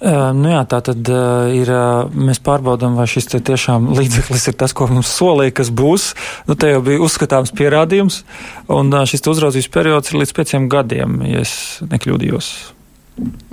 Nu 0.03 0.49
jā, 0.51 0.61
tā 0.67 0.81
tad 0.83 1.07
ir. 1.55 1.69
Mēs 2.11 2.41
pārbaudām, 2.43 2.97
vai 2.99 3.07
šis 3.07 3.29
tiešām 3.33 3.87
līdzeklis 3.97 4.49
ir 4.51 4.57
tas, 4.59 4.75
ko 4.75 4.89
mums 4.91 5.13
solīja, 5.15 5.55
kas 5.61 5.71
būs. 5.71 6.11
Nu, 6.49 6.57
te 6.59 6.73
jau 6.73 6.83
bija 6.83 7.03
uzskatāms 7.05 7.53
pierādījums, 7.55 8.23
un 8.73 8.91
šis 9.07 9.23
uzraudzības 9.31 9.71
periods 9.71 10.11
ir 10.11 10.23
līdz 10.23 10.35
pieciem 10.35 10.69
gadiem, 10.71 11.21
ja 11.29 11.43
es 11.45 11.55
nekļūdījos. 11.87 12.53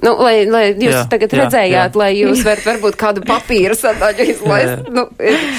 Nu, 0.01 0.15
lai, 0.17 0.47
lai 0.49 0.63
jūs 0.73 0.95
jā, 0.95 1.01
tagad 1.13 1.35
jā, 1.35 1.43
redzējāt, 1.43 1.93
jā. 1.93 2.01
lai 2.01 2.09
jūs 2.17 2.41
varat 2.47 2.65
varbūt 2.65 2.95
kādu 3.01 3.23
papīru 3.29 3.77
sadaļu 3.77 4.27
izlaist, 4.33 4.87
nu, 4.89 5.05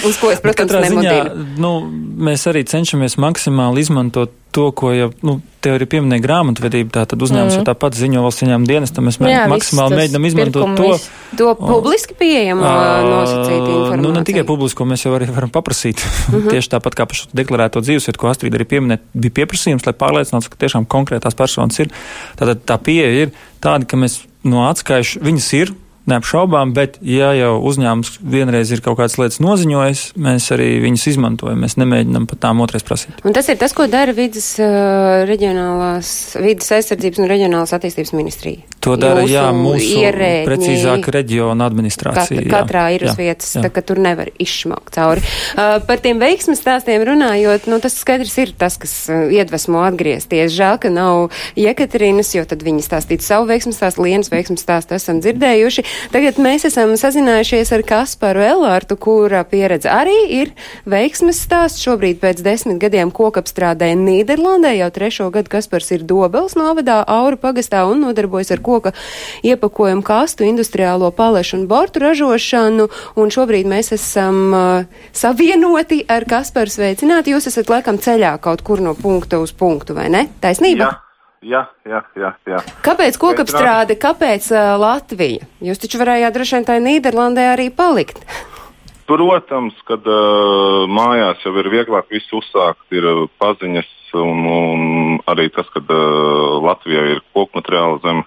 uz 0.09 0.17
ko 0.17 0.31
es, 0.33 0.41
protams, 0.41 0.73
nemodinu. 0.87 1.45
nu, 1.61 1.73
mēs 2.25 2.47
arī 2.49 2.63
cenšamies 2.65 3.19
maksimāli 3.21 3.85
izmantot 3.85 4.33
to, 4.51 4.67
ko 4.75 4.91
jau, 4.93 5.09
nu, 5.25 5.37
te 5.63 5.71
arī 5.75 5.85
pieminēja 5.89 6.23
grāmatvedība, 6.23 6.91
tā 6.95 7.03
tad 7.11 7.21
uzņēmums 7.23 7.57
mm. 7.59 7.65
tāpat 7.67 7.95
ziņo 7.97 8.23
valsts 8.25 8.43
ieņēmuma 8.45 8.69
dienestam, 8.69 9.07
mēs 9.07 9.19
Jā, 9.21 9.43
maksimāli 9.51 9.93
tas 9.93 9.99
mēģinam 10.01 10.27
izmantot 10.29 10.73
to. 10.79 10.89
To 11.39 11.51
publiski 11.59 12.17
pieejamu 12.19 12.65
Ā, 12.65 12.71
nosacītu 13.05 13.59
informāciju. 13.61 14.01
Nu, 14.03 14.13
ne 14.17 14.23
tikai 14.27 14.43
publisko, 14.47 14.87
mēs 14.89 15.05
jau 15.05 15.13
arī 15.17 15.29
varam 15.31 15.53
paprasīt. 15.53 16.01
Mhm. 16.31 16.47
Tieši 16.53 16.69
tāpat 16.71 16.95
kā 16.95 17.05
par 17.09 17.17
šo 17.17 17.27
deklarēto 17.35 17.81
dzīvesvietu, 17.83 18.19
ko 18.21 18.29
Astrid 18.31 18.55
arī 18.55 18.65
pieminēja, 18.71 19.01
bija 19.23 19.33
pieprasījums, 19.41 19.83
lai 19.87 19.93
pārliecinātos, 19.99 20.47
ka 20.51 20.59
tiešām 20.63 20.85
konkrētās 20.89 21.35
personas 21.35 21.79
ir. 21.83 21.91
Tātad 22.39 22.61
tā 22.69 22.77
pieeja 22.79 23.25
ir 23.25 23.33
tāda, 23.63 23.87
ka 23.89 23.99
mēs 23.99 24.21
no 24.47 24.63
atskaišu 24.69 25.21
viņas 25.25 25.49
ir. 25.59 25.73
Neapšaubām, 26.09 26.71
bet, 26.73 26.97
ja 27.05 27.29
jau 27.37 27.51
uzņēmums 27.69 28.15
vienreiz 28.25 28.71
ir 28.73 28.81
kaut 28.81 28.97
kādas 28.97 29.19
lietas 29.21 29.37
noziņojis, 29.43 30.01
mēs 30.17 30.47
arī 30.55 30.69
viņus 30.81 31.05
izmantojam. 31.13 31.61
Mēs 31.61 31.77
nemēģinām 31.77 32.25
pat 32.31 32.41
tām 32.47 32.63
otrais 32.65 32.85
prasīt. 32.87 33.21
Un 33.21 33.35
tas 33.37 33.51
ir 33.53 33.59
tas, 33.61 33.75
ko 33.77 33.85
dara 33.91 34.15
vidas, 34.17 34.47
uh, 34.57 35.21
reģionālās, 35.29 36.09
vidas 36.41 36.73
aizsardzības 36.79 37.21
un 37.21 37.29
reģionālās 37.29 37.75
attīstības 37.77 38.15
ministrija. 38.17 38.65
To 38.81 38.95
dara, 38.97 39.21
Jūsu 39.21 39.33
jā, 39.35 39.43
mūsu 39.53 39.99
ierēdņi 40.01 40.45
precīzāk 40.47 41.07
reģiona 41.13 41.65
Kat, 41.67 41.71
administrācija. 41.71 42.41
jā. 42.41 42.49
katrā 42.49 42.85
ir 42.95 43.05
uz 43.05 43.17
vietas, 43.19 43.51
jā. 43.53 43.61
tā 43.61 43.69
ka 43.73 43.83
tur 43.85 44.01
nevar 44.01 44.31
izšmaukt 44.41 44.95
cauri. 44.95 45.21
Uh, 45.53 45.77
par 45.85 46.01
tiem 46.01 46.17
veiksmes 46.21 46.61
stāstiem 46.63 47.03
runājot, 47.05 47.67
nu 47.69 47.77
tas 47.83 47.93
skaidrs 48.01 48.33
ir 48.41 48.53
tas, 48.57 48.79
kas 48.81 48.95
uh, 49.13 49.27
iedvesmo 49.29 49.83
atgriezties. 49.85 50.49
Žēl, 50.55 50.79
ka 50.81 50.89
nav 50.93 51.29
Jekaterinas, 51.59 52.33
jo 52.33 52.45
tad 52.49 52.65
viņi 52.65 52.81
stāstītu 52.85 53.25
savu 53.25 53.45
veiksmes 53.51 53.77
stāstu, 53.77 54.01
Lienas 54.07 54.31
veiksmes 54.33 54.65
stāstu 54.65 54.97
esam 54.97 55.21
dzirdējuši. 55.21 55.85
Tagad 56.15 56.41
mēs 56.41 56.65
esam 56.71 56.95
sazinājušies 56.97 57.73
ar 57.77 57.85
Kasparu 57.85 58.41
Elārtu, 58.47 58.97
kura 58.97 59.43
pieredze 59.45 59.93
arī 59.93 60.17
ir 60.41 60.53
veiksmes 60.89 61.37
stāsts. 61.45 61.85
Šobrīd 61.85 62.17
pēc 62.21 62.41
desmit 62.45 62.81
gadiem 62.81 63.13
kokapstrādē 63.13 63.91
Nīderlandē 63.99 64.73
jau 64.79 64.89
trešo 64.93 65.29
gadu 65.33 65.53
Kaspars 65.53 65.93
ir 65.93 66.05
Dobels 66.07 66.57
novadā 66.57 67.01
Auru 67.05 67.37
pagastā 67.41 67.85
un 67.89 68.01
nodarbojas 68.07 68.53
ar 68.55 68.61
koka 68.71 68.95
iepakojumu 69.47 70.05
kastu, 70.07 70.47
industriālo 70.47 71.11
palešu 71.15 71.59
un 71.59 71.67
bortu 71.71 72.05
ražošanu. 72.07 72.87
Un 73.19 73.35
šobrīd 73.35 73.69
mēs 73.69 73.93
esam 73.97 74.41
uh, 74.55 75.05
savienoti 75.11 76.01
ar 76.09 76.25
Kasparu 76.29 76.71
sveicināti. 76.71 77.35
Jūs 77.35 77.51
esat 77.51 77.71
laikam 77.71 77.99
ceļā 78.01 78.37
kaut 78.41 78.63
kur 78.65 78.81
no 78.83 78.95
punkta 78.97 79.41
uz 79.43 79.53
punktu, 79.53 79.97
vai 79.97 80.09
ne? 80.13 80.27
Taisnība? 80.41 80.93
Jā, 81.41 81.63
jā, 81.89 82.03
jā, 82.13 82.29
jā. 82.45 82.59
Kāpēc 82.85 83.15
kokapstrāde, 83.17 83.95
kāpēc 83.97 84.51
uh, 84.53 84.75
Latvija? 84.77 85.47
Jūs 85.65 85.81
taču 85.81 85.97
varējāt 85.97 86.35
droši 86.35 86.57
vien 86.59 86.67
tā 86.67 86.75
Nīderlandē 86.77 87.47
arī 87.55 87.71
palikt. 87.73 88.21
Protams, 89.09 89.73
kad 89.89 90.05
uh, 90.05 90.85
mājās 90.85 91.41
jau 91.41 91.55
ir 91.57 91.71
vieglāk 91.73 92.13
visu 92.13 92.37
uzsākt, 92.37 92.85
ir 92.93 93.07
uh, 93.09 93.23
paziņas, 93.41 93.89
un, 94.21 94.45
un 94.53 95.17
arī 95.33 95.49
tas, 95.55 95.65
ka 95.73 95.81
uh, 95.81 96.61
Latvijā 96.61 97.07
ir 97.15 97.23
koku 97.33 97.57
materiāla 97.57 97.97
zem 98.05 98.21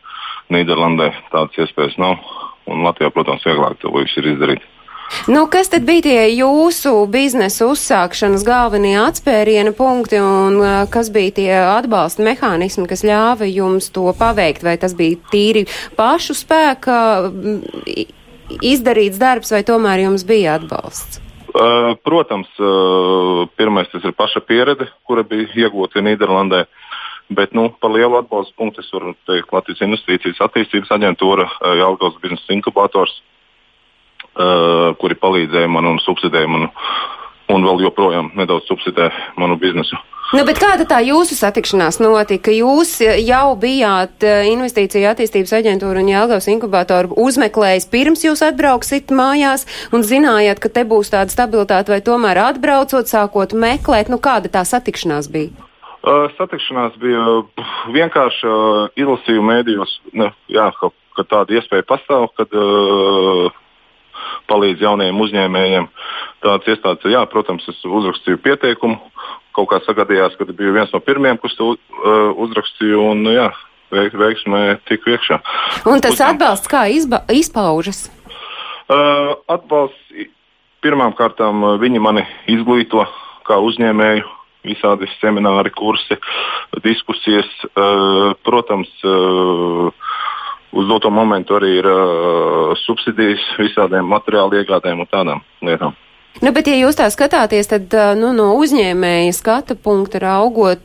Nīderlandē, 0.54 1.10
tādas 1.32 1.66
iespējas 1.66 1.98
nav. 2.00 2.22
Un 2.70 2.80
Latvijā, 2.86 3.10
protams, 3.12 3.44
vieglāk 3.44 3.76
to 3.82 3.92
visu 3.92 4.22
ir 4.22 4.32
izdarīt. 4.32 4.62
Nu, 5.28 5.46
kas 5.52 5.68
tad 5.72 5.84
bija 5.86 6.04
tie 6.06 6.20
jūsu 6.32 6.92
biznesa 7.12 7.68
uzsākšanas 7.70 8.44
galvenie 8.46 8.96
atspēriena 9.02 9.74
punkti 9.76 10.18
un 10.20 10.58
uh, 10.60 10.72
kas 10.90 11.10
bija 11.14 11.34
tie 11.38 11.50
atbalsta 11.60 12.24
mehānismi, 12.24 12.86
kas 12.90 13.04
ļāva 13.06 13.48
jums 13.48 13.90
to 13.94 14.08
paveikt? 14.18 14.64
Vai 14.66 14.76
tas 14.80 14.96
bija 14.96 15.20
tīri 15.32 15.66
pašu 15.98 16.36
spēka 16.36 16.96
izdarīts 18.64 19.20
darbs, 19.20 19.52
vai 19.54 19.62
tomēr 19.66 20.06
jums 20.06 20.26
bija 20.28 20.58
atbalsts? 20.58 21.20
Uh, 21.54 21.92
protams, 22.02 22.48
uh, 22.58 23.44
pirmais 23.54 23.86
tas 23.92 24.02
ir 24.02 24.16
paša 24.18 24.42
pieredze, 24.42 24.88
kura 25.06 25.22
bija 25.22 25.46
iegūta 25.66 26.02
Nīderlandē. 26.02 26.64
Bet 27.32 27.54
nu, 27.56 27.70
par 27.80 27.94
lielu 27.94 28.18
atbalstu 28.20 28.52
punktu 28.58 28.82
es 28.84 28.90
varu 28.92 29.14
teikt 29.28 29.52
Latvijas 29.54 29.84
Investīcijas 29.86 30.42
attīstības 30.44 30.92
aģentūra, 30.98 31.46
uh, 31.48 31.76
Jālgavas 31.80 32.18
biznesa 32.22 32.52
inkubators, 32.52 33.14
uh, 34.36 34.92
kuri 35.00 35.16
palīdzēja 35.16 35.70
man 35.72 35.88
un 35.94 36.02
subsidēja 36.04 36.50
manu, 36.52 36.68
un 37.54 37.64
vēl 37.64 37.86
joprojām 37.86 38.34
nedaudz 38.36 38.68
subsidē 38.68 39.08
manu 39.40 39.56
biznesu. 39.60 39.96
Nu, 40.32 40.40
kāda 40.56 40.86
tā 40.88 41.02
jūsu 41.04 41.36
satikšanās 41.36 42.00
notika? 42.00 42.50
Jūs 42.50 42.96
jau 43.22 43.50
bijāt 43.60 44.24
eh, 44.24 44.46
investīcija 44.50 45.12
attīstības 45.12 45.52
aģentūra 45.60 46.00
un 46.00 46.08
Jelgavas 46.08 46.48
inkubatoru 46.50 47.12
uzmeklējis 47.26 47.86
pirms 47.92 48.24
jūs 48.24 48.42
atbrauksit 48.42 49.12
mājās 49.14 49.66
un 49.92 50.02
zinājāt, 50.02 50.62
ka 50.64 50.72
te 50.72 50.86
būs 50.88 51.12
tāda 51.12 51.30
stabilitāte 51.30 51.92
vai 51.92 52.00
tomēr 52.02 52.40
atbraucot, 52.48 53.06
sākot 53.06 53.52
meklēt, 53.52 54.08
nu 54.10 54.18
kāda 54.18 54.50
tā 54.56 54.64
satikšanās 54.66 55.28
bija? 55.30 55.52
Satikšanās 56.04 56.96
bija 57.00 57.42
vienkārši 57.94 58.50
izlasīju 59.00 59.44
mēdījos, 59.46 59.92
ne, 60.12 60.30
jā, 60.52 60.66
ka, 60.76 60.90
ka 61.16 61.24
tāda 61.30 61.56
iespēja 61.56 61.86
pastāv, 61.88 62.26
kad 62.36 62.52
uh, 62.58 63.48
palīdz 64.50 64.84
jauniem 64.84 65.20
uzņēmējiem. 65.24 65.88
Tāds 66.44 66.68
iestādes, 66.68 67.08
jā, 67.08 67.22
protams, 67.30 67.64
es 67.72 67.80
uzrakstīju 67.88 68.42
pieteikumu. 68.44 68.98
Kaut 69.54 69.70
kā 69.70 69.78
sagadījās, 69.84 70.34
ka 70.36 70.48
biju 70.50 70.74
viens 70.74 70.92
no 70.92 71.00
pirmajiem, 71.00 71.38
kurus 71.40 71.56
to 71.56 71.70
uzrakstīju, 72.42 73.00
un 73.14 73.24
jā, 73.30 73.48
veik, 73.94 74.16
veiksmē 74.18 74.62
tiku 74.90 75.14
iekšā. 75.14 75.40
Un 75.88 76.02
tas 76.04 76.20
atbalsts 76.20 76.70
kā 76.70 76.84
izba, 76.92 77.22
izpaužas? 77.32 78.08
Uh, 78.84 79.38
atbalsts 79.48 80.28
pirmām 80.84 81.14
kārtām 81.16 81.64
viņi 81.80 82.02
mani 82.02 82.26
izglīto 82.52 83.06
kā 83.48 83.56
uzņēmēju. 83.62 84.26
Visādi 84.64 85.08
semināri, 85.18 85.72
kursi, 85.76 86.16
diskusijas. 86.84 87.50
Uh, 87.74 88.32
protams, 88.46 88.90
uh, 89.04 89.90
uz 90.74 90.88
doto 90.88 91.10
momentu 91.12 91.58
arī 91.58 91.76
ir 91.80 91.90
uh, 91.90 92.72
subsidijas 92.84 93.44
visādiem 93.60 94.08
materiālu 94.08 94.62
iegādēm 94.62 95.04
un 95.04 95.10
tādām 95.12 95.44
lietām. 95.64 95.94
Nu, 96.42 96.50
bet, 96.50 96.66
ja 96.66 96.74
jūs 96.74 96.96
tā 96.98 97.06
skatāties, 97.14 97.68
tad 97.70 97.92
nu, 98.18 98.32
no 98.34 98.48
uzņēmēja 98.58 99.36
skata 99.36 99.76
punkta 99.78 100.18
raugot, 100.18 100.82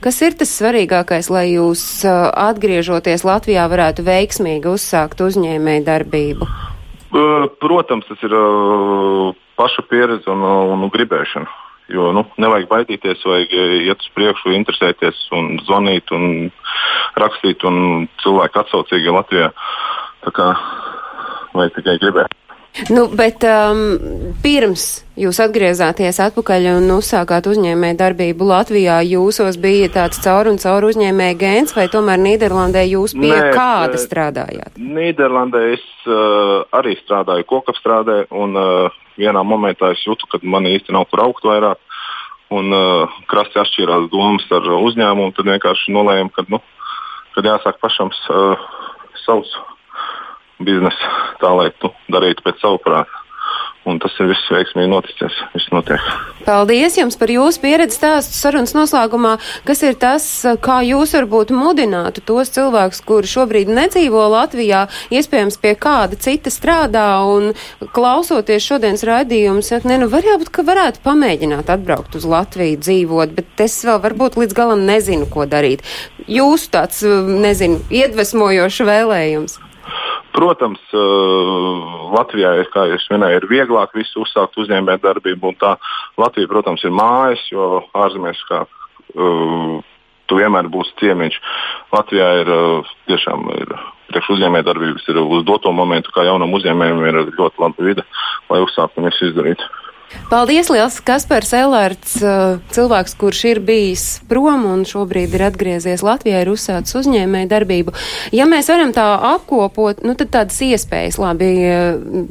kas 0.00 0.20
ir 0.24 0.38
tas 0.40 0.54
svarīgākais, 0.56 1.28
lai 1.28 1.44
jūs 1.50 1.82
atgriežoties 2.08 3.26
Latvijā 3.28 3.66
varētu 3.68 4.06
veiksmīgi 4.06 4.72
uzsākt 4.72 5.20
uzņēmēju 5.26 5.84
darbību? 5.84 6.48
Protams, 7.60 8.08
tas 8.08 8.24
ir 8.24 8.32
paša 9.60 9.84
pieredze 9.92 10.32
un, 10.32 10.48
un 10.72 10.88
gribēšana. 10.94 11.67
Jo 11.88 12.10
nu, 12.12 12.24
nevajag 12.36 12.68
baidīties, 12.68 13.22
vajag 13.24 13.54
uh, 13.56 13.76
iet 13.88 14.02
uz 14.04 14.10
priekšu, 14.16 14.52
interesēties, 14.56 15.22
un 15.36 15.54
zvanīt, 15.64 16.12
un 16.12 16.50
rakstīt, 17.20 17.64
un 17.68 18.08
cilvēki 18.24 18.60
atsaucīgi 18.62 19.14
Latvijā. 19.14 19.52
Tā 20.26 20.34
kā 20.36 20.50
vajag 21.56 21.78
tikai 21.78 21.96
gribēt. 22.02 22.38
Nu, 22.94 23.08
bet 23.10 23.42
um, 23.42 23.80
pirms 24.42 24.84
jūs 25.18 25.40
atgriezāties 25.42 26.20
atpakaļ 26.22 26.68
un 26.76 26.92
uzsākāt 26.94 27.48
uzņēmē 27.50 27.90
darbību 27.98 28.46
Latvijā, 28.46 29.00
jūsos 29.02 29.58
bija 29.58 29.88
tāds 29.96 30.20
caur 30.22 30.50
un 30.52 30.60
caur 30.62 30.86
uzņēmē 30.86 31.32
gēns, 31.40 31.74
vai 31.74 31.88
tomēr 31.90 32.20
Nīderlandē 32.22 32.84
jūs 32.86 33.16
pie 33.18 33.32
Nē, 33.32 33.50
kāda 33.56 33.98
eh, 33.98 34.04
strādājāt? 34.04 34.78
Nīderlandē 34.78 35.64
es 35.74 35.84
uh, 36.06 36.62
arī 36.78 36.94
strādāju 37.02 37.48
kokapstrādē, 37.50 38.20
un 38.38 38.54
uh, 38.54 39.02
vienā 39.18 39.42
momentā 39.44 39.92
es 39.94 40.04
jūtu, 40.06 40.28
ka 40.30 40.40
man 40.42 40.68
īsti 40.70 40.94
nav 40.94 41.08
kur 41.10 41.26
augt 41.26 41.46
vairāk. 41.46 41.80
Un 42.54 42.72
uh, 42.72 43.16
krasti 43.28 43.60
atšķīrās 43.60 44.08
domas 44.12 44.46
ar 44.56 44.64
uzņēmumu. 44.78 45.34
Tad 45.36 45.50
vienkārši 45.50 45.92
nolēmām, 45.92 46.30
ka 46.32 46.46
nu, 46.48 46.62
kad 47.34 47.48
jāsāk 47.50 47.76
pašam 47.82 48.08
uh, 48.08 48.68
savs 49.26 49.52
biznesu, 50.64 51.10
tā 51.42 51.50
lai 51.54 51.68
tu 51.82 51.92
darītu 52.08 52.46
pēc 52.46 52.62
savu 52.62 52.80
prātu. 52.82 53.27
Un 53.88 53.96
tas 54.02 54.12
ir 54.20 54.28
viss 54.28 54.50
veiksmīgi 54.52 54.90
noticis. 54.90 55.36
Viss 55.54 55.70
notiek. 55.72 56.02
Paldies 56.44 56.96
jums 56.98 57.16
par 57.20 57.30
jūsu 57.32 57.60
pieredzi 57.62 57.96
stāstu 57.96 58.36
sarunas 58.36 58.74
noslēgumā. 58.76 59.36
Kas 59.68 59.80
ir 59.86 59.96
tas, 60.00 60.24
kā 60.64 60.80
jūs 60.84 61.14
varbūt 61.16 61.52
mudinātu 61.56 62.22
tos 62.28 62.52
cilvēkus, 62.54 63.00
kuri 63.08 63.30
šobrīd 63.30 63.70
nedzīvo 63.72 64.26
Latvijā, 64.32 64.86
iespējams 65.14 65.56
pie 65.62 65.74
kāda 65.80 66.18
cita 66.20 66.52
strādā 66.52 67.06
un 67.28 67.54
klausoties 67.96 68.66
šodienas 68.66 69.06
raidījumu, 69.08 69.64
saka, 69.64 69.88
ne, 69.92 70.00
nu 70.02 70.10
varbūt, 70.12 70.52
ka 70.52 70.66
varētu 70.68 71.04
pamēģināt 71.06 71.72
atbraukt 71.72 72.18
uz 72.18 72.28
Latviju 72.28 72.82
dzīvot, 72.84 73.32
bet 73.38 73.64
es 73.64 73.78
vēl 73.88 74.02
varbūt 74.04 74.40
līdz 74.42 74.58
galam 74.58 74.84
nezinu, 74.88 75.28
ko 75.32 75.48
darīt. 75.48 75.86
Jūsu 76.28 76.74
tāds, 76.76 77.00
nezinu, 77.46 77.80
iedvesmojošs 77.92 78.84
vēlējums. 78.88 79.58
Protams, 80.38 80.78
uh, 80.94 82.10
Latvijā, 82.14 82.52
kā 82.70 82.84
jau 82.92 82.98
minēju, 83.10 83.40
ir 83.40 83.46
vieglāk 83.50 83.96
visu 83.98 84.22
uzsākt 84.22 84.54
uzņēmēt 84.62 85.02
darbību. 85.02 85.50
Tā 85.58 85.72
Latvija, 86.20 86.50
protams, 86.50 86.84
ir 86.86 86.94
mājas, 86.94 87.42
jo 87.50 87.80
ārzemēs 87.98 88.44
kā 88.46 88.60
uh, 88.62 89.80
tu 90.30 90.38
vienmēr 90.38 90.70
būsi 90.70 90.94
ciemiņš. 91.00 91.40
Latvijā 91.96 92.28
ir 92.44 92.52
uh, 92.54 92.92
tiešām 93.10 93.50
ir 93.56 93.74
priekš 94.12 94.30
uzņēmēt 94.36 94.68
darbības, 94.68 95.10
ir 95.10 95.18
uz 95.24 95.42
doto 95.48 95.74
momentu, 95.74 96.14
kā 96.14 96.28
jaunam 96.28 96.54
uzņēmējam 96.56 97.02
ir 97.10 97.20
ļoti 97.34 97.64
laba 97.64 97.88
vide, 97.90 98.06
lai 98.48 98.62
uzsāktu 98.62 99.02
un 99.02 99.10
visu 99.10 99.32
izdarītu. 99.32 99.66
Paldies, 100.28 100.68
liels 100.72 100.98
Kaspars 101.04 101.50
Elārds, 101.56 102.16
cilvēks, 102.72 103.14
kurš 103.20 103.42
ir 103.48 103.60
bijis 103.64 104.04
prom 104.28 104.64
un 104.68 104.84
šobrīd 104.88 105.34
ir 105.36 105.44
atgriezies 105.46 106.04
Latvijā, 106.04 106.42
ir 106.44 106.50
uzsācis 106.52 106.96
uzņēmēju 107.00 107.48
darbību. 107.48 107.94
Ja 108.36 108.48
mēs 108.48 108.68
varam 108.72 108.92
tā 108.96 109.06
apkopot, 109.34 110.02
nu 110.04 110.16
tad 110.18 110.32
tādas 110.34 110.60
iespējas, 110.64 111.20
labi, 111.20 111.50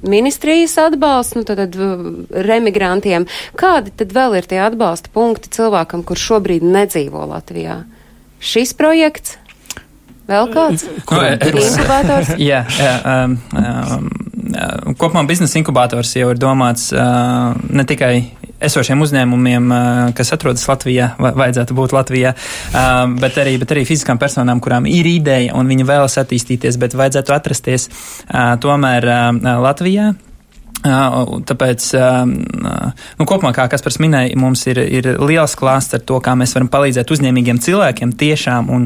ministrijas 0.06 0.78
atbalsts, 0.88 1.38
nu 1.38 1.46
tad, 1.48 1.64
tad 1.64 2.38
remigrantiem, 2.50 3.28
kādi 3.58 3.94
tad 3.98 4.14
vēl 4.14 4.40
ir 4.42 4.50
tie 4.50 4.62
atbalsta 4.66 5.14
punkti 5.14 5.54
cilvēkam, 5.58 6.06
kurš 6.06 6.30
šobrīd 6.32 6.66
nedzīvo 6.66 7.26
Latvijā? 7.34 7.84
Šis 8.38 8.74
projekts? 8.78 9.38
Vēl 10.28 10.50
kāds? 10.52 10.84
No, 11.08 11.22
Inkubators? 11.24 12.34
jā, 12.50 12.66
jā 12.78 12.96
um, 13.08 13.38
um, 13.56 14.10
kopumā 14.98 15.24
biznesa 15.28 15.60
inkubators 15.60 16.16
jau 16.18 16.32
ir 16.34 16.42
domāts 16.42 16.90
ne 16.94 17.86
tikai 17.88 18.14
esošiem 18.64 19.02
uzņēmumiem, 19.06 19.74
kas 20.18 20.34
atrodas 20.34 20.66
Latvijā, 20.70 21.12
vajadzētu 21.22 21.78
būt 21.78 21.94
Latvijā, 21.94 22.34
bet 23.22 23.42
arī, 23.44 23.58
bet 23.62 23.74
arī 23.76 23.86
fiziskām 23.86 24.22
personām, 24.22 24.62
kurām 24.64 24.90
ir 24.90 25.10
ideja 25.10 25.54
un 25.58 25.70
viņi 25.70 25.88
vēlas 25.88 26.18
attīstīties, 26.24 26.80
bet 26.82 26.98
vajadzētu 26.98 27.36
atrasties 27.38 27.90
tomēr 28.64 29.12
Latvijā. 29.44 30.14
Tāpēc, 30.86 31.86
nu, 32.28 33.26
kopumā, 33.26 33.50
kā 33.56 33.66
Kaspars 33.72 33.98
minēja, 34.02 34.38
mums 34.40 34.62
ir, 34.70 34.78
ir 34.78 35.08
liels 35.26 35.56
klāsts 35.58 35.98
ar 35.98 36.04
to, 36.06 36.20
kā 36.24 36.36
mēs 36.38 36.54
varam 36.54 36.70
palīdzēt 36.72 37.12
uzņēmīgiem 37.16 37.60
cilvēkiem 37.66 38.14
tiešām, 38.20 38.70
un, 38.74 38.86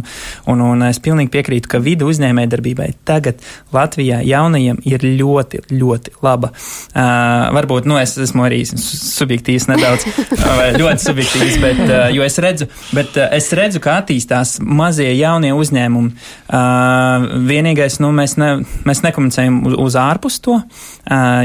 un, 0.50 0.64
un 0.64 0.86
es 0.88 1.02
pilnīgi 1.04 1.34
piekrītu, 1.34 1.70
ka 1.72 1.82
vidu 1.84 2.08
uzņēmē 2.12 2.48
darbībai 2.52 2.94
tagad 3.08 3.44
Latvijā 3.76 4.22
jaunajiem 4.24 4.80
ir 4.88 5.04
ļoti, 5.20 5.66
ļoti 5.76 6.16
laba. 6.24 6.52
Uh, 6.52 7.52
varbūt, 7.58 7.90
nu, 7.92 8.00
es 8.00 8.16
esmu 8.24 8.48
arī 8.48 8.64
subjektīvs 8.72 9.68
nedaudz, 9.74 10.08
vai 10.60 10.72
ļoti 10.80 11.06
subjektīvs, 11.10 11.60
bet, 11.62 11.84
uh, 11.90 12.08
jo 12.16 12.26
es 12.26 12.40
redzu, 12.42 12.70
bet 12.96 13.20
uh, 13.20 13.28
es 13.36 13.52
redzu, 13.58 13.84
kā 13.84 14.00
attīstās 14.02 14.58
mazie 14.64 15.10
jaunie 15.20 15.52
uzņēmumi. 15.58 16.16
Uh, 16.48 17.28
vienīgais, 17.52 18.00
nu, 18.04 18.14
mēs, 18.16 18.38
ne, 18.40 18.54
mēs 18.88 19.04
nekomunicējam 19.06 19.62
uz, 19.68 19.78
uz 19.90 20.00
ārpus 20.00 20.40
to, 20.44 20.62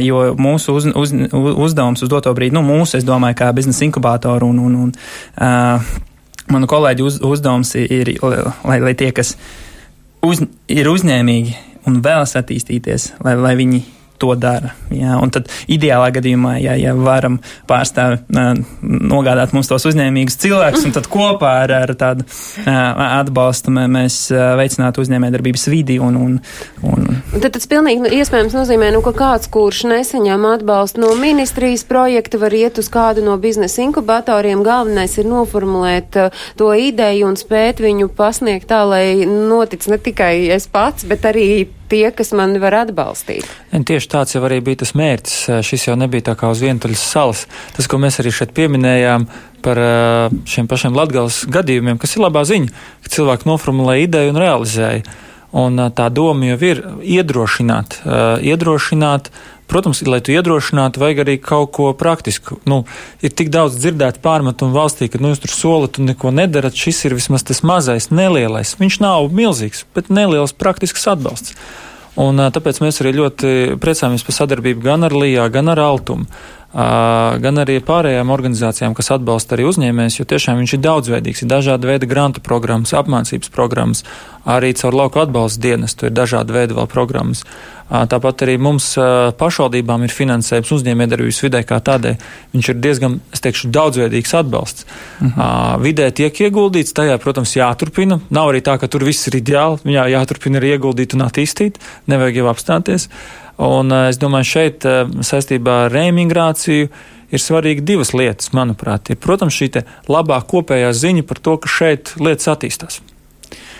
jo 0.05 0.23
mūsu 0.39 0.75
uz, 0.77 0.89
uz, 0.93 1.15
uzdevums 1.33 2.03
uz 2.05 2.11
doto 2.13 2.33
brīdi, 2.37 2.55
nu, 2.57 2.65
mūsu, 2.67 2.99
es 2.99 3.07
domāju, 3.09 3.39
kā 3.41 3.53
biznesa 3.57 3.87
inkubātoru 3.87 4.51
un, 4.53 4.59
un, 4.69 4.75
un 4.87 4.93
uh, 4.93 5.95
manu 6.53 6.69
kolēģu 6.71 7.07
uz, 7.09 7.21
uzdevums 7.25 7.75
ir, 7.81 8.13
lai, 8.67 8.81
lai 8.85 8.95
tie, 8.99 9.11
kas 9.17 9.35
uz, 10.27 10.45
ir 10.69 10.91
uzņēmīgi 10.93 11.57
un 11.89 12.01
vēlas 12.05 12.37
attīstīties, 12.39 13.15
lai, 13.25 13.37
lai 13.41 13.55
viņi 13.59 13.83
to 14.21 14.33
dara. 14.39 14.73
Jā, 14.95 15.17
un 15.23 15.33
tad 15.35 15.51
ideālā 15.73 16.11
gadījumā, 16.17 16.57
ja, 16.63 16.77
ja 16.79 16.95
varam 16.97 17.39
pārstāvi 17.69 18.23
nogādāt 18.83 19.55
mums 19.57 19.71
tos 19.71 19.87
uzņēmīgus 19.91 20.39
cilvēkus, 20.43 20.87
un 20.89 20.95
tad 20.97 21.09
kopā 21.13 21.53
ar, 21.65 21.75
ar 21.87 21.95
tādu 21.99 22.27
atbalstu 22.67 23.75
mēs 23.75 24.19
veicinātu 24.33 25.05
uzņēmējdarbības 25.05 25.67
vidi. 25.73 25.99
Un, 26.03 26.19
un, 26.21 26.37
un... 26.87 27.07
Tad 27.37 27.51
tas 27.57 27.69
pilnīgi 27.71 28.13
iespējams 28.19 28.57
nozīmē, 28.57 28.91
nu, 28.95 29.03
ka 29.05 29.15
kāds, 29.17 29.51
kurš 29.53 29.85
nesaņem 29.91 30.47
atbalstu 30.51 31.03
no 31.03 31.13
ministrijas 31.21 31.87
projekta, 31.89 32.41
var 32.43 32.55
iet 32.57 32.81
uz 32.83 32.91
kādu 32.93 33.25
no 33.27 33.37
biznesa 33.41 33.83
inkubatoriem. 33.87 34.65
Galvenais 34.67 35.17
ir 35.21 35.29
noformulēt 35.31 36.21
to 36.59 36.73
ideju 36.73 37.31
un 37.31 37.39
spēt 37.41 37.83
viņu 37.85 38.11
pasniegt 38.17 38.71
tā, 38.71 38.83
lai 38.89 39.27
notic 39.27 39.87
ne 39.91 40.01
tikai 40.03 40.35
es 40.57 40.69
pats, 40.71 41.07
bet 41.09 41.27
arī 41.29 41.49
tie, 41.91 42.11
kas 42.15 42.33
mani 42.37 42.61
var 42.63 42.75
atbalstīt. 42.83 43.47
Un 43.77 43.85
tieši 44.07 44.15
tāds 44.15 44.35
jau 44.35 44.45
arī 44.47 44.61
bija 44.63 44.83
tas 44.85 44.95
mērķis. 44.95 45.63
Šis 45.67 45.89
jau 45.89 45.97
nebija 45.97 46.31
tā 46.31 46.37
kā 46.39 46.51
uz 46.51 46.63
vientuļas 46.63 47.03
salas. 47.03 47.47
Tas, 47.77 47.87
ko 47.87 47.99
mēs 47.99 48.21
arī 48.21 48.31
šeit 48.31 48.55
pieminējām 48.55 49.27
par 49.63 49.79
šiem 50.47 50.69
pašiem 50.69 50.95
latgals 50.95 51.45
gadījumiem, 51.51 51.99
kas 51.99 52.17
ir 52.17 52.23
labā 52.23 52.45
ziņa, 52.47 52.71
ka 53.03 53.11
cilvēki 53.11 53.49
noformulē 53.49 53.99
ideju 54.05 54.31
un 54.31 54.39
realizēja. 54.39 55.03
Un 55.57 55.79
tā 55.97 56.09
doma 56.11 56.53
jau 56.53 56.59
ir 56.61 56.83
iedrošināt, 57.03 58.03
iedrošināt 58.45 59.31
Protams, 59.67 59.99
lai 60.07 60.21
tu 60.23 60.31
iedrošinātu, 60.31 61.01
vajag 61.03 61.25
arī 61.25 61.33
kaut 61.43 61.73
ko 61.75 61.89
praktisku. 61.99 62.61
Nu, 62.71 62.85
ir 63.19 63.33
tik 63.35 63.49
daudz 63.51 63.75
dzirdēt 63.75 64.21
pārmetumu 64.23 64.71
valstī, 64.71 65.09
ka 65.11 65.19
nu, 65.19 65.33
jūs 65.33 65.43
tur 65.43 65.51
solat 65.51 65.99
un 65.99 66.07
neko 66.13 66.31
nedarat. 66.31 66.79
Šis 66.79 67.03
ir 67.09 67.17
vismaz 67.19 67.43
tas 67.43 67.65
mazais, 67.67 68.07
nelielais. 68.15 68.77
Viņš 68.79 69.01
nav 69.03 69.27
milzīgs, 69.35 69.83
bet 69.91 70.07
neliels 70.07 70.55
praktisks 70.55 71.09
atbalsts. 71.11 71.59
Un, 72.23 72.41
tāpēc 72.53 72.81
mēs 72.81 73.03
arī 73.03 73.13
ļoti 73.19 73.49
priecājamies 73.81 74.25
par 74.25 74.37
sadarbību 74.39 74.87
gan 74.87 75.05
ar 75.05 75.13
Lijā, 75.13 75.49
gan 75.53 75.69
ar 75.69 75.83
Altumu 75.85 76.25
gan 76.77 77.63
arī 77.63 77.79
pārējām 77.81 78.29
organizācijām, 78.35 78.93
kas 78.97 79.09
atbalsta 79.15 79.57
arī 79.57 79.65
uzņēmējus, 79.71 80.19
jo 80.19 80.27
tiešām 80.29 80.59
viņš 80.61 80.75
ir 80.77 80.83
daudzveidīgs. 80.85 81.41
Ir 81.43 81.49
dažādi 81.55 81.89
veidi 81.89 82.09
grantu 82.11 82.43
programmas, 82.45 82.93
apmācības 82.93 83.53
programmas, 83.55 84.03
arī 84.45 84.75
caur 84.77 84.99
lauku 84.99 85.23
atbalsta 85.23 85.63
dienestu 85.65 86.11
ir 86.11 86.13
dažādi 86.17 86.53
veidi 86.53 86.77
vēl 86.77 86.91
programmas. 86.93 87.47
Tāpat 87.87 88.43
arī 88.43 88.57
mums 88.59 88.91
pašvaldībām 89.39 90.05
ir 90.05 90.13
finansējums 90.13 90.73
uzņēmējdarbības 90.75 91.41
vidē 91.45 91.63
kā 91.65 91.79
tādai. 91.87 92.17
Viņš 92.53 92.71
ir 92.73 92.81
diezgan, 92.83 93.17
es 93.33 93.45
teikšu, 93.45 93.71
daudzveidīgs 93.73 94.35
atbalsts. 94.41 94.85
Mhm. 95.21 95.81
Vidē 95.87 96.11
tiek 96.11 96.35
ieguldīts, 96.35 96.93
tajā, 96.93 97.17
protams, 97.23 97.55
jāturpina. 97.57 98.21
Nav 98.29 98.51
arī 98.51 98.61
tā, 98.67 98.77
ka 98.83 98.91
tur 98.91 99.07
viss 99.07 99.31
ir 99.31 99.39
ideāli. 99.41 99.97
Jā, 99.97 100.09
jāturpina 100.13 100.61
arī 100.61 100.75
ieguldīt 100.77 101.15
un 101.15 101.25
attīstīt. 101.31 101.79
Nevajag 102.11 102.43
jau 102.43 102.51
apstāties. 102.51 103.09
Un 103.63 103.93
es 104.11 104.19
domāju, 104.21 104.51
šeit 104.51 104.85
saistībā 105.25 105.87
ar 105.87 105.95
reimigrāciju 105.95 106.89
ir 107.33 107.43
svarīgi 107.43 107.85
divas 107.87 108.13
lietas, 108.13 108.53
manuprāt. 108.57 109.11
Ir, 109.11 109.21
protams, 109.21 109.57
šī 109.57 109.83
labā 110.13 110.41
kopējā 110.45 110.93
ziņa 110.93 111.25
par 111.27 111.41
to, 111.41 111.57
ka 111.63 111.71
šeit 111.71 112.13
lietas 112.21 112.51
attīstās. 112.53 113.01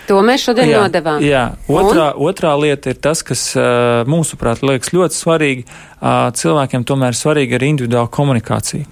To 0.07 0.21
mēs 0.23 0.45
šodien 0.47 0.69
jā, 0.71 0.81
nodevām. 0.85 1.23
Jā, 1.23 1.43
otrā, 1.67 2.13
un? 2.15 2.29
otrā 2.31 2.53
lieta 2.55 2.93
ir 2.93 2.99
tas, 3.03 3.21
kas 3.27 3.49
mūsuprāt 4.07 4.63
liekas 4.63 4.93
ļoti 4.95 5.19
svarīgi. 5.19 5.65
Cilvēkiem 6.41 6.85
tomēr 6.87 7.11
ir 7.11 7.19
svarīga 7.19 7.59
arī 7.59 7.73
individuāla 7.73 8.07
komunikācija. 8.15 8.87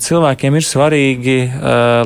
Cilvēkiem 0.00 0.56
ir 0.56 0.64
svarīgi, 0.64 1.36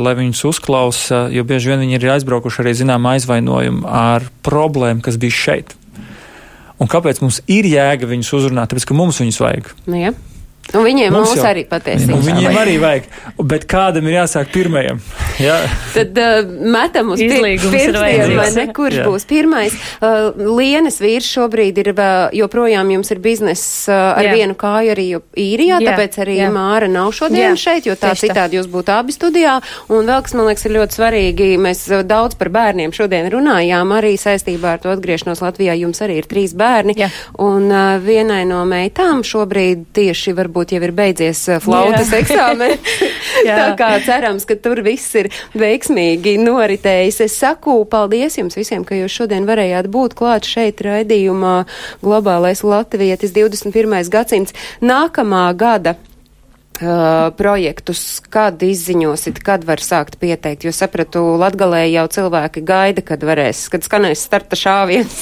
lai 0.02 0.14
viņus 0.18 0.42
uzklausa, 0.50 1.28
jo 1.30 1.46
bieži 1.46 1.70
vien 1.70 1.84
viņi 1.84 2.00
ir 2.00 2.08
aizbraukuši 2.16 2.64
arī 2.64 2.74
zinām 2.80 3.06
aizvainojumu 3.06 3.86
ar 3.86 4.26
problēmu, 4.42 5.04
kas 5.06 5.20
bija 5.22 5.38
šeit. 5.38 5.77
Un 6.78 6.90
kāpēc 6.90 7.22
mums 7.24 7.40
ir 7.50 7.66
jēga 7.66 8.08
viņus 8.08 8.32
uzrunāt? 8.38 8.70
Tāpēc, 8.70 8.86
ka 8.88 8.96
mums 8.98 9.18
viņus 9.22 9.40
vajag. 9.42 9.72
Nu, 9.90 9.98
ja. 9.98 10.12
Un 10.76 10.84
viņiem 10.84 11.14
mums, 11.14 11.30
mums 11.32 11.40
jau, 11.40 11.48
arī 11.48 11.64
patiesībā. 11.68 12.20
Viņiem 12.26 12.58
arī 12.60 12.76
vajag. 12.82 13.08
Bet 13.50 13.64
kādam 13.70 14.08
ir 14.10 14.18
jāsāk 14.20 14.52
pirmajam? 14.52 15.00
Tad 15.94 16.18
uh, 16.18 16.48
metam 16.74 17.12
uz 17.14 17.20
pirkstiem, 17.22 17.94
vai 17.94 18.48
ne, 18.54 18.64
kurš 18.74 18.96
Jā. 19.00 19.04
būs 19.06 19.26
pirmais. 19.30 19.76
Uh, 20.02 20.32
Lienas 20.58 20.98
vīrs 21.02 21.28
šobrīd 21.30 21.78
ir, 21.82 21.90
uh, 21.94 22.28
joprojām 22.34 22.90
jums 22.96 23.12
ir 23.14 23.20
bizness 23.22 23.86
uh, 23.88 23.94
ar 24.18 24.26
Jā. 24.26 24.32
vienu 24.34 24.56
kāju 24.58 24.92
arī 24.94 25.06
jo- 25.12 25.22
īrijā, 25.38 25.78
Jā, 25.82 25.92
tāpēc 25.92 26.18
arī 26.24 26.38
jā. 26.40 26.48
Māra 26.54 26.88
nav 26.90 27.12
šodien 27.14 27.52
Jā, 27.52 27.60
šeit, 27.60 27.86
jo 27.86 27.94
tā 27.94 28.12
tieši 28.12 28.26
tā. 28.26 28.34
citādi 28.34 28.58
jūs 28.58 28.68
būtu 28.72 28.94
abi 28.96 29.14
studijā. 29.14 29.58
Un 29.94 30.08
vēl, 30.10 30.24
kas 30.26 30.34
man 30.38 30.48
liekas 30.50 30.66
ir 30.66 30.74
ļoti 30.78 30.98
svarīgi, 30.98 31.48
mēs 31.68 31.84
uh, 31.92 32.02
daudz 32.02 32.34
par 32.40 32.50
bērniem 32.58 32.94
šodien 32.96 33.30
runājām, 33.32 33.94
arī 33.94 34.14
saistībā 34.18 34.74
ar 34.76 34.82
to 34.82 34.90
atgriešanos 34.94 35.42
Latvijā 35.44 35.78
jums 35.78 36.02
arī 36.02 36.18
ir 36.22 36.28
trīs 36.30 36.56
bērni. 36.58 36.96
Jā. 36.98 37.10
Un 37.38 37.70
uh, 37.70 37.96
vienai 38.02 38.42
no 38.48 38.64
meitām 38.68 39.22
šobrīd 39.26 39.86
tieši 39.94 40.34
varbūt 40.38 40.74
jau 40.74 40.82
ir 40.82 40.96
beidzies 40.98 41.44
uh, 41.52 41.62
flautas 41.62 42.10
eksāmenis. 42.18 42.82
Tā 43.48 43.70
kā 43.78 43.92
cerams, 44.04 44.44
ka 44.48 44.56
tur 44.58 44.80
viss 44.82 45.14
ir 45.18 45.27
veiksmīgi 45.58 46.36
noritējis. 46.42 47.20
Es 47.26 47.38
saku 47.40 47.78
paldies 47.90 48.38
jums 48.40 48.58
visiem, 48.58 48.84
ka 48.88 48.98
jūs 48.98 49.20
šodien 49.20 49.48
varējāt 49.48 49.90
būt 49.92 50.16
klāt 50.18 50.48
šeit 50.48 50.82
raidījumā 50.84 51.56
Globālais 52.04 52.64
Latvietis 52.66 53.34
21. 53.36 54.00
gadsimts 54.12 54.56
nākamā 54.80 55.48
gada. 55.58 55.96
Uh, 56.78 57.34
projektus, 57.34 58.20
kad 58.30 58.60
izziņosit, 58.62 59.40
kad 59.42 59.64
var 59.66 59.82
sākt 59.82 60.14
pieteikt, 60.20 60.62
jo 60.62 60.70
sapratu, 60.70 61.24
Latgalē 61.40 61.80
jau 61.90 62.04
cilvēki 62.14 62.62
gaida, 62.62 63.02
kad 63.02 63.24
varēs, 63.26 63.64
kad 63.72 63.82
skanēs 63.82 64.22
starta 64.22 64.54
šāviens. 64.54 65.16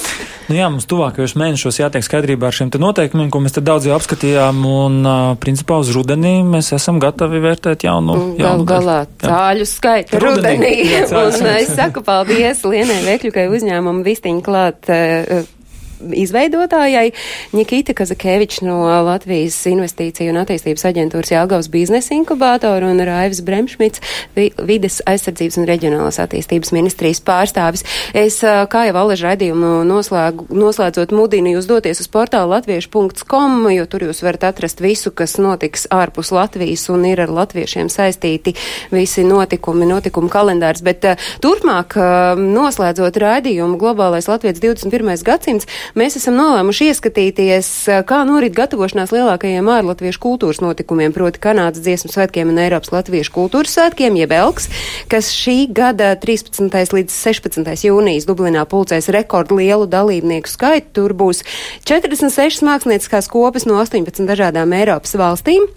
Nu 0.51 0.59
jā, 0.59 0.69
mums 0.69 0.85
tuvākajos 0.91 1.33
mēnešos 1.41 1.81
jātiek 1.81 2.05
skaidrībā 2.05 2.51
ar 2.51 2.59
šiem 2.59 2.75
te 2.75 2.79
noteikumiem, 2.83 3.33
ko 3.33 3.41
mēs 3.41 3.57
te 3.57 3.65
daudz 3.65 3.89
jau 3.89 3.97
apskatījām, 3.97 4.61
un 4.69 5.01
uh, 5.01 5.33
principā 5.41 5.81
uz 5.81 5.95
rudenī 5.97 6.37
mēs 6.45 6.75
esam 6.77 7.01
gatavi 7.01 7.41
vērtēt 7.49 7.89
jaunu. 7.89 8.19
Jaunu 8.37 8.69
galā 8.69 9.01
gaļu. 9.07 9.17
Jā. 9.25 9.33
cāļu 9.33 9.73
skaita 9.73 10.21
Rudenī. 10.21 10.55
rudenī. 10.61 10.75
Jā, 10.93 11.05
Un 11.25 11.53
es 11.57 11.73
saku 11.73 12.05
paldies 12.05 12.67
Lienai 12.69 13.01
Vekļukai 13.09 13.49
uzņēmumu 13.49 14.05
vistiņu 14.05 14.45
klāt. 14.45 14.93
Uh, 14.93 15.56
izveidotājai 16.01 17.11
Nikita 17.57 17.95
Kazakevičs 17.97 18.63
no 18.67 18.79
Latvijas 19.07 19.59
Investīciju 19.71 20.33
un 20.33 20.41
attīstības 20.43 20.87
aģentūras 20.91 21.33
Jāgavas 21.33 21.71
biznesa 21.73 22.15
inkubātora 22.17 22.91
un 22.91 23.01
Raivs 23.07 23.43
Bremšmits, 23.47 24.03
vi 24.37 24.49
vides 24.69 25.01
aizsardzības 25.09 25.61
un 25.61 25.69
reģionālās 25.69 26.21
attīstības 26.23 26.73
ministrijas 26.77 27.23
pārstāvis. 27.27 27.85
Es, 28.17 28.39
kā 28.43 28.87
jau 28.89 28.97
Aleža 29.03 29.31
raidījumu 29.31 29.73
noslēgu, 29.89 30.49
noslēdzot, 30.55 31.15
mudinu 31.17 31.57
jūs 31.57 31.69
doties 31.71 32.01
uz 32.03 32.11
portālu 32.13 32.55
latviešu.com, 32.55 33.59
jo 33.75 33.87
tur 33.91 34.07
jūs 34.09 34.23
varat 34.27 34.49
atrast 34.51 34.83
visu, 34.85 35.13
kas 35.17 35.37
notiks 35.43 35.87
ārpus 35.93 36.33
Latvijas 36.35 36.87
un 36.93 37.07
ir 37.09 37.23
ar 37.25 37.33
latviešiem 37.33 37.91
saistīti 37.93 38.57
visi 38.93 39.25
notikumi, 39.27 39.89
notikumu 39.89 40.31
kalendārs. 40.33 40.85
Bet 40.87 41.05
turpmāk, 41.45 41.97
noslēdzot 42.41 43.21
raidījumu 43.23 43.79
Globālais 43.81 44.29
Latvijas 44.31 44.61
21. 44.63 45.15
gadsimts, 45.27 45.69
mēs 45.95 46.19
esam 46.19 46.35
nolēmuši 46.41 46.91
ieskatīties, 46.91 47.69
uh, 47.91 48.01
kā 48.09 48.23
norit 48.29 48.57
gatavošanās 48.57 49.13
lielākajiem 49.15 49.71
ārlatviešu 49.77 50.23
kultūras 50.25 50.63
notikumiem, 50.65 51.15
proti 51.15 51.43
Kanādas 51.45 51.85
dziesmu 51.85 52.11
svētkiem 52.15 52.51
un 52.51 52.61
Eiropas 52.65 52.93
latviešu 52.95 53.35
kultūras 53.37 53.77
svētkiem, 53.77 54.19
jeb 54.19 54.35
Elks, 54.37 54.71
kas 55.13 55.31
šī 55.37 55.69
gada 55.77 56.15
13. 56.19 56.73
līdz 56.97 57.15
16. 57.15 57.73
jūnijas 57.87 58.27
Dublinā 58.29 58.67
pulcēs 58.67 59.11
rekordlielu 59.15 59.87
dalībnieku 59.91 60.51
skaitu. 60.51 60.95
Tur 60.97 61.13
būs 61.17 61.43
46 61.87 62.65
mākslinieckās 62.67 63.29
kopas 63.31 63.69
no 63.69 63.79
18 63.83 64.25
dažādām 64.27 64.73
Eiropas 64.77 65.15
valstīm. 65.19 65.69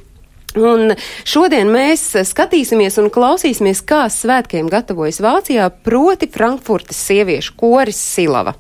Un 0.58 0.96
šodien 1.30 1.70
mēs 1.70 2.08
skatīsimies 2.26 2.98
un 3.02 3.12
klausīsimies, 3.14 3.84
kā 3.86 4.08
svētkiem 4.10 4.72
gatavojas 4.72 5.22
Vācijā, 5.22 5.70
proti 5.86 6.30
Frankfurtes 6.34 6.98
sieviešu 7.06 7.54
koris 7.60 8.00
Silava. 8.02 8.56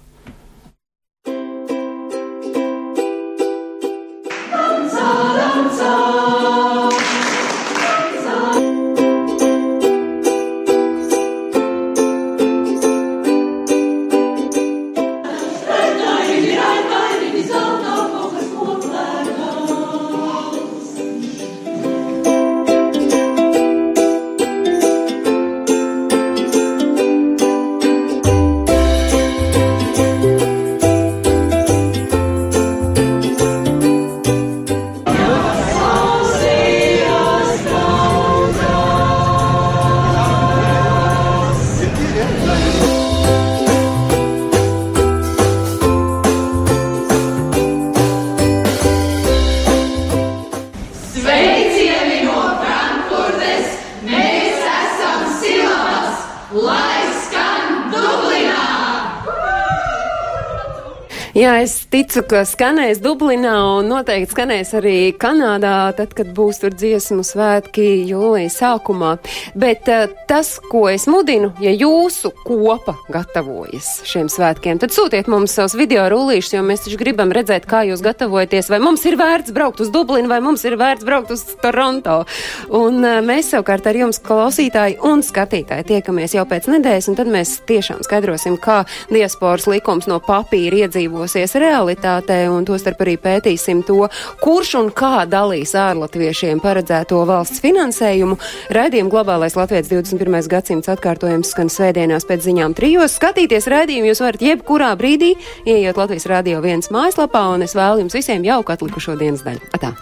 Jā, 61.49 61.55
es 61.65 61.78
ticu, 61.89 62.21
ka 62.29 62.43
skanēs 62.45 62.99
Dublinā 63.01 63.55
un 63.79 63.87
noteikti 63.89 64.33
skanēs 64.33 64.73
arī 64.77 64.95
Kanādā, 65.17 65.89
tad, 65.97 66.13
kad 66.17 66.29
būs 66.37 66.61
tur 66.61 66.73
dziesmu 66.75 67.23
svētki 67.25 67.85
jūlijas 68.09 68.59
sākumā. 68.61 69.15
Bet 69.57 69.89
uh, 69.89 70.05
tas, 70.29 70.55
ko 70.69 70.85
es 70.91 71.07
mudinu, 71.09 71.49
ja 71.63 71.73
jūsu 71.73 72.31
kopa 72.45 72.93
gatavojas 73.09 73.89
šiem 74.09 74.29
svētkiem, 74.29 74.81
tad 74.81 74.93
sūtiet 74.93 75.29
mums 75.31 75.55
savus 75.57 75.73
video 75.79 76.05
rullīšus, 76.13 76.55
jo 76.57 76.63
mēs 76.65 76.85
taču 76.85 76.99
gribam 77.01 77.33
redzēt, 77.33 77.65
kā 77.69 77.81
jūs 77.89 78.03
gatavojaties, 78.05 78.69
vai 78.69 78.81
mums 78.83 79.05
ir 79.09 79.17
vērts 79.19 79.55
braukt 79.55 79.81
uz 79.81 79.89
Dublinu, 79.93 80.29
vai 80.29 80.39
mums 80.45 80.65
ir 80.69 80.77
vērts 80.79 81.07
braukt 81.07 81.33
uz 81.33 81.45
Toronto. 81.63 82.21
Un 82.69 83.01
uh, 83.01 83.17
mēs 83.25 83.49
savukārt 83.55 83.89
ar 83.89 83.97
jums, 83.97 84.21
klausītāji 84.29 84.99
un 85.09 85.25
skatītāji, 85.25 85.89
tiekamies 85.95 86.37
jau 86.37 86.45
pēc 86.49 86.69
nedēļas, 86.69 87.09
un 87.09 87.17
tad 87.17 87.33
mēs 87.33 87.57
tiešām 87.69 88.05
skaidrosim, 88.05 88.61
kā 88.61 88.83
diasporas 89.09 89.65
likums 89.71 90.09
no 90.09 90.21
papīra 90.21 90.85
iedzīvosies 90.85 91.57
realitātē, 91.79 92.43
un 92.51 92.67
tostarp 92.67 92.99
arī 93.05 93.15
pētīsim 93.21 93.83
to, 93.87 94.07
kurš 94.43 94.75
un 94.81 94.91
kā 94.95 95.23
dalīs 95.29 95.73
ārlatviešiem 95.77 96.59
paredzēto 96.63 97.21
valsts 97.29 97.63
finansējumu. 97.63 98.39
Raidījumu 98.75 99.13
globālais 99.13 99.55
Latvijas 99.59 99.91
21. 99.91 100.41
gadsimts 100.51 100.91
atkārtojums 100.91 101.53
skan 101.53 101.71
svētdienās 101.71 102.27
pēc 102.29 102.45
ziņām 102.49 102.75
trijos. 102.77 103.15
Skatīties 103.19 103.69
raidījumu 103.71 104.11
jūs 104.11 104.23
varat 104.25 104.45
jebkurā 104.49 104.93
brīdī, 104.99 105.35
ieiet 105.65 105.99
Latvijas 105.99 106.27
radio 106.31 106.63
viens 106.65 106.91
mājaslapā, 106.93 107.47
un 107.55 107.67
es 107.67 107.77
vēlu 107.77 108.03
jums 108.05 108.19
visiem 108.19 108.47
jauku 108.47 108.75
atlikušo 108.75 109.19
dienas 109.19 109.45
daļu. 109.47 109.69
Atā! 109.79 109.95